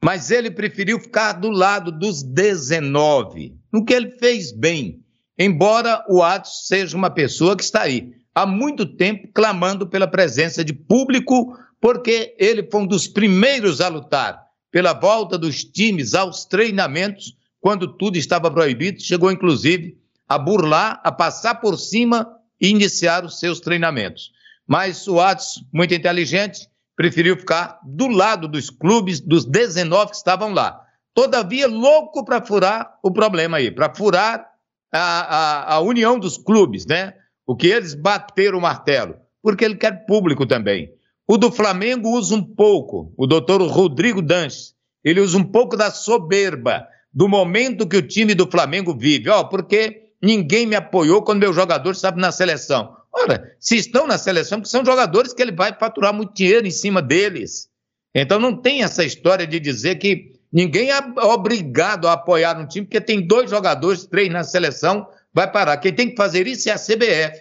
mas 0.05 0.31
ele 0.31 0.51
preferiu 0.51 1.01
ficar 1.01 1.33
do 1.33 1.49
lado 1.49 1.91
dos 1.91 2.23
19, 2.23 3.55
no 3.73 3.87
que 3.87 3.95
ele 3.95 4.11
fez 4.19 4.53
bem, 4.53 5.01
embora 5.39 6.05
o 6.11 6.23
Atos 6.23 6.67
seja 6.67 6.95
uma 6.95 7.09
pessoa 7.09 7.57
que 7.57 7.65
está 7.65 7.85
aí 7.85 8.13
há 8.35 8.45
muito 8.45 8.85
tempo 8.85 9.31
clamando 9.33 9.89
pela 9.89 10.07
presença 10.07 10.63
de 10.63 10.75
público, 10.75 11.57
porque 11.81 12.37
ele 12.39 12.69
foi 12.71 12.83
um 12.83 12.87
dos 12.87 13.09
primeiros 13.09 13.81
a 13.81 13.89
lutar 13.89 14.44
pela 14.75 14.93
volta 14.93 15.39
dos 15.39 15.63
times 15.63 16.15
aos 16.15 16.45
treinamentos, 16.45 17.37
quando 17.61 17.97
tudo 17.97 18.19
estava 18.19 18.51
proibido, 18.51 19.01
chegou 19.01 19.31
inclusive 19.31 19.97
a 20.29 20.37
burlar, 20.37 21.01
a 21.05 21.13
passar 21.13 21.61
por 21.61 21.79
cima 21.79 22.29
e 22.61 22.71
iniciar 22.71 23.25
os 23.25 23.39
seus 23.39 23.61
treinamentos. 23.61 24.33
Mas 24.67 25.07
o 25.07 25.21
Atos, 25.21 25.65
muito 25.73 25.95
inteligente, 25.95 26.69
preferiu 26.97 27.37
ficar 27.37 27.79
do 27.85 28.09
lado 28.09 28.49
dos 28.49 28.69
clubes, 28.69 29.21
dos 29.21 29.45
19 29.45 30.11
que 30.11 30.17
estavam 30.17 30.53
lá. 30.53 30.81
Todavia, 31.15 31.69
louco 31.69 32.25
para 32.25 32.45
furar 32.45 32.99
o 33.01 33.13
problema 33.13 33.59
aí, 33.59 33.71
para 33.71 33.95
furar 33.95 34.45
a, 34.93 34.99
a, 34.99 35.75
a, 35.75 35.81
união 35.83 36.19
dos 36.19 36.37
clubes, 36.37 36.85
né? 36.85 37.15
O 37.47 37.55
que 37.55 37.69
eles 37.69 37.95
bateram 37.95 38.59
o 38.59 38.63
martelo, 38.63 39.15
porque 39.41 39.65
ele 39.65 39.77
quer 39.77 40.05
público 40.05 40.45
também. 40.45 40.93
O 41.27 41.39
do 41.39 41.51
Flamengo 41.51 42.11
usa 42.11 42.35
um 42.35 42.43
pouco, 42.43 43.13
o 43.17 43.27
doutor 43.27 43.63
Rodrigo 43.63 44.21
Danches, 44.21 44.75
ele 45.03 45.21
usa 45.21 45.39
um 45.39 45.45
pouco 45.45 45.77
da 45.77 45.91
soberba 45.91 46.87
do 47.13 47.29
momento 47.29 47.87
que 47.87 47.97
o 47.97 48.07
time 48.07 48.35
do 48.35 48.51
Flamengo 48.51 48.97
vive. 48.97 49.31
Ó, 49.31 49.45
porque 49.45 50.11
ninguém 50.21 50.67
me 50.67 50.75
apoiou 50.75 51.23
quando 51.23 51.41
meu 51.41 51.53
jogador 51.53 51.93
estava 51.93 52.17
na 52.17 52.33
seleção. 52.33 52.97
Ora, 53.13 53.55
se 53.61 53.77
estão 53.77 54.07
na 54.07 54.19
seleção, 54.19 54.59
porque 54.59 54.71
são 54.71 54.85
jogadores 54.85 55.33
que 55.33 55.41
ele 55.41 55.53
vai 55.53 55.73
faturar 55.73 56.13
muito 56.13 56.35
dinheiro 56.35 56.67
em 56.67 56.71
cima 56.71 57.01
deles. 57.01 57.69
Então 58.15 58.41
não 58.41 58.57
tem 58.57 58.83
essa 58.83 59.05
história 59.05 59.47
de 59.47 59.61
dizer 59.61 59.97
que 59.97 60.33
ninguém 60.53 60.91
é 60.91 60.99
obrigado 61.23 62.09
a 62.09 62.15
apoiar 62.15 62.59
um 62.59 62.67
time, 62.67 62.87
porque 62.87 63.01
tem 63.01 63.25
dois 63.25 63.49
jogadores, 63.49 64.05
três 64.05 64.31
na 64.31 64.43
seleção, 64.43 65.07
vai 65.33 65.51
parar. 65.51 65.77
Quem 65.77 65.93
tem 65.93 66.11
que 66.11 66.17
fazer 66.17 66.47
isso 66.47 66.69
é 66.69 66.73
a 66.73 66.79
CBF. 66.79 67.41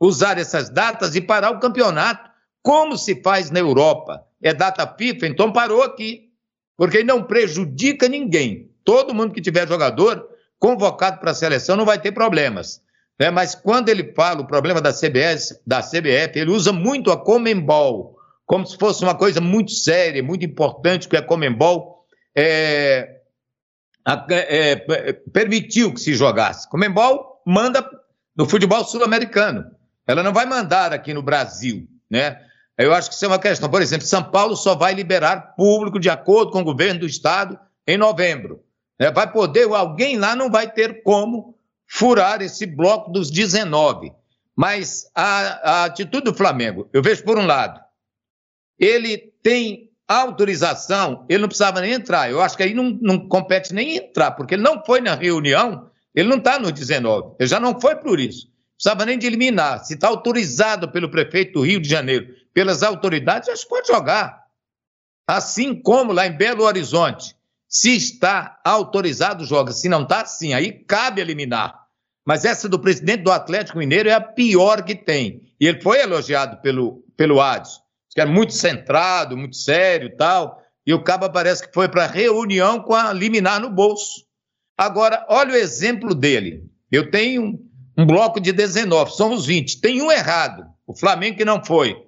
Usar 0.00 0.38
essas 0.38 0.68
datas 0.68 1.14
e 1.14 1.20
parar 1.20 1.50
o 1.50 1.60
campeonato, 1.60 2.30
como 2.64 2.96
se 2.96 3.20
faz 3.22 3.50
na 3.50 3.60
Europa. 3.60 4.24
É 4.42 4.54
data 4.54 4.86
FIFA, 4.86 5.26
então 5.26 5.52
parou 5.52 5.82
aqui. 5.82 6.30
Porque 6.76 7.04
não 7.04 7.22
prejudica 7.22 8.08
ninguém. 8.08 8.70
Todo 8.82 9.14
mundo 9.14 9.32
que 9.32 9.40
tiver 9.40 9.68
jogador 9.68 10.26
convocado 10.58 11.20
para 11.20 11.30
a 11.30 11.34
seleção 11.34 11.76
não 11.76 11.84
vai 11.84 12.00
ter 12.00 12.10
problemas. 12.10 12.82
né? 13.20 13.30
mas 13.30 13.54
quando 13.54 13.90
ele 13.90 14.12
fala 14.14 14.40
o 14.40 14.46
problema 14.46 14.80
da 14.80 14.92
CBS, 14.92 15.60
da 15.64 15.82
CBF, 15.82 16.38
ele 16.38 16.50
usa 16.50 16.72
muito 16.72 17.12
a 17.12 17.22
Comembol, 17.22 18.16
como 18.46 18.66
se 18.66 18.76
fosse 18.78 19.04
uma 19.04 19.14
coisa 19.14 19.40
muito 19.40 19.70
séria, 19.70 20.22
muito 20.22 20.44
importante, 20.44 21.06
que 21.06 21.16
a 21.16 21.22
Comembol 21.22 22.06
é, 22.34 23.20
é, 24.30 25.12
permitiu 25.32 25.92
que 25.92 26.00
se 26.00 26.14
jogasse. 26.14 26.68
Comembol 26.68 27.42
manda 27.46 27.86
no 28.34 28.48
futebol 28.48 28.84
sul-americano. 28.84 29.66
Ela 30.06 30.22
não 30.22 30.32
vai 30.32 30.46
mandar 30.46 30.92
aqui 30.94 31.12
no 31.12 31.22
Brasil, 31.22 31.86
né? 32.10 32.40
Eu 32.76 32.92
acho 32.92 33.08
que 33.08 33.14
isso 33.14 33.24
é 33.24 33.28
uma 33.28 33.38
questão. 33.38 33.70
Por 33.70 33.82
exemplo, 33.82 34.06
São 34.06 34.22
Paulo 34.22 34.56
só 34.56 34.74
vai 34.74 34.94
liberar 34.94 35.54
público 35.56 35.98
de 35.98 36.10
acordo 36.10 36.50
com 36.50 36.60
o 36.60 36.64
governo 36.64 37.00
do 37.00 37.06
estado 37.06 37.58
em 37.86 37.96
novembro. 37.96 38.62
É, 38.98 39.10
vai 39.10 39.30
poder, 39.30 39.68
alguém 39.72 40.18
lá 40.18 40.34
não 40.34 40.50
vai 40.50 40.70
ter 40.70 41.02
como 41.02 41.56
furar 41.86 42.42
esse 42.42 42.66
bloco 42.66 43.10
dos 43.10 43.30
19. 43.30 44.12
Mas 44.56 45.10
a, 45.14 45.82
a 45.82 45.84
atitude 45.84 46.24
do 46.24 46.34
Flamengo, 46.34 46.88
eu 46.92 47.02
vejo 47.02 47.24
por 47.24 47.38
um 47.38 47.46
lado, 47.46 47.80
ele 48.78 49.32
tem 49.42 49.90
autorização, 50.06 51.24
ele 51.28 51.40
não 51.40 51.48
precisava 51.48 51.80
nem 51.80 51.92
entrar. 51.92 52.30
Eu 52.30 52.40
acho 52.40 52.56
que 52.56 52.62
aí 52.62 52.74
não, 52.74 52.96
não 53.00 53.28
compete 53.28 53.74
nem 53.74 53.96
entrar, 53.96 54.32
porque 54.32 54.54
ele 54.54 54.62
não 54.62 54.84
foi 54.84 55.00
na 55.00 55.14
reunião, 55.14 55.90
ele 56.14 56.28
não 56.28 56.38
está 56.38 56.58
no 56.58 56.70
19. 56.70 57.34
Ele 57.38 57.48
já 57.48 57.58
não 57.58 57.80
foi 57.80 57.96
por 57.96 58.20
isso. 58.20 58.52
Precisava 58.76 59.06
nem 59.06 59.18
de 59.18 59.26
eliminar. 59.26 59.84
Se 59.84 59.94
está 59.94 60.08
autorizado 60.08 60.90
pelo 60.90 61.08
prefeito 61.08 61.54
do 61.54 61.64
Rio 61.64 61.80
de 61.80 61.88
Janeiro, 61.88 62.28
pelas 62.54 62.82
autoridades, 62.82 63.48
acho 63.48 63.64
que 63.64 63.68
pode 63.68 63.88
jogar. 63.88 64.44
Assim 65.26 65.74
como 65.74 66.12
lá 66.12 66.26
em 66.26 66.36
Belo 66.36 66.62
Horizonte, 66.64 67.36
se 67.68 67.96
está 67.96 68.60
autorizado, 68.64 69.44
joga. 69.44 69.72
Se 69.72 69.88
não 69.88 70.04
está, 70.04 70.24
sim. 70.24 70.54
Aí 70.54 70.70
cabe 70.70 71.20
eliminar. 71.20 71.84
Mas 72.24 72.44
essa 72.44 72.68
do 72.68 72.78
presidente 72.78 73.22
do 73.22 73.32
Atlético 73.32 73.78
Mineiro 73.78 74.08
é 74.08 74.12
a 74.12 74.20
pior 74.20 74.82
que 74.84 74.94
tem. 74.94 75.42
E 75.60 75.66
ele 75.66 75.82
foi 75.82 76.00
elogiado 76.00 76.62
pelo, 76.62 77.04
pelo 77.16 77.40
Adson, 77.40 77.80
que 78.10 78.20
era 78.20 78.30
muito 78.30 78.52
centrado, 78.52 79.36
muito 79.36 79.56
sério 79.56 80.16
tal. 80.16 80.62
E 80.86 80.94
o 80.94 81.02
Caba 81.02 81.28
parece 81.28 81.66
que 81.66 81.74
foi 81.74 81.88
para 81.88 82.06
reunião 82.06 82.80
com 82.80 82.94
a 82.94 83.12
liminar 83.12 83.60
no 83.60 83.70
bolso. 83.70 84.24
Agora, 84.78 85.26
olha 85.28 85.54
o 85.54 85.56
exemplo 85.56 86.14
dele. 86.14 86.64
Eu 86.92 87.10
tenho 87.10 87.42
um, 87.42 87.70
um 87.98 88.06
bloco 88.06 88.40
de 88.40 88.52
19, 88.52 89.12
somos 89.12 89.46
20. 89.46 89.80
Tem 89.80 90.00
um 90.00 90.12
errado, 90.12 90.64
o 90.86 90.96
Flamengo 90.96 91.38
que 91.38 91.44
não 91.44 91.64
foi. 91.64 92.03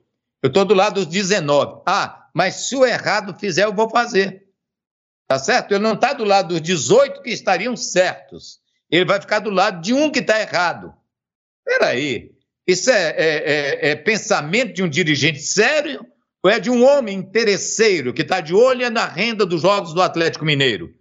Eu 0.47 0.49
estou 0.49 0.65
do 0.65 0.75
lado 0.75 0.95
dos 0.95 1.07
19. 1.07 1.83
Ah, 1.85 2.29
mas 2.33 2.69
se 2.69 2.77
o 2.77 2.87
errado 2.87 3.37
fizer, 3.37 3.65
eu 3.65 3.75
vou 3.75 3.91
fazer. 3.91 4.45
Tá 5.27 5.41
certo? 5.41 5.73
Ele 5.73 5.83
não 5.83 5.95
está 5.95 6.13
do 6.13 6.23
lado 6.23 6.51
dos 6.51 6.61
18 6.61 7.21
que 7.21 7.31
estariam 7.31 7.77
certos. 7.77 8.61
Ele 8.89 9.05
vai 9.05 9.21
ficar 9.21 9.41
do 9.41 9.51
lado 9.51 9.83
de 9.83 9.93
um 9.93 10.09
que 10.09 10.21
está 10.21 10.41
errado. 10.41 10.95
Peraí. 11.65 12.31
Isso 12.65 12.93
é, 12.93 13.09
é, 13.09 13.17
é, 13.17 13.91
é, 13.91 13.97
pensamento 13.97 14.73
de 14.73 14.85
um 14.85 14.89
dirigente 14.89 15.41
sério 15.41 16.07
ou 16.45 16.49
é 16.49 16.61
de 16.61 16.71
um 16.71 16.85
homem 16.85 17.19
interesseiro 17.19 18.15
que 18.15 18.23
está 18.23 18.41
de 18.41 18.55
olho 18.55 18.89
na 18.89 19.05
renda 19.05 19.45
dos 19.45 19.63
jogos 19.63 19.93
do 19.93 20.01
Atlético 20.01 20.45
Mineiro? 20.45 20.95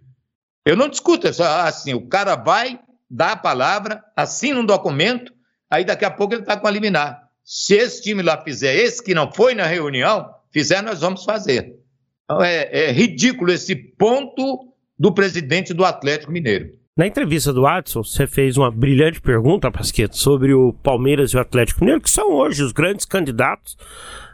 Eu 0.64 0.74
não 0.74 0.88
discuto 0.88 1.28
isso. 1.28 1.44
Assim, 1.44 1.94
o 1.94 2.08
cara 2.08 2.34
vai, 2.34 2.80
dá 3.08 3.30
a 3.30 3.36
palavra, 3.36 4.02
assina 4.16 4.58
um 4.58 4.66
documento, 4.66 5.32
aí 5.70 5.84
daqui 5.84 6.04
a 6.04 6.10
pouco 6.10 6.34
ele 6.34 6.42
está 6.42 6.56
com 6.56 6.66
a 6.66 6.70
liminar. 6.72 7.25
Se 7.48 7.76
esse 7.76 8.02
time 8.02 8.24
lá 8.24 8.42
fizer, 8.42 8.74
esse 8.74 9.00
que 9.00 9.14
não 9.14 9.32
foi 9.32 9.54
na 9.54 9.64
reunião, 9.64 10.34
fizer, 10.50 10.82
nós 10.82 11.00
vamos 11.00 11.22
fazer. 11.22 11.78
Então, 12.24 12.42
é, 12.42 12.68
é 12.72 12.90
ridículo 12.90 13.52
esse 13.52 13.76
ponto 13.76 14.74
do 14.98 15.14
presidente 15.14 15.72
do 15.72 15.84
Atlético 15.84 16.32
Mineiro. 16.32 16.76
Na 16.96 17.06
entrevista 17.06 17.52
do 17.52 17.66
Adson, 17.66 18.02
você 18.02 18.26
fez 18.26 18.56
uma 18.56 18.70
brilhante 18.70 19.20
pergunta, 19.20 19.70
Pasqueto, 19.70 20.16
sobre 20.16 20.54
o 20.54 20.72
Palmeiras 20.72 21.30
e 21.30 21.36
o 21.36 21.40
Atlético 21.40 21.80
Mineiro, 21.80 22.00
que 22.00 22.08
são 22.08 22.32
hoje 22.32 22.62
os 22.62 22.72
grandes 22.72 23.04
candidatos 23.04 23.76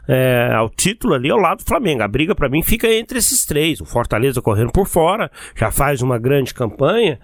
é, 0.07 0.49
ao 0.55 0.69
título 0.69 1.13
ali 1.13 1.29
ao 1.29 1.37
lado 1.37 1.57
do 1.57 1.65
Flamengo. 1.65 2.03
A 2.03 2.07
briga 2.07 2.33
para 2.33 2.47
mim 2.47 2.63
fica 2.63 2.87
entre 2.87 3.17
esses 3.19 3.45
três. 3.45 3.81
O 3.81 3.85
Fortaleza 3.85 4.41
correndo 4.41 4.71
por 4.71 4.87
fora, 4.87 5.29
já 5.53 5.71
faz 5.71 6.01
uma 6.01 6.17
grande 6.17 6.53
campanha. 6.53 7.19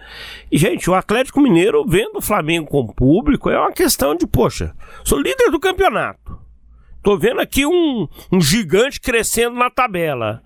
E, 0.52 0.58
gente, 0.58 0.90
o 0.90 0.94
Atlético 0.94 1.40
Mineiro 1.40 1.86
vendo 1.88 2.18
o 2.18 2.22
Flamengo 2.22 2.68
com 2.68 2.88
público 2.88 3.50
é 3.50 3.58
uma 3.58 3.72
questão 3.72 4.16
de, 4.16 4.28
poxa, 4.28 4.76
sou 5.06 5.22
líder 5.22 5.52
do 5.52 5.60
campeonato. 5.60 6.38
Tô 7.02 7.18
vendo 7.18 7.40
aqui 7.40 7.66
um, 7.66 8.10
um 8.30 8.42
gigante 8.42 9.00
crescendo 9.00 9.56
na 9.56 9.70
tabela. 9.70 10.44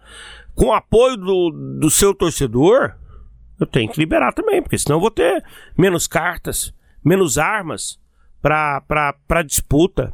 Com 0.53 0.67
o 0.67 0.73
apoio 0.73 1.17
do, 1.17 1.49
do 1.79 1.89
seu 1.89 2.13
torcedor, 2.13 2.93
eu 3.63 3.67
tenho 3.67 3.91
que 3.91 3.99
liberar 3.99 4.33
também, 4.33 4.61
porque 4.61 4.77
senão 4.77 4.97
eu 4.97 5.01
vou 5.01 5.11
ter 5.11 5.43
menos 5.77 6.07
cartas, 6.07 6.73
menos 7.03 7.37
armas 7.37 7.99
para 8.41 9.41
disputa. 9.45 10.13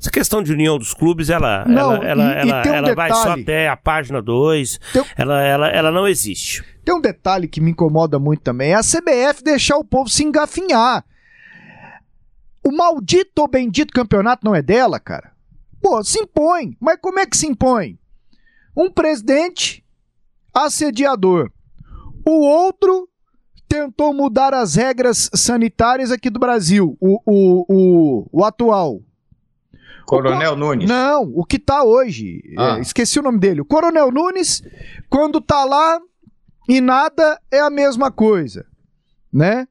Essa 0.00 0.10
questão 0.10 0.42
de 0.42 0.52
união 0.52 0.78
dos 0.78 0.92
clubes, 0.92 1.30
ela, 1.30 1.64
não, 1.66 1.94
ela, 1.94 2.04
ela, 2.04 2.24
e, 2.24 2.48
ela, 2.48 2.66
e 2.66 2.68
um 2.68 2.74
ela 2.74 2.94
vai 2.94 3.10
só 3.10 3.32
até 3.32 3.68
a 3.68 3.76
página 3.76 4.20
2. 4.20 4.78
Ela, 5.16 5.42
ela, 5.42 5.68
ela 5.68 5.90
não 5.90 6.06
existe. 6.06 6.62
Tem 6.84 6.94
um 6.94 7.00
detalhe 7.00 7.48
que 7.48 7.60
me 7.60 7.70
incomoda 7.70 8.18
muito 8.18 8.42
também: 8.42 8.72
é 8.72 8.74
a 8.74 8.80
CBF 8.80 9.42
deixar 9.42 9.78
o 9.78 9.84
povo 9.84 10.10
se 10.10 10.22
engafinhar. 10.22 11.04
O 12.62 12.70
maldito 12.70 13.42
ou 13.42 13.48
bendito 13.48 13.92
campeonato 13.92 14.44
não 14.44 14.54
é 14.54 14.62
dela, 14.62 15.00
cara. 15.00 15.32
Pô, 15.80 16.02
se 16.04 16.18
impõe. 16.18 16.76
Mas 16.80 16.98
como 17.00 17.18
é 17.18 17.26
que 17.26 17.36
se 17.36 17.46
impõe? 17.46 17.98
Um 18.76 18.90
presidente 18.90 19.84
assediador. 20.52 21.50
O 22.24 22.40
outro 22.40 23.08
tentou 23.68 24.14
mudar 24.14 24.54
as 24.54 24.74
regras 24.74 25.30
sanitárias 25.34 26.10
aqui 26.10 26.30
do 26.30 26.38
Brasil. 26.38 26.96
O, 27.00 27.20
o, 27.26 27.64
o, 27.68 28.28
o 28.32 28.44
atual. 28.44 29.00
Coronel 30.06 30.52
o, 30.52 30.56
Nunes. 30.56 30.88
Não, 30.88 31.22
o 31.34 31.44
que 31.44 31.58
tá 31.58 31.82
hoje. 31.82 32.42
Ah. 32.58 32.76
É, 32.76 32.80
esqueci 32.80 33.18
o 33.18 33.22
nome 33.22 33.38
dele. 33.38 33.60
O 33.60 33.64
Coronel 33.64 34.10
Nunes, 34.10 34.62
quando 35.08 35.40
tá 35.40 35.64
lá 35.64 36.00
e 36.68 36.80
nada, 36.80 37.40
é 37.50 37.60
a 37.60 37.70
mesma 37.70 38.10
coisa. 38.10 38.66
Né? 39.32 39.66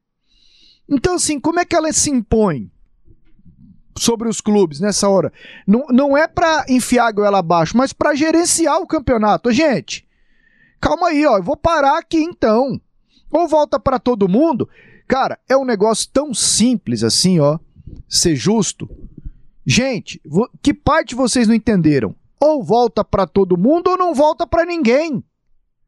Então, 0.89 1.15
assim, 1.15 1.39
como 1.39 1.59
é 1.59 1.65
que 1.65 1.75
ela 1.75 1.91
se 1.93 2.09
impõe? 2.09 2.71
sobre 3.97 4.27
os 4.27 4.41
clubes 4.41 4.79
nessa 4.79 5.07
hora. 5.07 5.31
Não, 5.67 5.85
não 5.89 6.17
é 6.17 6.27
para 6.27 6.65
enfiar 6.67 7.07
a 7.07 7.11
goela 7.11 7.39
abaixo, 7.39 7.77
mas 7.77 7.93
para 7.93 8.15
gerenciar 8.15 8.79
o 8.79 8.87
campeonato. 8.87 9.51
Gente, 9.51 10.05
calma 10.83 11.07
aí, 11.07 11.25
ó, 11.25 11.37
eu 11.37 11.43
vou 11.43 11.55
parar 11.55 11.97
aqui 11.97 12.17
então. 12.17 12.79
Ou 13.31 13.47
volta 13.47 13.79
para 13.79 13.97
todo 13.97 14.27
mundo. 14.27 14.69
Cara, 15.07 15.39
é 15.47 15.55
um 15.55 15.63
negócio 15.63 16.09
tão 16.11 16.33
simples 16.33 17.03
assim, 17.03 17.39
ó, 17.39 17.57
ser 18.07 18.35
justo. 18.35 18.89
Gente, 19.65 20.21
que 20.61 20.73
parte 20.73 21.15
vocês 21.15 21.47
não 21.47 21.55
entenderam? 21.55 22.13
Ou 22.39 22.61
volta 22.61 23.03
para 23.03 23.25
todo 23.25 23.57
mundo 23.57 23.91
ou 23.91 23.97
não 23.97 24.13
volta 24.13 24.45
para 24.45 24.65
ninguém. 24.65 25.23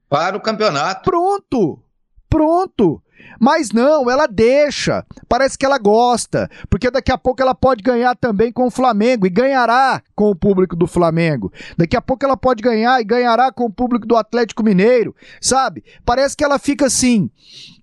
Para 0.10 0.38
o 0.38 0.42
campeonato. 0.42 1.10
Pronto. 1.10 1.84
Pronto. 2.30 3.04
Mas 3.40 3.72
não, 3.72 4.10
ela 4.10 4.28
deixa. 4.28 5.06
Parece 5.28 5.58
que 5.58 5.66
ela 5.66 5.78
gosta, 5.78 6.50
porque 6.70 6.90
daqui 6.90 7.12
a 7.12 7.18
pouco 7.18 7.42
ela 7.42 7.54
pode 7.54 7.84
ganhar 7.84 8.16
também 8.16 8.52
com 8.52 8.68
o 8.68 8.72
Flamengo 8.72 9.26
e 9.26 9.30
ganhará 9.30 10.02
com 10.16 10.30
o 10.30 10.36
público 10.36 10.76
do 10.76 10.88
Flamengo. 10.88 11.52
Daqui 11.78 11.96
a 11.96 12.02
pouco 12.02 12.26
ela 12.26 12.38
pode 12.38 12.62
ganhar 12.62 13.00
e 13.00 13.04
ganhará 13.04 13.52
com 13.52 13.66
o 13.66 13.72
público 13.72 14.08
do 14.08 14.16
Atlético 14.16 14.64
Mineiro, 14.64 15.16
sabe? 15.42 15.84
Parece 16.06 16.36
que 16.36 16.44
ela 16.44 16.60
fica 16.60 16.86
assim: 16.86 17.30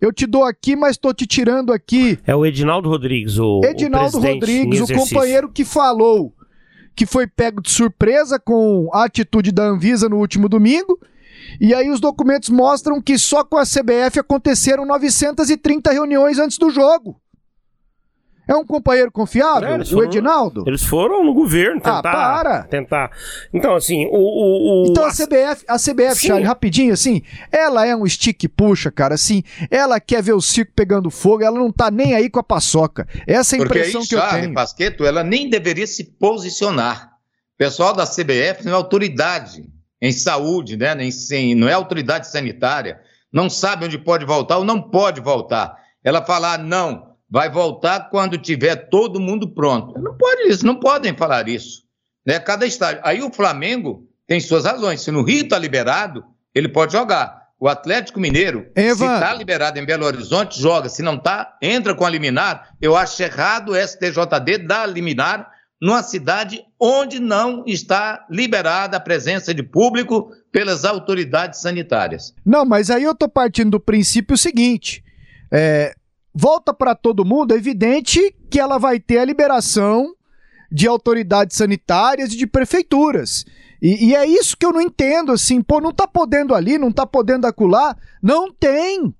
eu 0.01 0.13
te 0.13 0.27
dou 0.27 0.45
aqui, 0.45 0.75
mas 0.77 0.97
tô 0.97 1.13
te 1.13 1.27
tirando 1.27 1.73
aqui. 1.73 2.19
É 2.27 2.35
o 2.35 2.47
Edinaldo 2.47 2.89
Rodrigues, 2.89 3.39
o 3.39 3.61
Edinaldo 3.65 4.19
o 4.19 4.21
Rodrigues, 4.21 4.81
o 4.81 4.95
companheiro 4.95 5.49
que 5.49 5.65
falou 5.65 6.33
que 6.95 7.07
foi 7.07 7.27
pego 7.27 7.63
de 7.63 7.71
surpresa 7.71 8.39
com 8.39 8.91
a 8.93 9.05
atitude 9.05 9.51
da 9.51 9.65
Anvisa 9.65 10.09
no 10.09 10.19
último 10.19 10.49
domingo 10.49 10.99
e 11.61 11.75
aí 11.75 11.91
os 11.91 12.01
documentos 12.01 12.49
mostram 12.49 13.01
que 13.01 13.19
só 13.19 13.45
com 13.45 13.57
a 13.57 13.65
CBF 13.65 14.21
aconteceram 14.21 14.85
930 14.87 15.93
reuniões 15.93 16.39
antes 16.39 16.59
do 16.59 16.71
jogo. 16.71 17.21
É 18.47 18.57
um 18.57 18.67
companheiro 18.67 19.11
confiável, 19.13 19.69
é, 19.69 19.79
o 19.79 19.87
foram, 19.87 20.05
Edinaldo? 20.05 20.65
Eles 20.67 20.83
foram 20.83 21.25
no 21.25 21.33
governo 21.33 21.81
tentar. 21.81 21.99
Ah, 21.99 22.03
para. 22.03 22.63
Tentar. 22.65 23.11
Então, 23.55 23.77
assim, 23.77 24.07
o. 24.07 24.17
o, 24.17 24.83
o 24.83 24.91
então 24.91 25.05
a, 25.05 25.09
a 25.09 25.13
CBF, 25.13 25.65
a 25.69 25.77
CBF, 25.77 26.27
Charlie, 26.27 26.45
rapidinho, 26.45 26.93
assim, 26.93 27.23
ela 27.53 27.87
é 27.87 27.95
um 27.95 28.07
stick 28.07 28.49
puxa, 28.49 28.91
cara, 28.91 29.15
assim, 29.15 29.45
ela 29.71 30.01
quer 30.01 30.23
ver 30.23 30.33
o 30.33 30.41
circo 30.41 30.73
pegando 30.75 31.09
fogo, 31.09 31.45
ela 31.45 31.59
não 31.59 31.71
tá 31.71 31.89
nem 31.91 32.15
aí 32.15 32.29
com 32.29 32.41
a 32.41 32.43
paçoca. 32.43 33.07
Essa 33.29 33.57
é 33.57 33.61
a 33.61 33.63
impressão 33.63 34.01
aí, 34.01 34.09
que 34.09 34.15
eu 34.17 34.29
tenho. 34.29 34.55
Pasqueto, 34.55 35.05
ela 35.05 35.23
nem 35.23 35.49
deveria 35.49 35.87
se 35.87 36.03
posicionar. 36.03 37.13
O 37.55 37.59
pessoal 37.59 37.95
da 37.95 38.05
CBF 38.05 38.65
não 38.65 38.73
é 38.73 38.75
autoridade 38.75 39.65
em 40.03 40.11
saúde, 40.11 40.77
né? 40.77 40.97
Em, 41.31 41.55
não 41.55 41.69
é 41.69 41.73
autoridade 41.73 42.27
sanitária, 42.27 43.01
não 43.33 43.49
sabe 43.49 43.87
onde 43.87 43.97
pode 43.97 44.25
voltar 44.25 44.59
ou 44.59 44.65
não 44.65 44.83
pode 44.83 45.21
voltar. 45.21 45.77
Ela 46.03 46.25
falar, 46.25 46.59
não, 46.59 47.15
vai 47.31 47.49
voltar 47.49 48.11
quando 48.11 48.37
tiver 48.37 48.75
todo 48.91 49.21
mundo 49.21 49.55
pronto. 49.55 49.97
Não 50.01 50.17
pode 50.17 50.49
isso, 50.49 50.67
não 50.67 50.81
podem 50.81 51.17
falar 51.17 51.49
isso. 51.49 51.85
Né? 52.27 52.41
Cada 52.41 52.67
estádio. 52.67 53.01
Aí 53.05 53.23
o 53.23 53.33
Flamengo 53.33 54.09
tem 54.27 54.41
suas 54.41 54.65
razões. 54.65 55.01
Se 55.01 55.13
no 55.13 55.23
Rio 55.23 55.45
está 55.45 55.57
liberado, 55.57 56.25
ele 56.53 56.69
pode 56.69 56.93
jogar. 56.93 57.41
O 57.61 57.69
Atlético 57.69 58.19
Mineiro, 58.19 58.67
Evan. 58.75 58.97
se 58.97 59.05
está 59.05 59.33
liberado 59.33 59.79
em 59.79 59.87
Belo 59.87 60.05
Horizonte, 60.05 60.61
joga. 60.61 60.89
Se 60.89 61.01
não 61.01 61.15
está, 61.15 61.57
entra 61.63 61.95
com 61.95 62.05
a 62.05 62.11
liminar. 62.11 62.75
Eu 62.81 62.97
acho 62.97 63.23
errado 63.23 63.71
o 63.71 63.77
STJD 63.77 64.59
dar 64.67 64.85
liminar 64.87 65.49
numa 65.83 66.01
cidade 66.05 66.65
onde 66.79 67.19
não 67.19 67.65
está 67.67 68.25
liberada 68.31 68.97
a 68.97 69.01
presença 69.01 69.53
de 69.53 69.65
público 69.65 70.31
pelas 70.53 70.85
autoridades 70.85 71.61
sanitárias. 71.61 72.33
Não, 72.47 72.65
mas 72.65 72.89
aí 72.89 73.03
eu 73.03 73.17
tô 73.17 73.29
partindo 73.29 73.73
do 73.73 73.81
princípio 73.81 74.39
seguinte: 74.39 75.03
é, 75.51 75.93
volta 76.33 76.73
para 76.73 76.95
todo 76.95 77.25
mundo, 77.25 77.53
é 77.53 77.57
evidente 77.57 78.33
que 78.49 78.61
ela 78.61 78.79
vai 78.79 79.01
ter 79.01 79.19
a 79.19 79.25
liberação 79.25 80.15
de 80.71 80.87
autoridades 80.87 81.57
sanitárias 81.57 82.33
e 82.33 82.37
de 82.37 82.47
prefeituras. 82.47 83.45
E, 83.83 84.11
e 84.11 84.15
é 84.15 84.25
isso 84.25 84.57
que 84.57 84.65
eu 84.65 84.73
não 84.73 84.81
entendo, 84.81 85.33
assim, 85.33 85.61
pô, 85.61 85.81
não 85.81 85.93
tá 85.93 86.07
podendo 86.07 86.55
ali, 86.55 86.79
não 86.79 86.93
tá 86.93 87.05
podendo 87.05 87.45
acular. 87.45 87.99
Não 88.23 88.53
tem. 88.53 89.13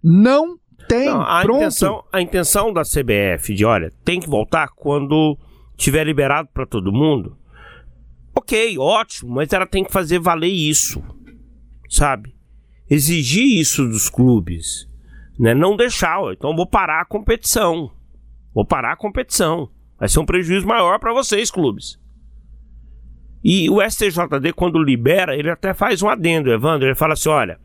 Não 0.00 0.56
tem. 0.86 1.06
Não, 1.06 1.22
a, 1.22 1.42
Pronto. 1.42 1.56
intenção, 1.56 2.04
a 2.12 2.20
intenção 2.20 2.72
da 2.72 2.82
CBF 2.82 3.52
de, 3.52 3.64
olha, 3.64 3.92
tem 4.04 4.20
que 4.20 4.28
voltar 4.28 4.68
quando 4.68 5.36
tiver 5.76 6.04
liberado 6.04 6.48
para 6.52 6.66
todo 6.66 6.92
mundo. 6.92 7.36
Ok, 8.34 8.76
ótimo, 8.78 9.34
mas 9.34 9.52
ela 9.52 9.66
tem 9.66 9.84
que 9.84 9.92
fazer 9.92 10.18
valer 10.18 10.48
isso, 10.48 11.02
sabe? 11.88 12.34
Exigir 12.90 13.60
isso 13.60 13.86
dos 13.86 14.10
clubes, 14.10 14.88
né? 15.38 15.54
Não 15.54 15.76
deixar, 15.76 16.20
então 16.32 16.54
vou 16.54 16.66
parar 16.66 17.00
a 17.00 17.06
competição. 17.06 17.92
Vou 18.52 18.64
parar 18.64 18.92
a 18.92 18.96
competição. 18.96 19.68
Vai 19.98 20.08
ser 20.08 20.20
um 20.20 20.26
prejuízo 20.26 20.66
maior 20.66 20.98
para 20.98 21.12
vocês, 21.12 21.50
clubes. 21.50 21.98
E 23.42 23.68
o 23.68 23.78
STJD, 23.82 24.52
quando 24.54 24.82
libera, 24.82 25.36
ele 25.36 25.50
até 25.50 25.74
faz 25.74 26.02
um 26.02 26.08
adendo, 26.08 26.50
Evandro. 26.50 26.88
Ele 26.88 26.94
fala 26.94 27.12
assim: 27.12 27.28
olha, 27.28 27.60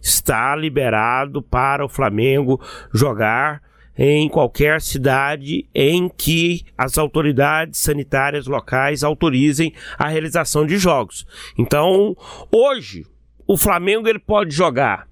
está 0.00 0.54
liberado 0.54 1.42
para 1.42 1.84
o 1.84 1.88
Flamengo 1.88 2.60
jogar 2.92 3.62
em 3.96 4.28
qualquer 4.28 4.80
cidade 4.80 5.68
em 5.74 6.08
que 6.08 6.64
as 6.76 6.96
autoridades 6.96 7.78
sanitárias 7.80 8.46
locais 8.46 9.04
autorizem 9.04 9.72
a 9.98 10.08
realização 10.08 10.66
de 10.66 10.78
jogos. 10.78 11.26
Então, 11.58 12.16
hoje, 12.50 13.04
o 13.46 13.56
Flamengo 13.56 14.08
ele 14.08 14.18
pode 14.18 14.54
jogar 14.54 15.06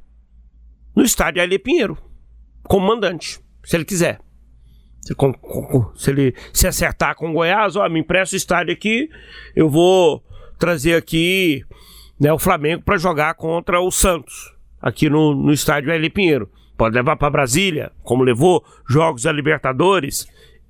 no 0.96 1.02
estádio 1.02 1.42
Aile 1.42 1.58
Pinheiro, 1.58 1.98
como 2.64 2.86
mandante, 2.86 3.38
se 3.64 3.76
ele 3.76 3.84
quiser. 3.84 4.18
Se, 5.02 5.14
com- 5.14 5.32
com- 5.32 5.90
se 5.94 6.10
ele 6.10 6.34
se 6.52 6.66
acertar 6.66 7.14
com 7.16 7.30
o 7.30 7.32
Goiás, 7.32 7.74
ó, 7.76 7.88
me 7.88 8.00
empresta 8.00 8.34
o 8.34 8.38
estádio 8.38 8.72
aqui, 8.72 9.08
eu 9.56 9.68
vou 9.68 10.22
trazer 10.58 10.94
aqui 10.94 11.64
né, 12.18 12.30
o 12.32 12.38
Flamengo 12.38 12.82
para 12.82 12.98
jogar 12.98 13.34
contra 13.34 13.80
o 13.80 13.90
Santos, 13.90 14.54
aqui 14.80 15.08
no, 15.08 15.34
no 15.34 15.52
estádio 15.52 15.90
L. 15.90 16.10
Pinheiro. 16.10 16.50
Pode 16.80 16.94
levar 16.94 17.14
para 17.16 17.28
Brasília, 17.28 17.92
como 18.02 18.24
levou 18.24 18.64
jogos 18.88 19.24
da 19.24 19.30
Libertadores, 19.30 20.26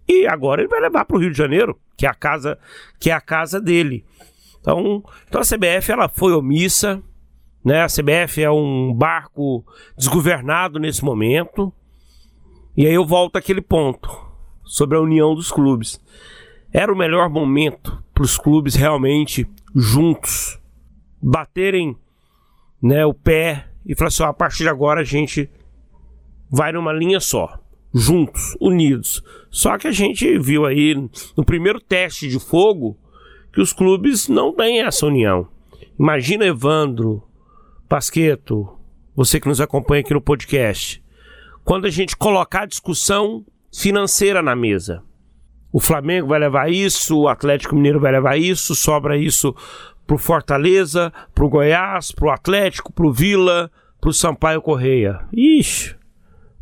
e 0.08 0.26
agora 0.26 0.60
ele 0.60 0.68
vai 0.68 0.80
levar 0.80 1.04
para 1.04 1.16
o 1.16 1.20
Rio 1.20 1.30
de 1.30 1.38
Janeiro, 1.38 1.78
que 1.96 2.04
é 2.04 2.08
a 2.08 2.14
casa, 2.14 2.58
que 2.98 3.10
é 3.10 3.12
a 3.12 3.20
casa 3.20 3.60
dele. 3.60 4.04
Então, 4.60 5.04
então 5.28 5.40
a 5.40 5.44
CBF 5.44 5.92
ela 5.92 6.08
foi 6.08 6.32
omissa, 6.32 7.00
né? 7.64 7.82
A 7.82 7.86
CBF 7.86 8.42
é 8.42 8.50
um 8.50 8.92
barco 8.92 9.64
desgovernado 9.96 10.80
nesse 10.80 11.04
momento. 11.04 11.72
E 12.76 12.88
aí 12.88 12.94
eu 12.94 13.06
volto 13.06 13.36
àquele 13.36 13.60
ponto 13.60 14.10
sobre 14.64 14.98
a 14.98 15.00
união 15.00 15.32
dos 15.32 15.52
clubes. 15.52 16.00
Era 16.72 16.92
o 16.92 16.98
melhor 16.98 17.30
momento 17.30 18.02
para 18.12 18.24
os 18.24 18.36
clubes 18.36 18.74
realmente 18.74 19.48
juntos 19.76 20.58
baterem 21.22 21.96
né, 22.82 23.06
o 23.06 23.14
pé 23.14 23.68
e 23.86 23.94
falar 23.94 24.08
assim: 24.08 24.24
a 24.24 24.32
partir 24.32 24.64
de 24.64 24.68
agora 24.68 25.02
a 25.02 25.04
gente 25.04 25.48
vai 26.50 26.72
numa 26.72 26.92
linha 26.92 27.20
só, 27.20 27.58
juntos, 27.94 28.56
unidos. 28.60 29.22
Só 29.50 29.78
que 29.78 29.86
a 29.86 29.92
gente 29.92 30.38
viu 30.38 30.66
aí 30.66 30.94
no 31.36 31.44
primeiro 31.44 31.80
teste 31.80 32.28
de 32.28 32.38
fogo 32.38 32.98
que 33.52 33.60
os 33.60 33.72
clubes 33.72 34.28
não 34.28 34.52
têm 34.52 34.80
essa 34.82 35.06
união. 35.06 35.48
Imagina 35.98 36.46
Evandro, 36.46 37.22
Pasqueto, 37.88 38.76
você 39.14 39.40
que 39.40 39.48
nos 39.48 39.60
acompanha 39.60 40.00
aqui 40.00 40.14
no 40.14 40.20
podcast 40.20 41.02
quando 41.64 41.86
a 41.86 41.90
gente 41.90 42.16
colocar 42.16 42.62
a 42.62 42.66
discussão 42.66 43.44
financeira 43.72 44.42
na 44.42 44.56
mesa. 44.56 45.02
O 45.72 45.78
Flamengo 45.78 46.28
vai 46.28 46.40
levar 46.40 46.70
isso, 46.70 47.16
o 47.16 47.28
Atlético 47.28 47.76
Mineiro 47.76 48.00
vai 48.00 48.10
levar 48.10 48.36
isso, 48.36 48.74
sobra 48.74 49.16
isso 49.16 49.54
pro 50.06 50.18
Fortaleza, 50.18 51.12
pro 51.32 51.48
Goiás, 51.48 52.10
pro 52.10 52.30
Atlético, 52.30 52.92
pro 52.92 53.12
Vila, 53.12 53.70
pro 54.00 54.12
Sampaio 54.12 54.60
Correia. 54.60 55.20
Ixi, 55.32 55.94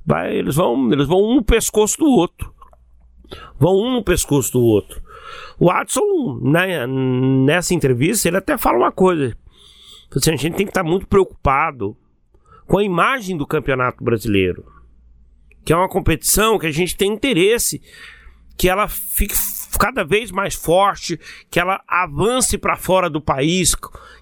vai, 0.09 0.35
eles 0.35 0.57
vão, 0.57 0.93
eles 0.93 1.07
vão 1.07 1.23
um 1.23 1.37
no 1.37 1.45
pescoço 1.45 1.99
do 1.99 2.07
outro. 2.07 2.53
Vão 3.59 3.77
um 3.77 3.93
no 3.93 4.03
pescoço 4.03 4.53
do 4.53 4.63
outro. 4.63 5.03
O 5.59 5.71
Adson, 5.71 6.41
né, 6.43 6.87
nessa 6.87 7.75
entrevista, 7.75 8.29
ele 8.29 8.39
até 8.39 8.57
fala 8.57 8.79
uma 8.79 8.93
coisa. 8.93 9.37
Assim, 10.15 10.33
a 10.33 10.37
gente 10.37 10.57
tem 10.57 10.67
que 10.67 10.71
estar 10.71 10.85
muito 10.85 11.07
preocupado 11.07 11.97
com 12.67 12.79
a 12.79 12.85
imagem 12.85 13.37
do 13.37 13.47
Campeonato 13.47 14.03
Brasileiro 14.03 14.79
que 15.69 15.73
é 15.75 15.77
uma 15.77 15.87
competição 15.87 16.59
que 16.59 16.67
a 16.67 16.71
gente 16.71 16.97
tem 16.97 17.13
interesse 17.13 17.83
que 18.57 18.71
ela 18.71 18.89
fique 18.89 19.35
cada 19.79 20.05
vez 20.05 20.31
mais 20.31 20.55
forte, 20.55 21.19
que 21.51 21.59
ela 21.59 21.81
avance 21.87 22.57
para 22.57 22.77
fora 22.77 23.11
do 23.11 23.21
país 23.21 23.75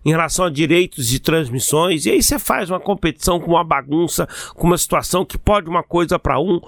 em 0.05 0.11
relação 0.11 0.47
a 0.47 0.51
direitos 0.51 1.09
de 1.09 1.20
transmissões. 1.20 2.07
E 2.07 2.11
aí 2.11 2.22
você 2.22 2.38
faz 2.38 2.70
uma 2.70 2.80
competição 2.80 3.38
com 3.38 3.53
uma 3.53 3.64
bagunça, 3.64 4.28
com 4.55 4.66
uma 4.66 4.78
situação 4.78 5.24
que 5.24 5.36
pode 5.36 5.68
uma 5.68 5.82
coisa 5.82 6.18
para 6.18 6.40
um, 6.40 6.61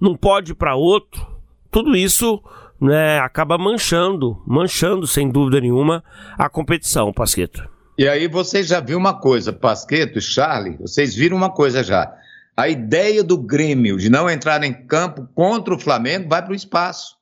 não 0.00 0.16
pode 0.16 0.54
para 0.54 0.74
outro. 0.74 1.26
Tudo 1.70 1.96
isso 1.96 2.42
né, 2.80 3.18
acaba 3.20 3.58
manchando, 3.58 4.40
manchando 4.46 5.06
sem 5.06 5.30
dúvida 5.30 5.60
nenhuma 5.60 6.02
a 6.36 6.48
competição, 6.48 7.12
Pasqueto. 7.12 7.68
E 7.98 8.08
aí 8.08 8.28
você 8.28 8.62
já 8.62 8.78
viu 8.78 8.96
uma 8.96 9.18
coisa, 9.18 9.52
Pasqueto 9.52 10.20
Charlie, 10.20 10.76
vocês 10.78 11.14
viram 11.14 11.36
uma 11.36 11.50
coisa 11.50 11.82
já. 11.82 12.14
A 12.56 12.68
ideia 12.68 13.24
do 13.24 13.36
Grêmio 13.36 13.98
de 13.98 14.08
não 14.08 14.30
entrar 14.30 14.62
em 14.62 14.72
campo 14.72 15.28
contra 15.34 15.74
o 15.74 15.78
Flamengo 15.78 16.28
vai 16.28 16.42
para 16.42 16.52
o 16.52 16.56
espaço. 16.56 17.17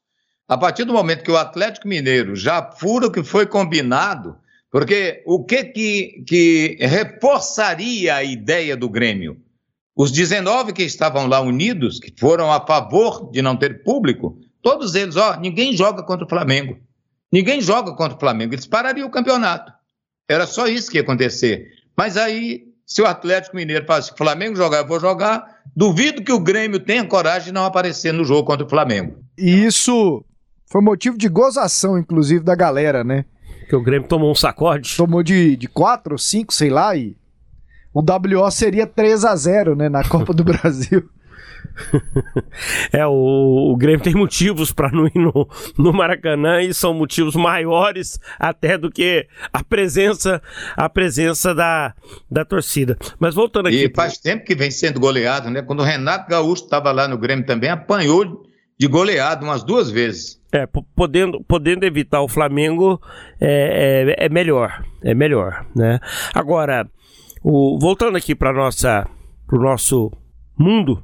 A 0.49 0.57
partir 0.57 0.85
do 0.85 0.93
momento 0.93 1.25
que 1.25 1.31
o 1.31 1.37
Atlético 1.37 1.89
Mineiro 1.89 2.37
já 2.37 2.63
fura 2.63 3.09
o 3.09 3.11
que 3.11 3.25
foi 3.25 3.47
combinado, 3.47 4.37
porque 4.71 5.23
o 5.27 5.45
que, 5.45 5.65
que, 5.65 6.25
que 6.27 6.77
reforçaria 6.81 8.15
a 8.15 8.23
ideia 8.23 8.77
do 8.77 8.89
Grêmio? 8.89 9.41
Os 9.97 10.13
19 10.13 10.73
que 10.73 10.83
estavam 10.83 11.27
lá 11.27 11.41
unidos, 11.41 11.99
que 11.99 12.15
foram 12.17 12.53
a 12.53 12.65
favor 12.65 13.31
de 13.33 13.43
não 13.43 13.57
ter 13.57 13.83
público, 13.83 14.39
todos 14.63 14.95
eles, 14.95 15.17
ó, 15.17 15.37
ninguém 15.37 15.77
joga 15.77 16.03
contra 16.03 16.25
o 16.25 16.29
Flamengo. 16.29 16.79
Ninguém 17.33 17.61
joga 17.61 17.93
contra 17.95 18.17
o 18.17 18.21
Flamengo, 18.21 18.55
eles 18.55 18.67
parariam 18.67 19.09
o 19.09 19.11
campeonato. 19.11 19.73
Era 20.29 20.47
só 20.47 20.69
isso 20.69 20.91
que 20.91 20.99
ia 20.99 21.03
acontecer. 21.03 21.73
Mas 21.97 22.17
aí 22.17 22.67
se 22.87 23.03
o 23.03 23.07
Atlético 23.07 23.57
Mineiro 23.57 23.85
fala 23.85 23.99
assim, 23.99 24.13
Flamengo 24.17 24.55
jogar, 24.55 24.79
eu 24.79 24.87
vou 24.87 25.01
jogar. 25.01 25.61
Duvido 25.75 26.23
que 26.23 26.33
o 26.33 26.39
Grêmio 26.39 26.79
tenha 26.79 27.05
coragem 27.05 27.47
de 27.47 27.53
não 27.53 27.65
aparecer 27.65 28.13
no 28.13 28.25
jogo 28.25 28.45
contra 28.45 28.65
o 28.65 28.71
Flamengo. 28.71 29.19
Isso 29.37 30.25
foi 30.67 30.81
motivo 30.81 31.17
de 31.17 31.29
gozação, 31.29 31.99
inclusive, 31.99 32.45
da 32.45 32.55
galera, 32.55 33.05
né? 33.05 33.25
Que 33.69 33.77
o 33.77 33.83
Grêmio 33.83 34.09
tomou 34.09 34.31
um 34.31 34.35
sacode. 34.35 34.97
Tomou 34.97 35.23
de, 35.23 35.57
de 35.57 35.69
4 35.69 36.15
ou 36.15 36.19
5, 36.19 36.53
sei 36.53 36.71
lá, 36.71 36.97
e 36.97 37.17
o 37.93 38.01
WO 38.01 38.51
seria 38.51 38.87
3 38.87 39.25
a 39.25 39.35
0 39.35 39.75
né, 39.75 39.89
na 39.89 40.05
Copa 40.05 40.33
do 40.33 40.45
Brasil. 40.45 41.09
É, 42.93 43.07
o, 43.07 43.73
o 43.73 43.77
Grêmio 43.77 44.01
tem 44.01 44.15
motivos 44.15 44.73
para 44.73 44.91
não 44.91 45.07
ir 45.07 45.19
no, 45.19 45.49
no 45.77 45.93
Maracanã 45.93 46.63
e 46.63 46.73
são 46.73 46.95
motivos 46.95 47.35
maiores 47.35 48.19
até 48.39 48.79
do 48.79 48.91
que 48.91 49.27
a 49.53 49.63
presença 49.63 50.41
a 50.77 50.89
presença 50.89 51.55
da, 51.55 51.95
da 52.31 52.45
torcida. 52.45 52.97
Mas 53.19 53.35
voltando 53.35 53.67
aqui. 53.67 53.85
E 53.85 53.93
faz 53.95 54.17
tempo 54.17 54.45
que 54.45 54.55
vem 54.55 54.71
sendo 54.71 54.99
goleado, 54.99 55.51
né? 55.51 55.61
Quando 55.61 55.81
o 55.81 55.85
Renato 55.85 56.31
Gaúcho 56.31 56.65
estava 56.65 56.93
lá 56.93 57.07
no 57.07 57.19
Grêmio 57.19 57.45
também, 57.45 57.69
apanhou 57.69 58.47
de 58.79 58.87
goleado 58.87 59.45
umas 59.45 59.65
duas 59.65 59.91
vezes. 59.91 60.41
É, 60.53 60.67
podendo, 60.95 61.43
podendo 61.45 61.85
evitar 61.85 62.21
o 62.23 62.29
Flamengo 62.29 63.01
é, 63.41 64.15
é, 64.19 64.27
é 64.27 64.29
melhor, 64.29 64.85
é 65.03 65.15
melhor, 65.15 65.67
né? 65.75 65.99
Agora, 66.35 66.89
o, 67.43 67.79
voltando 67.79 68.17
aqui 68.17 68.35
para 68.35 68.53
nossa, 68.53 69.09
pro 69.47 69.61
nosso 69.61 70.13
mundo, 70.59 71.03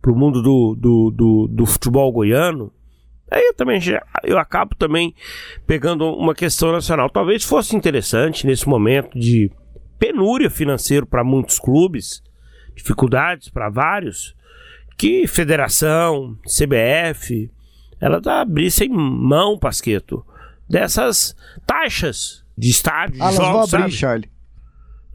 pro 0.00 0.16
mundo 0.16 0.42
do, 0.42 0.76
do, 0.78 1.10
do, 1.10 1.48
do 1.48 1.66
futebol 1.66 2.10
goiano, 2.12 2.72
aí 3.30 3.42
eu 3.46 3.54
também 3.54 3.80
já, 3.80 4.04
eu 4.24 4.38
acabo 4.38 4.74
também 4.74 5.14
pegando 5.66 6.04
uma 6.04 6.34
questão 6.34 6.72
nacional. 6.72 7.10
Talvez 7.10 7.44
fosse 7.44 7.76
interessante 7.76 8.46
nesse 8.46 8.68
momento 8.68 9.18
de 9.18 9.50
penúria 9.98 10.50
financeira 10.50 11.06
para 11.06 11.22
muitos 11.22 11.58
clubes, 11.58 12.22
dificuldades 12.74 13.48
para 13.48 13.70
vários, 13.70 14.34
que 15.02 15.26
federação, 15.26 16.38
CBF, 16.46 17.50
elas 18.00 18.24
abrissem 18.24 18.88
mão, 18.88 19.58
Pasqueto, 19.58 20.24
dessas 20.70 21.34
taxas 21.66 22.44
de 22.56 22.70
estádio, 22.70 23.16
de 23.16 23.20
Ah, 23.20 23.30
vão 23.32 23.46
jogos, 23.46 23.74
abrir? 23.74 23.90
Charlie. 23.90 24.30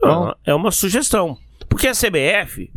Não, 0.01 0.35
é 0.45 0.53
uma 0.53 0.71
sugestão. 0.71 1.37
Porque 1.69 1.87
Porque 1.87 1.87
a 1.87 1.93
CBF, 1.93 2.69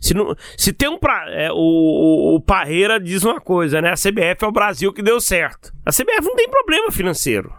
se, 0.00 0.12
não, 0.12 0.34
se 0.56 0.72
tem 0.72 0.88
um. 0.88 0.98
Pra, 0.98 1.30
é, 1.30 1.52
o, 1.52 1.54
o, 1.54 2.34
o 2.34 2.40
Parreira 2.40 2.98
diz 2.98 3.22
uma 3.22 3.40
coisa, 3.40 3.80
né? 3.80 3.90
A 3.90 3.94
CBF 3.94 4.42
é 4.44 4.46
o 4.48 4.52
Brasil 4.52 4.92
que 4.92 5.02
deu 5.02 5.20
certo. 5.20 5.72
A 5.86 5.92
CBF 5.92 6.22
não 6.24 6.34
tem 6.34 6.50
problema 6.50 6.90
financeiro. 6.90 7.54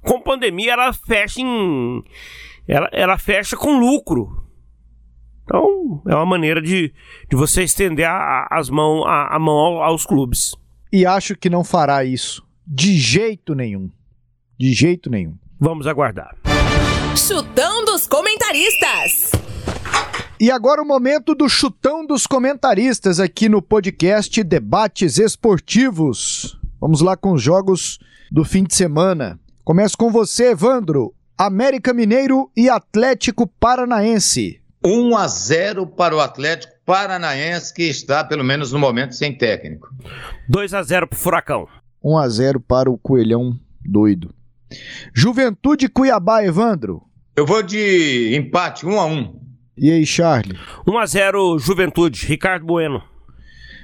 Com 0.00 0.20
pandemia, 0.20 0.72
ela 0.72 0.92
fecha 0.92 1.40
em. 1.40 2.02
Ela, 2.66 2.88
ela 2.90 3.18
fecha 3.18 3.56
com 3.56 3.78
lucro. 3.78 4.45
Então, 5.46 6.02
é 6.08 6.14
uma 6.14 6.26
maneira 6.26 6.60
de, 6.60 6.92
de 7.30 7.36
você 7.36 7.62
estender 7.62 8.04
a, 8.04 8.48
as 8.50 8.68
mão, 8.68 9.06
a, 9.06 9.36
a 9.36 9.38
mão 9.38 9.80
aos 9.80 10.04
clubes. 10.04 10.56
E 10.92 11.06
acho 11.06 11.36
que 11.36 11.48
não 11.48 11.62
fará 11.62 12.04
isso. 12.04 12.44
De 12.66 12.98
jeito 12.98 13.54
nenhum. 13.54 13.88
De 14.58 14.72
jeito 14.72 15.08
nenhum. 15.08 15.34
Vamos 15.58 15.86
aguardar. 15.86 16.36
Chutão 17.16 17.84
dos 17.84 18.08
comentaristas. 18.08 19.30
E 20.40 20.50
agora 20.50 20.82
o 20.82 20.86
momento 20.86 21.32
do 21.32 21.48
chutão 21.48 22.04
dos 22.04 22.26
comentaristas 22.26 23.20
aqui 23.20 23.48
no 23.48 23.62
podcast 23.62 24.42
Debates 24.42 25.16
Esportivos. 25.16 26.58
Vamos 26.80 27.00
lá 27.00 27.16
com 27.16 27.32
os 27.32 27.42
jogos 27.42 28.00
do 28.30 28.44
fim 28.44 28.64
de 28.64 28.74
semana. 28.74 29.38
Começo 29.64 29.96
com 29.96 30.10
você, 30.10 30.50
Evandro. 30.50 31.14
América 31.38 31.94
Mineiro 31.94 32.50
e 32.56 32.68
Atlético 32.68 33.46
Paranaense. 33.46 34.60
1 34.86 35.16
a 35.16 35.26
0 35.26 35.86
para 35.88 36.14
o 36.14 36.20
Atlético 36.20 36.72
Paranaense, 36.84 37.74
que 37.74 37.82
está, 37.82 38.22
pelo 38.22 38.44
menos 38.44 38.70
no 38.72 38.78
momento, 38.78 39.16
sem 39.16 39.36
técnico. 39.36 39.88
2 40.48 40.72
a 40.74 40.82
0 40.84 41.08
para 41.08 41.16
o 41.16 41.18
Furacão. 41.18 41.68
1 42.04 42.18
a 42.18 42.28
0 42.28 42.60
para 42.60 42.88
o 42.88 42.96
Coelhão 42.96 43.58
doido. 43.84 44.32
Juventude 45.12 45.88
Cuiabá, 45.88 46.44
Evandro. 46.44 47.02
Eu 47.36 47.44
vou 47.44 47.62
de 47.64 48.36
empate, 48.36 48.86
1 48.86 49.00
a 49.00 49.06
1 49.06 49.40
E 49.76 49.90
aí, 49.90 50.06
Charlie? 50.06 50.56
1 50.86 50.98
a 50.98 51.06
0 51.06 51.58
Juventude, 51.58 52.24
Ricardo 52.24 52.64
Bueno. 52.64 53.02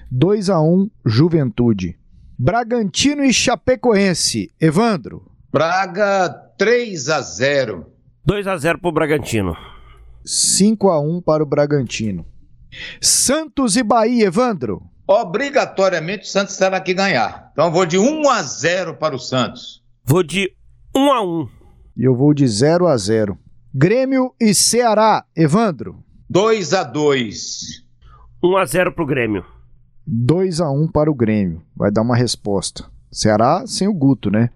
2 0.08 0.50
a 0.50 0.60
1 0.60 0.88
Juventude. 1.04 1.98
Bragantino 2.38 3.24
e 3.24 3.32
Chapecoense, 3.32 4.52
Evandro. 4.60 5.28
Braga 5.52 6.28
3 6.56 7.08
a 7.08 7.20
0 7.20 7.86
2 8.24 8.46
a 8.46 8.56
0 8.56 8.78
para 8.78 8.88
o 8.88 8.92
Bragantino. 8.92 9.56
5 10.24 10.90
a 10.90 11.00
1 11.00 11.20
para 11.20 11.42
o 11.42 11.46
Bragantino. 11.46 12.26
Santos 13.00 13.76
e 13.76 13.82
Bahia, 13.82 14.26
Evandro. 14.26 14.82
Obrigatoriamente 15.06 16.24
o 16.24 16.26
Santos 16.28 16.56
terá 16.56 16.80
que 16.80 16.94
ganhar. 16.94 17.50
Então 17.52 17.66
eu 17.66 17.72
vou 17.72 17.84
de 17.84 17.98
1 17.98 18.30
a 18.30 18.42
0 18.42 18.96
para 18.96 19.14
o 19.14 19.18
Santos. 19.18 19.82
Vou 20.04 20.22
de 20.22 20.54
1 20.94 21.12
a 21.12 21.22
1 21.22 21.48
E 21.96 22.04
eu 22.04 22.16
vou 22.16 22.32
de 22.32 22.46
0 22.46 22.86
a 22.86 22.96
0 22.96 23.38
Grêmio 23.74 24.34
e 24.40 24.54
Ceará, 24.54 25.24
Evandro. 25.34 26.02
2 26.28 26.72
a 26.72 26.84
2 26.84 27.82
1 28.42 28.56
a 28.56 28.64
0 28.64 28.92
para 28.92 29.04
o 29.04 29.06
Grêmio. 29.06 29.44
2 30.06 30.60
a 30.60 30.70
1 30.70 30.88
para 30.88 31.10
o 31.10 31.14
Grêmio. 31.14 31.62
Vai 31.76 31.90
dar 31.90 32.02
uma 32.02 32.16
resposta. 32.16 32.84
Ceará 33.10 33.64
sem 33.66 33.86
o 33.86 33.94
Guto, 33.94 34.30
né? 34.30 34.50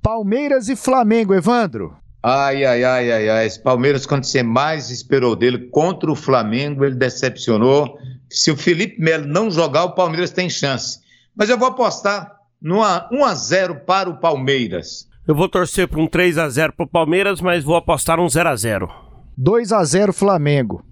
Palmeiras 0.00 0.68
e 0.68 0.76
Flamengo, 0.76 1.34
Evandro. 1.34 1.96
Ai, 2.26 2.64
ai, 2.64 2.82
ai, 2.82 3.12
ai, 3.12 3.28
ai. 3.28 3.46
Esse 3.46 3.62
Palmeiras, 3.62 4.06
quando 4.06 4.24
você 4.24 4.42
mais 4.42 4.88
esperou 4.88 5.36
dele 5.36 5.68
contra 5.68 6.10
o 6.10 6.16
Flamengo, 6.16 6.82
ele 6.82 6.94
decepcionou. 6.94 7.98
Se 8.30 8.50
o 8.50 8.56
Felipe 8.56 8.98
Melo 8.98 9.26
não 9.26 9.50
jogar, 9.50 9.84
o 9.84 9.94
Palmeiras 9.94 10.30
tem 10.30 10.48
chance. 10.48 11.00
Mas 11.36 11.50
eu 11.50 11.58
vou 11.58 11.68
apostar 11.68 12.34
no 12.62 12.78
1 12.78 13.24
a 13.24 13.34
0 13.34 13.80
para 13.80 14.08
o 14.08 14.18
Palmeiras. 14.18 15.06
Eu 15.28 15.34
vou 15.34 15.50
torcer 15.50 15.86
para 15.86 16.00
um 16.00 16.06
3 16.06 16.38
a 16.38 16.48
0 16.48 16.72
para 16.72 16.86
o 16.86 16.88
Palmeiras, 16.88 17.42
mas 17.42 17.62
vou 17.62 17.76
apostar 17.76 18.18
um 18.18 18.26
0 18.26 18.48
a 18.48 18.56
0 18.56 18.88
2 19.36 19.70
a 19.72 19.84
0 19.84 20.10
Flamengo. 20.14 20.82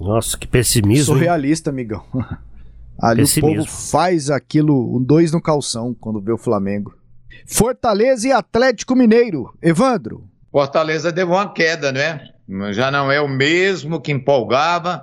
Nossa, 0.00 0.36
que 0.36 0.48
pessimismo. 0.48 1.04
Sou 1.04 1.16
hein? 1.16 1.22
realista, 1.22 1.70
amigão. 1.70 2.02
Ali 3.00 3.22
Pessimismo. 3.22 3.62
o 3.62 3.66
povo 3.66 3.76
faz 3.76 4.30
aquilo, 4.30 4.96
um 4.96 5.00
dois 5.00 5.30
no 5.30 5.40
calção, 5.40 5.94
quando 5.94 6.20
vê 6.20 6.32
o 6.32 6.38
Flamengo. 6.38 6.92
Fortaleza 7.46 8.26
e 8.26 8.32
Atlético 8.32 8.96
Mineiro. 8.96 9.56
Evandro. 9.62 10.31
Fortaleza 10.52 11.10
deu 11.10 11.26
uma 11.28 11.50
queda, 11.52 11.90
né? 11.90 12.28
Já 12.72 12.90
não 12.90 13.10
é 13.10 13.20
o 13.20 13.28
mesmo 13.28 14.00
que 14.00 14.12
empolgava. 14.12 15.02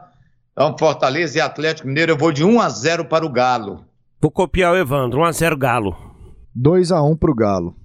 Então, 0.51 0.75
Fortaleza 0.77 1.37
e 1.37 1.41
Atlético 1.41 1.87
Mineiro, 1.87 2.11
eu 2.11 2.17
vou 2.17 2.31
de 2.31 2.43
1 2.43 2.61
a 2.61 2.69
0 2.69 3.05
para 3.05 3.25
o 3.25 3.29
Galo. 3.31 3.83
Vou 4.21 4.29
copiar 4.29 4.73
o 4.73 4.77
Evandro, 4.77 5.21
1 5.21 5.23
a 5.25 5.31
0 5.31 5.57
Galo. 5.57 5.95
2 6.53 6.91
a 6.91 7.01
1 7.01 7.15
pro 7.17 7.33
Galo. 7.33 7.75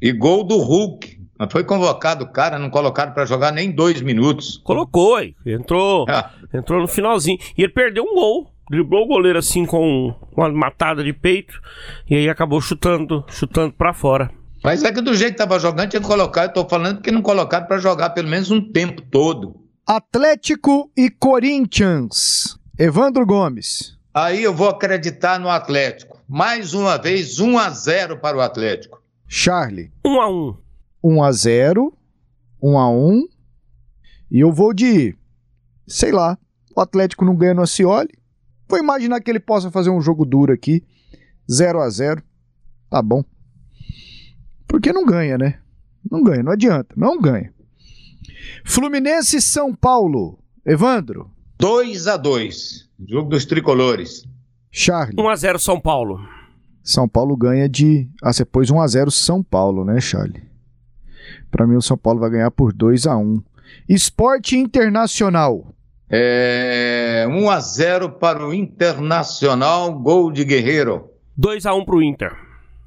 E 0.00 0.10
gol 0.12 0.42
do 0.42 0.56
Hulk. 0.58 1.20
Mas 1.38 1.52
foi 1.52 1.64
convocado 1.64 2.24
o 2.24 2.32
cara, 2.32 2.58
não 2.58 2.70
colocaram 2.70 3.12
para 3.12 3.24
jogar 3.24 3.52
nem 3.52 3.70
dois 3.70 4.00
minutos. 4.00 4.58
Colocou, 4.64 5.16
aí. 5.16 5.34
Entrou, 5.46 6.06
Ah. 6.08 6.30
entrou 6.52 6.80
no 6.80 6.88
finalzinho. 6.88 7.38
E 7.56 7.62
ele 7.62 7.72
perdeu 7.72 8.02
um 8.04 8.14
gol. 8.14 8.50
Driblou 8.70 9.04
o 9.04 9.08
goleiro 9.08 9.38
assim 9.38 9.66
com 9.66 10.14
uma 10.36 10.50
matada 10.50 11.02
de 11.04 11.12
peito. 11.12 11.60
E 12.08 12.14
aí 12.14 12.28
acabou 12.28 12.60
chutando, 12.60 13.24
chutando 13.28 13.72
para 13.74 13.92
fora. 13.92 14.30
Mas 14.62 14.84
é 14.84 14.92
que 14.92 15.00
do 15.00 15.14
jeito 15.14 15.32
que 15.32 15.38
tava 15.38 15.58
jogando, 15.58 15.90
tinha 15.90 16.00
que 16.00 16.06
colocar. 16.06 16.44
Eu 16.44 16.52
tô 16.52 16.68
falando 16.68 16.96
porque 16.96 17.10
não 17.10 17.22
colocaram 17.22 17.66
para 17.66 17.78
jogar 17.78 18.10
pelo 18.10 18.28
menos 18.28 18.50
um 18.50 18.60
tempo 18.72 19.02
todo. 19.02 19.60
Atlético 19.86 20.90
e 20.96 21.10
Corinthians. 21.10 22.56
Evandro 22.78 23.26
Gomes. 23.26 23.98
Aí 24.14 24.42
eu 24.42 24.54
vou 24.54 24.68
acreditar 24.68 25.40
no 25.40 25.48
Atlético. 25.48 26.20
Mais 26.28 26.74
uma 26.74 26.96
vez, 26.96 27.40
1 27.40 27.58
a 27.58 27.70
0 27.70 28.18
para 28.20 28.36
o 28.36 28.40
Atlético. 28.40 29.02
Charlie. 29.26 29.90
1 30.04 30.20
a 30.20 30.30
1 30.30 30.56
1 31.04 31.22
a 31.24 31.32
0 31.32 31.92
1 32.62 32.78
a 32.78 32.90
1 32.90 33.26
E 34.30 34.40
eu 34.40 34.52
vou 34.52 34.72
de. 34.72 35.16
Sei 35.88 36.12
lá. 36.12 36.38
O 36.76 36.80
Atlético 36.80 37.24
não 37.24 37.34
ganha 37.34 37.54
no 37.54 37.62
Acioli. 37.62 38.10
Vou 38.68 38.78
imaginar 38.78 39.20
que 39.20 39.30
ele 39.30 39.40
possa 39.40 39.70
fazer 39.70 39.90
um 39.90 40.00
jogo 40.00 40.24
duro 40.24 40.52
aqui. 40.52 40.84
0 41.50 41.80
a 41.80 41.90
0 41.90 42.22
Tá 42.88 43.02
bom. 43.02 43.24
Porque 44.72 44.90
não 44.90 45.04
ganha, 45.04 45.36
né? 45.36 45.58
Não 46.10 46.22
ganha, 46.22 46.42
não 46.42 46.52
adianta. 46.52 46.94
Não 46.96 47.20
ganha. 47.20 47.52
Fluminense 48.64 49.38
São 49.42 49.74
Paulo. 49.74 50.38
Evandro. 50.64 51.30
2 51.58 52.06
a 52.06 52.16
2 52.16 52.88
Jogo 53.06 53.28
dos 53.28 53.44
tricolores. 53.44 54.26
Charlie. 54.70 55.14
1 55.20 55.28
a 55.28 55.36
0 55.36 55.58
São 55.58 55.78
Paulo. 55.78 56.18
São 56.82 57.06
Paulo 57.06 57.36
ganha 57.36 57.68
de. 57.68 58.08
Ah, 58.22 58.32
você 58.32 58.46
pôs 58.46 58.70
1x0 58.70 59.10
São 59.10 59.42
Paulo, 59.42 59.84
né, 59.84 60.00
Charlie? 60.00 60.42
Pra 61.50 61.66
mim, 61.66 61.76
o 61.76 61.82
São 61.82 61.98
Paulo 61.98 62.20
vai 62.20 62.30
ganhar 62.30 62.50
por 62.50 62.72
2x1. 62.72 63.42
Esporte 63.86 64.56
Internacional. 64.56 65.66
É, 66.08 67.26
1 67.28 67.50
a 67.50 67.60
0 67.60 68.12
para 68.12 68.46
o 68.46 68.54
Internacional, 68.54 69.92
gol 69.92 70.32
de 70.32 70.46
Guerreiro. 70.46 71.10
2 71.36 71.66
a 71.66 71.74
1 71.74 71.84
pro 71.84 72.02
Inter. 72.02 72.34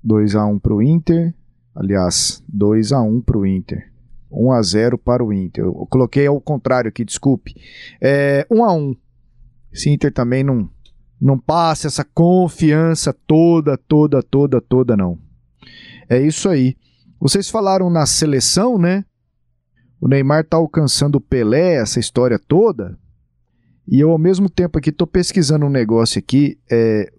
2x1 0.04 0.60
pro 0.60 0.82
Inter. 0.82 1.32
Aliás, 1.76 2.42
2x1 2.56 3.24
pro 3.24 3.46
Inter. 3.46 3.92
1x0 4.32 4.98
para 4.98 5.24
o 5.24 5.34
Inter. 5.34 5.66
Eu 5.66 5.88
coloquei 5.90 6.26
ao 6.28 6.40
contrário 6.40 6.90
aqui, 6.90 7.04
desculpe. 7.04 7.56
É, 8.02 8.46
1x1. 8.50 8.98
Esse 9.72 9.90
Inter 9.90 10.14
também 10.14 10.44
não, 10.44 10.70
não 11.20 11.38
passa 11.38 11.88
essa 11.88 12.04
confiança 12.04 13.14
toda, 13.14 13.78
toda, 13.78 14.24
toda, 14.24 14.62
toda, 14.62 14.96
não. 14.96 15.20
É 16.10 16.20
isso 16.20 16.48
aí. 16.48 16.78
Vocês 17.20 17.50
falaram 17.50 17.90
na 17.90 18.06
seleção, 18.06 18.78
né? 18.78 19.04
O 20.00 20.08
Neymar 20.08 20.46
tá 20.46 20.58
alcançando 20.58 21.16
o 21.16 21.22
Pelé, 21.22 21.76
essa 21.76 22.00
história 22.00 22.40
toda. 22.40 22.98
E 23.88 24.00
eu, 24.00 24.12
ao 24.12 24.18
mesmo 24.18 24.50
tempo, 24.50 24.78
aqui 24.78 24.92
tô 24.92 25.06
pesquisando 25.06 25.66
um 25.66 25.70
negócio 25.70 26.20
aqui. 26.20 26.58
É, 26.72 27.12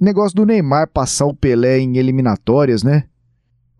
negócio 0.00 0.34
do 0.34 0.46
Neymar 0.46 0.88
passar 0.88 1.26
o 1.26 1.34
Pelé 1.34 1.78
em 1.78 1.98
eliminatórias, 1.98 2.82
né? 2.82 3.08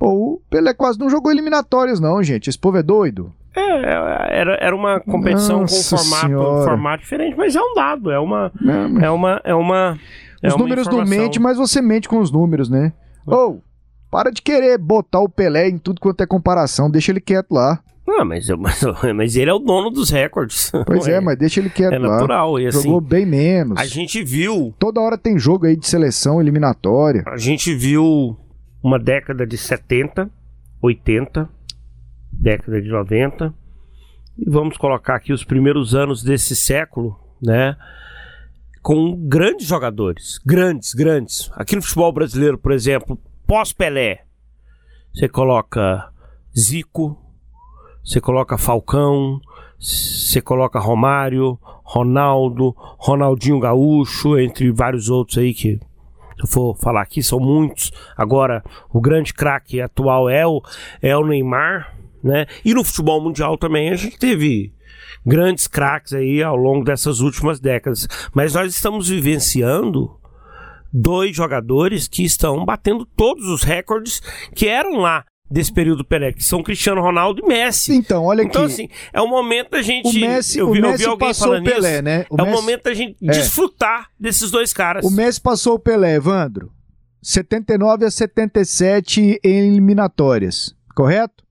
Pô, 0.02 0.08
o 0.34 0.40
Pelé 0.50 0.74
quase 0.74 0.98
não 0.98 1.08
jogou 1.08 1.30
eliminatórias, 1.30 2.00
não, 2.00 2.20
gente. 2.22 2.50
Esse 2.50 2.58
povo 2.58 2.76
é 2.76 2.82
doido. 2.82 3.32
É, 3.54 3.60
era, 4.40 4.54
era 4.60 4.74
uma 4.74 4.98
competição 4.98 5.60
Nossa 5.60 5.96
com 5.96 6.02
formato, 6.02 6.26
Senhora. 6.26 6.64
formato 6.64 7.02
diferente, 7.04 7.36
mas 7.36 7.54
é 7.54 7.60
um 7.60 7.72
dado, 7.74 8.10
é 8.10 8.18
uma. 8.18 8.50
Não, 8.60 8.98
É 9.00 9.10
uma. 9.10 9.40
É 9.44 9.54
uma 9.54 9.98
é 10.42 10.48
os 10.48 10.54
uma 10.54 10.62
números 10.62 10.86
não 10.88 10.94
informação. 10.94 11.18
mentem, 11.24 11.40
mas 11.40 11.56
você 11.56 11.80
mente 11.80 12.08
com 12.08 12.18
os 12.18 12.32
números, 12.32 12.68
né? 12.68 12.92
Ou, 13.24 13.62
para 14.10 14.30
de 14.32 14.42
querer 14.42 14.76
botar 14.76 15.20
o 15.20 15.28
Pelé 15.28 15.68
em 15.68 15.78
tudo 15.78 16.00
quanto 16.00 16.20
é 16.20 16.26
comparação. 16.26 16.90
Deixa 16.90 17.12
ele 17.12 17.20
quieto 17.20 17.52
lá. 17.52 17.78
Ah, 18.08 18.24
mas, 18.24 18.48
mas, 18.58 18.82
mas 19.14 19.36
ele 19.36 19.50
é 19.50 19.54
o 19.54 19.60
dono 19.60 19.88
dos 19.90 20.10
recordes. 20.10 20.72
Pois 20.84 21.06
é, 21.06 21.20
mas 21.20 21.38
deixa 21.38 21.60
ele 21.60 21.70
quieto 21.70 21.92
É 21.92 21.98
lá. 22.00 22.08
natural, 22.16 22.58
e 22.58 22.66
assim, 22.66 22.82
Jogou 22.82 23.00
bem 23.00 23.24
menos. 23.24 23.78
A 23.78 23.84
gente 23.84 24.20
viu. 24.24 24.74
Toda 24.80 25.00
hora 25.00 25.16
tem 25.16 25.38
jogo 25.38 25.66
aí 25.66 25.76
de 25.76 25.86
seleção 25.86 26.40
eliminatória. 26.40 27.22
A 27.28 27.36
gente 27.36 27.72
viu 27.72 28.36
uma 28.82 28.98
década 28.98 29.46
de 29.46 29.56
70, 29.56 30.30
80, 30.80 31.48
década 32.32 32.80
de 32.80 32.88
90. 32.88 33.54
E 34.38 34.50
vamos 34.50 34.76
colocar 34.76 35.16
aqui 35.16 35.32
os 35.32 35.44
primeiros 35.44 35.94
anos 35.94 36.22
desse 36.22 36.56
século, 36.56 37.18
né? 37.40 37.76
Com 38.82 39.16
grandes 39.28 39.66
jogadores. 39.66 40.38
Grandes, 40.44 40.94
grandes. 40.94 41.50
Aqui 41.54 41.76
no 41.76 41.82
futebol 41.82 42.12
brasileiro, 42.12 42.58
por 42.58 42.72
exemplo, 42.72 43.18
pós-Pelé, 43.46 44.24
você 45.14 45.28
coloca 45.28 46.10
Zico, 46.58 47.18
você 48.02 48.20
coloca 48.20 48.58
Falcão, 48.58 49.40
Você 49.78 50.40
coloca 50.40 50.78
Romário, 50.78 51.58
Ronaldo, 51.82 52.72
Ronaldinho 52.76 53.58
Gaúcho, 53.58 54.38
entre 54.38 54.70
vários 54.70 55.08
outros 55.08 55.38
aí 55.38 55.52
que 55.52 55.80
eu 56.38 56.46
for 56.46 56.76
falar 56.76 57.02
aqui, 57.02 57.22
são 57.22 57.38
muitos. 57.38 57.92
Agora, 58.16 58.62
o 58.90 59.00
grande 59.00 59.34
craque 59.34 59.80
atual 59.80 60.28
é 60.28 60.46
o, 60.46 60.62
é 61.00 61.16
o 61.16 61.26
Neymar, 61.26 61.96
né? 62.22 62.46
E 62.64 62.74
no 62.74 62.84
futebol 62.84 63.20
mundial 63.20 63.58
também 63.58 63.90
a 63.90 63.96
gente 63.96 64.18
teve 64.18 64.72
grandes 65.24 65.66
craques 65.66 66.12
aí 66.12 66.42
ao 66.42 66.56
longo 66.56 66.84
dessas 66.84 67.20
últimas 67.20 67.60
décadas. 67.60 68.08
Mas 68.34 68.54
nós 68.54 68.74
estamos 68.74 69.08
vivenciando 69.08 70.18
dois 70.92 71.34
jogadores 71.34 72.06
que 72.06 72.22
estão 72.22 72.64
batendo 72.64 73.06
todos 73.06 73.46
os 73.46 73.62
recordes 73.62 74.20
que 74.54 74.68
eram 74.68 74.98
lá 74.98 75.24
desse 75.52 75.72
período 75.72 76.04
Pelé, 76.04 76.32
que 76.32 76.42
são 76.42 76.62
Cristiano 76.62 77.00
Ronaldo 77.00 77.42
e 77.44 77.46
Messi. 77.46 77.94
Então, 77.94 78.24
olha 78.24 78.42
então, 78.42 78.64
aqui. 78.64 78.72
assim, 78.72 78.88
é 79.12 79.20
o 79.20 79.28
momento 79.28 79.70
da 79.70 79.82
gente. 79.82 80.08
O 80.08 80.20
Messi, 80.20 80.58
eu 80.58 80.68
o 80.68 80.72
vi, 80.72 80.78
eu 80.78 80.84
vi 80.86 80.90
Messi 80.92 81.04
alguém 81.04 81.28
passou 81.28 81.48
falando 81.48 81.66
o 81.66 81.70
Pelé, 81.70 81.92
isso. 81.94 82.02
né? 82.02 82.26
O 82.30 82.34
é 82.40 82.44
Messi- 82.44 82.50
o 82.56 82.60
momento 82.60 82.82
da 82.84 82.94
gente 82.94 83.16
É. 83.22 83.30
desfrutar 83.32 84.08
desses 84.18 84.50
dois 84.50 84.72
caras. 84.72 85.04
O 85.04 85.10
Messi 85.10 85.40
passou 85.40 85.74
o 85.74 85.78
Pelé, 85.78 86.14
Evandro. 86.14 86.72
79 87.20 88.04
a 88.04 88.10
77 88.10 89.38
em 89.44 89.58
eliminatórias, 89.68 90.74
correto? 90.94 91.44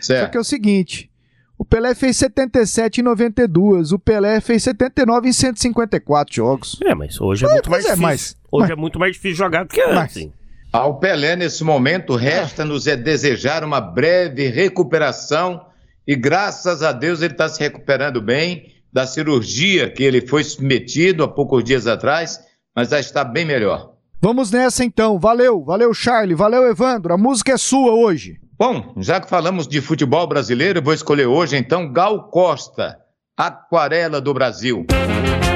Só 0.00 0.14
Certo. 0.14 0.30
que 0.32 0.36
é 0.36 0.40
o 0.40 0.44
seguinte, 0.44 1.10
o 1.58 1.64
Pelé 1.64 1.94
fez 1.94 2.16
77 2.16 3.00
em 3.00 3.04
92, 3.04 3.92
o 3.92 3.98
Pelé 3.98 4.40
fez 4.40 4.62
79 4.64 5.28
em 5.28 5.32
154 5.32 6.34
jogos. 6.34 6.78
É, 6.84 6.94
mas 6.94 7.20
hoje 7.20 7.44
é 7.46 7.48
muito 7.52 7.70
mais 7.70 7.84
é, 7.84 7.88
difícil. 7.88 8.02
mas- 8.02 8.36
hoje 8.50 8.62
mas- 8.62 8.70
é 8.70 8.74
muito 8.76 8.98
mais 8.98 9.12
difícil 9.12 9.36
jogar 9.36 9.62
do 9.64 9.68
que 9.68 9.80
antes. 9.80 10.16
hein? 10.16 10.32
Ao 10.76 10.98
Pelé, 10.98 11.34
nesse 11.36 11.64
momento, 11.64 12.14
resta-nos 12.14 12.86
é 12.86 12.94
desejar 12.94 13.64
uma 13.64 13.80
breve 13.80 14.48
recuperação 14.48 15.64
e, 16.06 16.14
graças 16.14 16.82
a 16.82 16.92
Deus, 16.92 17.22
ele 17.22 17.32
está 17.32 17.48
se 17.48 17.58
recuperando 17.58 18.20
bem 18.20 18.74
da 18.92 19.06
cirurgia 19.06 19.88
que 19.88 20.04
ele 20.04 20.26
foi 20.26 20.44
submetido 20.44 21.24
há 21.24 21.28
poucos 21.28 21.64
dias 21.64 21.86
atrás, 21.86 22.38
mas 22.76 22.90
já 22.90 23.00
está 23.00 23.24
bem 23.24 23.46
melhor. 23.46 23.94
Vamos 24.20 24.50
nessa 24.50 24.84
então, 24.84 25.18
valeu, 25.18 25.64
valeu 25.64 25.94
Charlie, 25.94 26.34
valeu 26.34 26.68
Evandro, 26.68 27.14
a 27.14 27.16
música 27.16 27.52
é 27.52 27.56
sua 27.56 27.94
hoje. 27.94 28.38
Bom, 28.58 28.92
já 28.98 29.18
que 29.18 29.30
falamos 29.30 29.66
de 29.66 29.80
futebol 29.80 30.26
brasileiro, 30.26 30.80
eu 30.80 30.84
vou 30.84 30.92
escolher 30.92 31.24
hoje, 31.24 31.56
então, 31.56 31.90
Gal 31.90 32.28
Costa, 32.28 32.98
Aquarela 33.34 34.20
do 34.20 34.34
Brasil. 34.34 34.84
Brasil, 34.84 35.55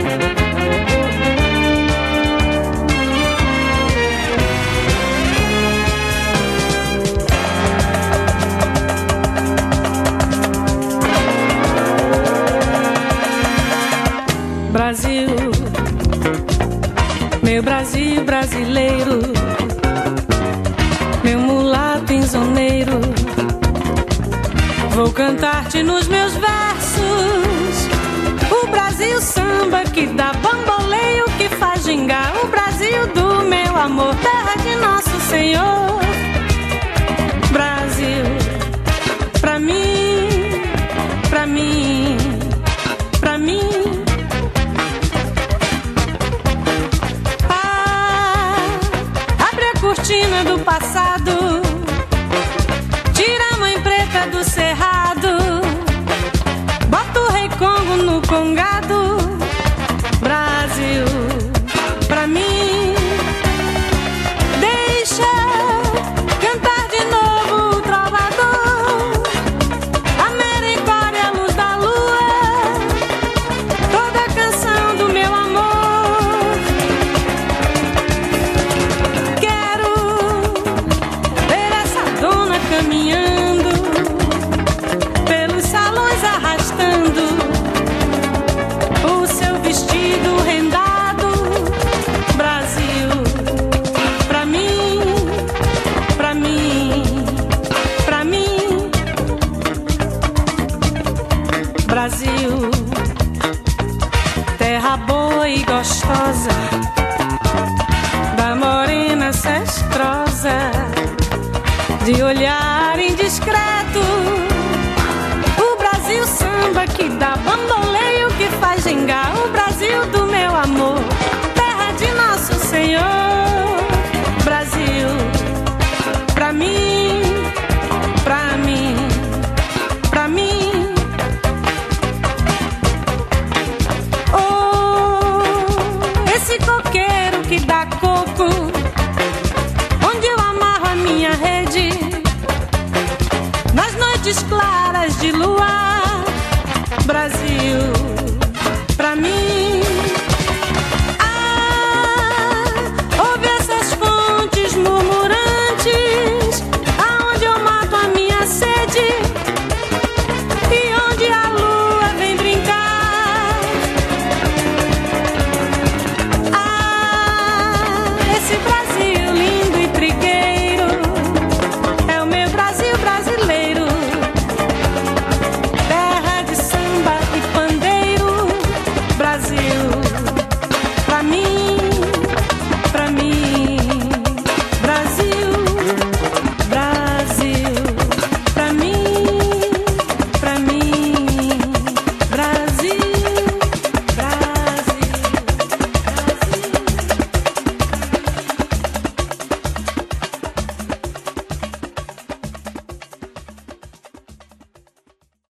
meu 17.61 17.63
Brasil 17.63 18.25
brasileiro, 18.25 19.21
meu 21.23 21.39
mulato 21.41 22.11
insoneiro, 22.11 23.01
vou 24.93 25.13
cantar-te 25.13 25.83
nos 25.83 26.09
meus 26.09 26.33
versos. 26.33 27.89
O 28.51 28.67
Brasil 28.69 29.21
samba 29.21 29.83
que 29.83 30.07
dá 30.07 30.33
bamboleio, 30.33 31.25
que 31.37 31.51
faz 31.57 31.85
gingar. 31.85 32.33
O 32.43 32.47
Brasil 32.49 33.07
do 33.09 33.43
meu 33.43 33.77
amor, 33.77 34.15
terra 34.17 34.57
de 34.63 34.77
nosso 34.77 35.21
Senhor. 35.29 36.10
Passado, 50.65 51.63
tira 53.15 53.55
a 53.55 53.57
mãe 53.59 53.81
preta 53.81 54.27
do 54.31 54.45
cerrado, 54.45 55.61
bota 56.89 57.21
o 57.21 57.29
rei 57.31 57.49
Congo 57.51 57.97
no 57.97 58.23
congado. 58.23 59.00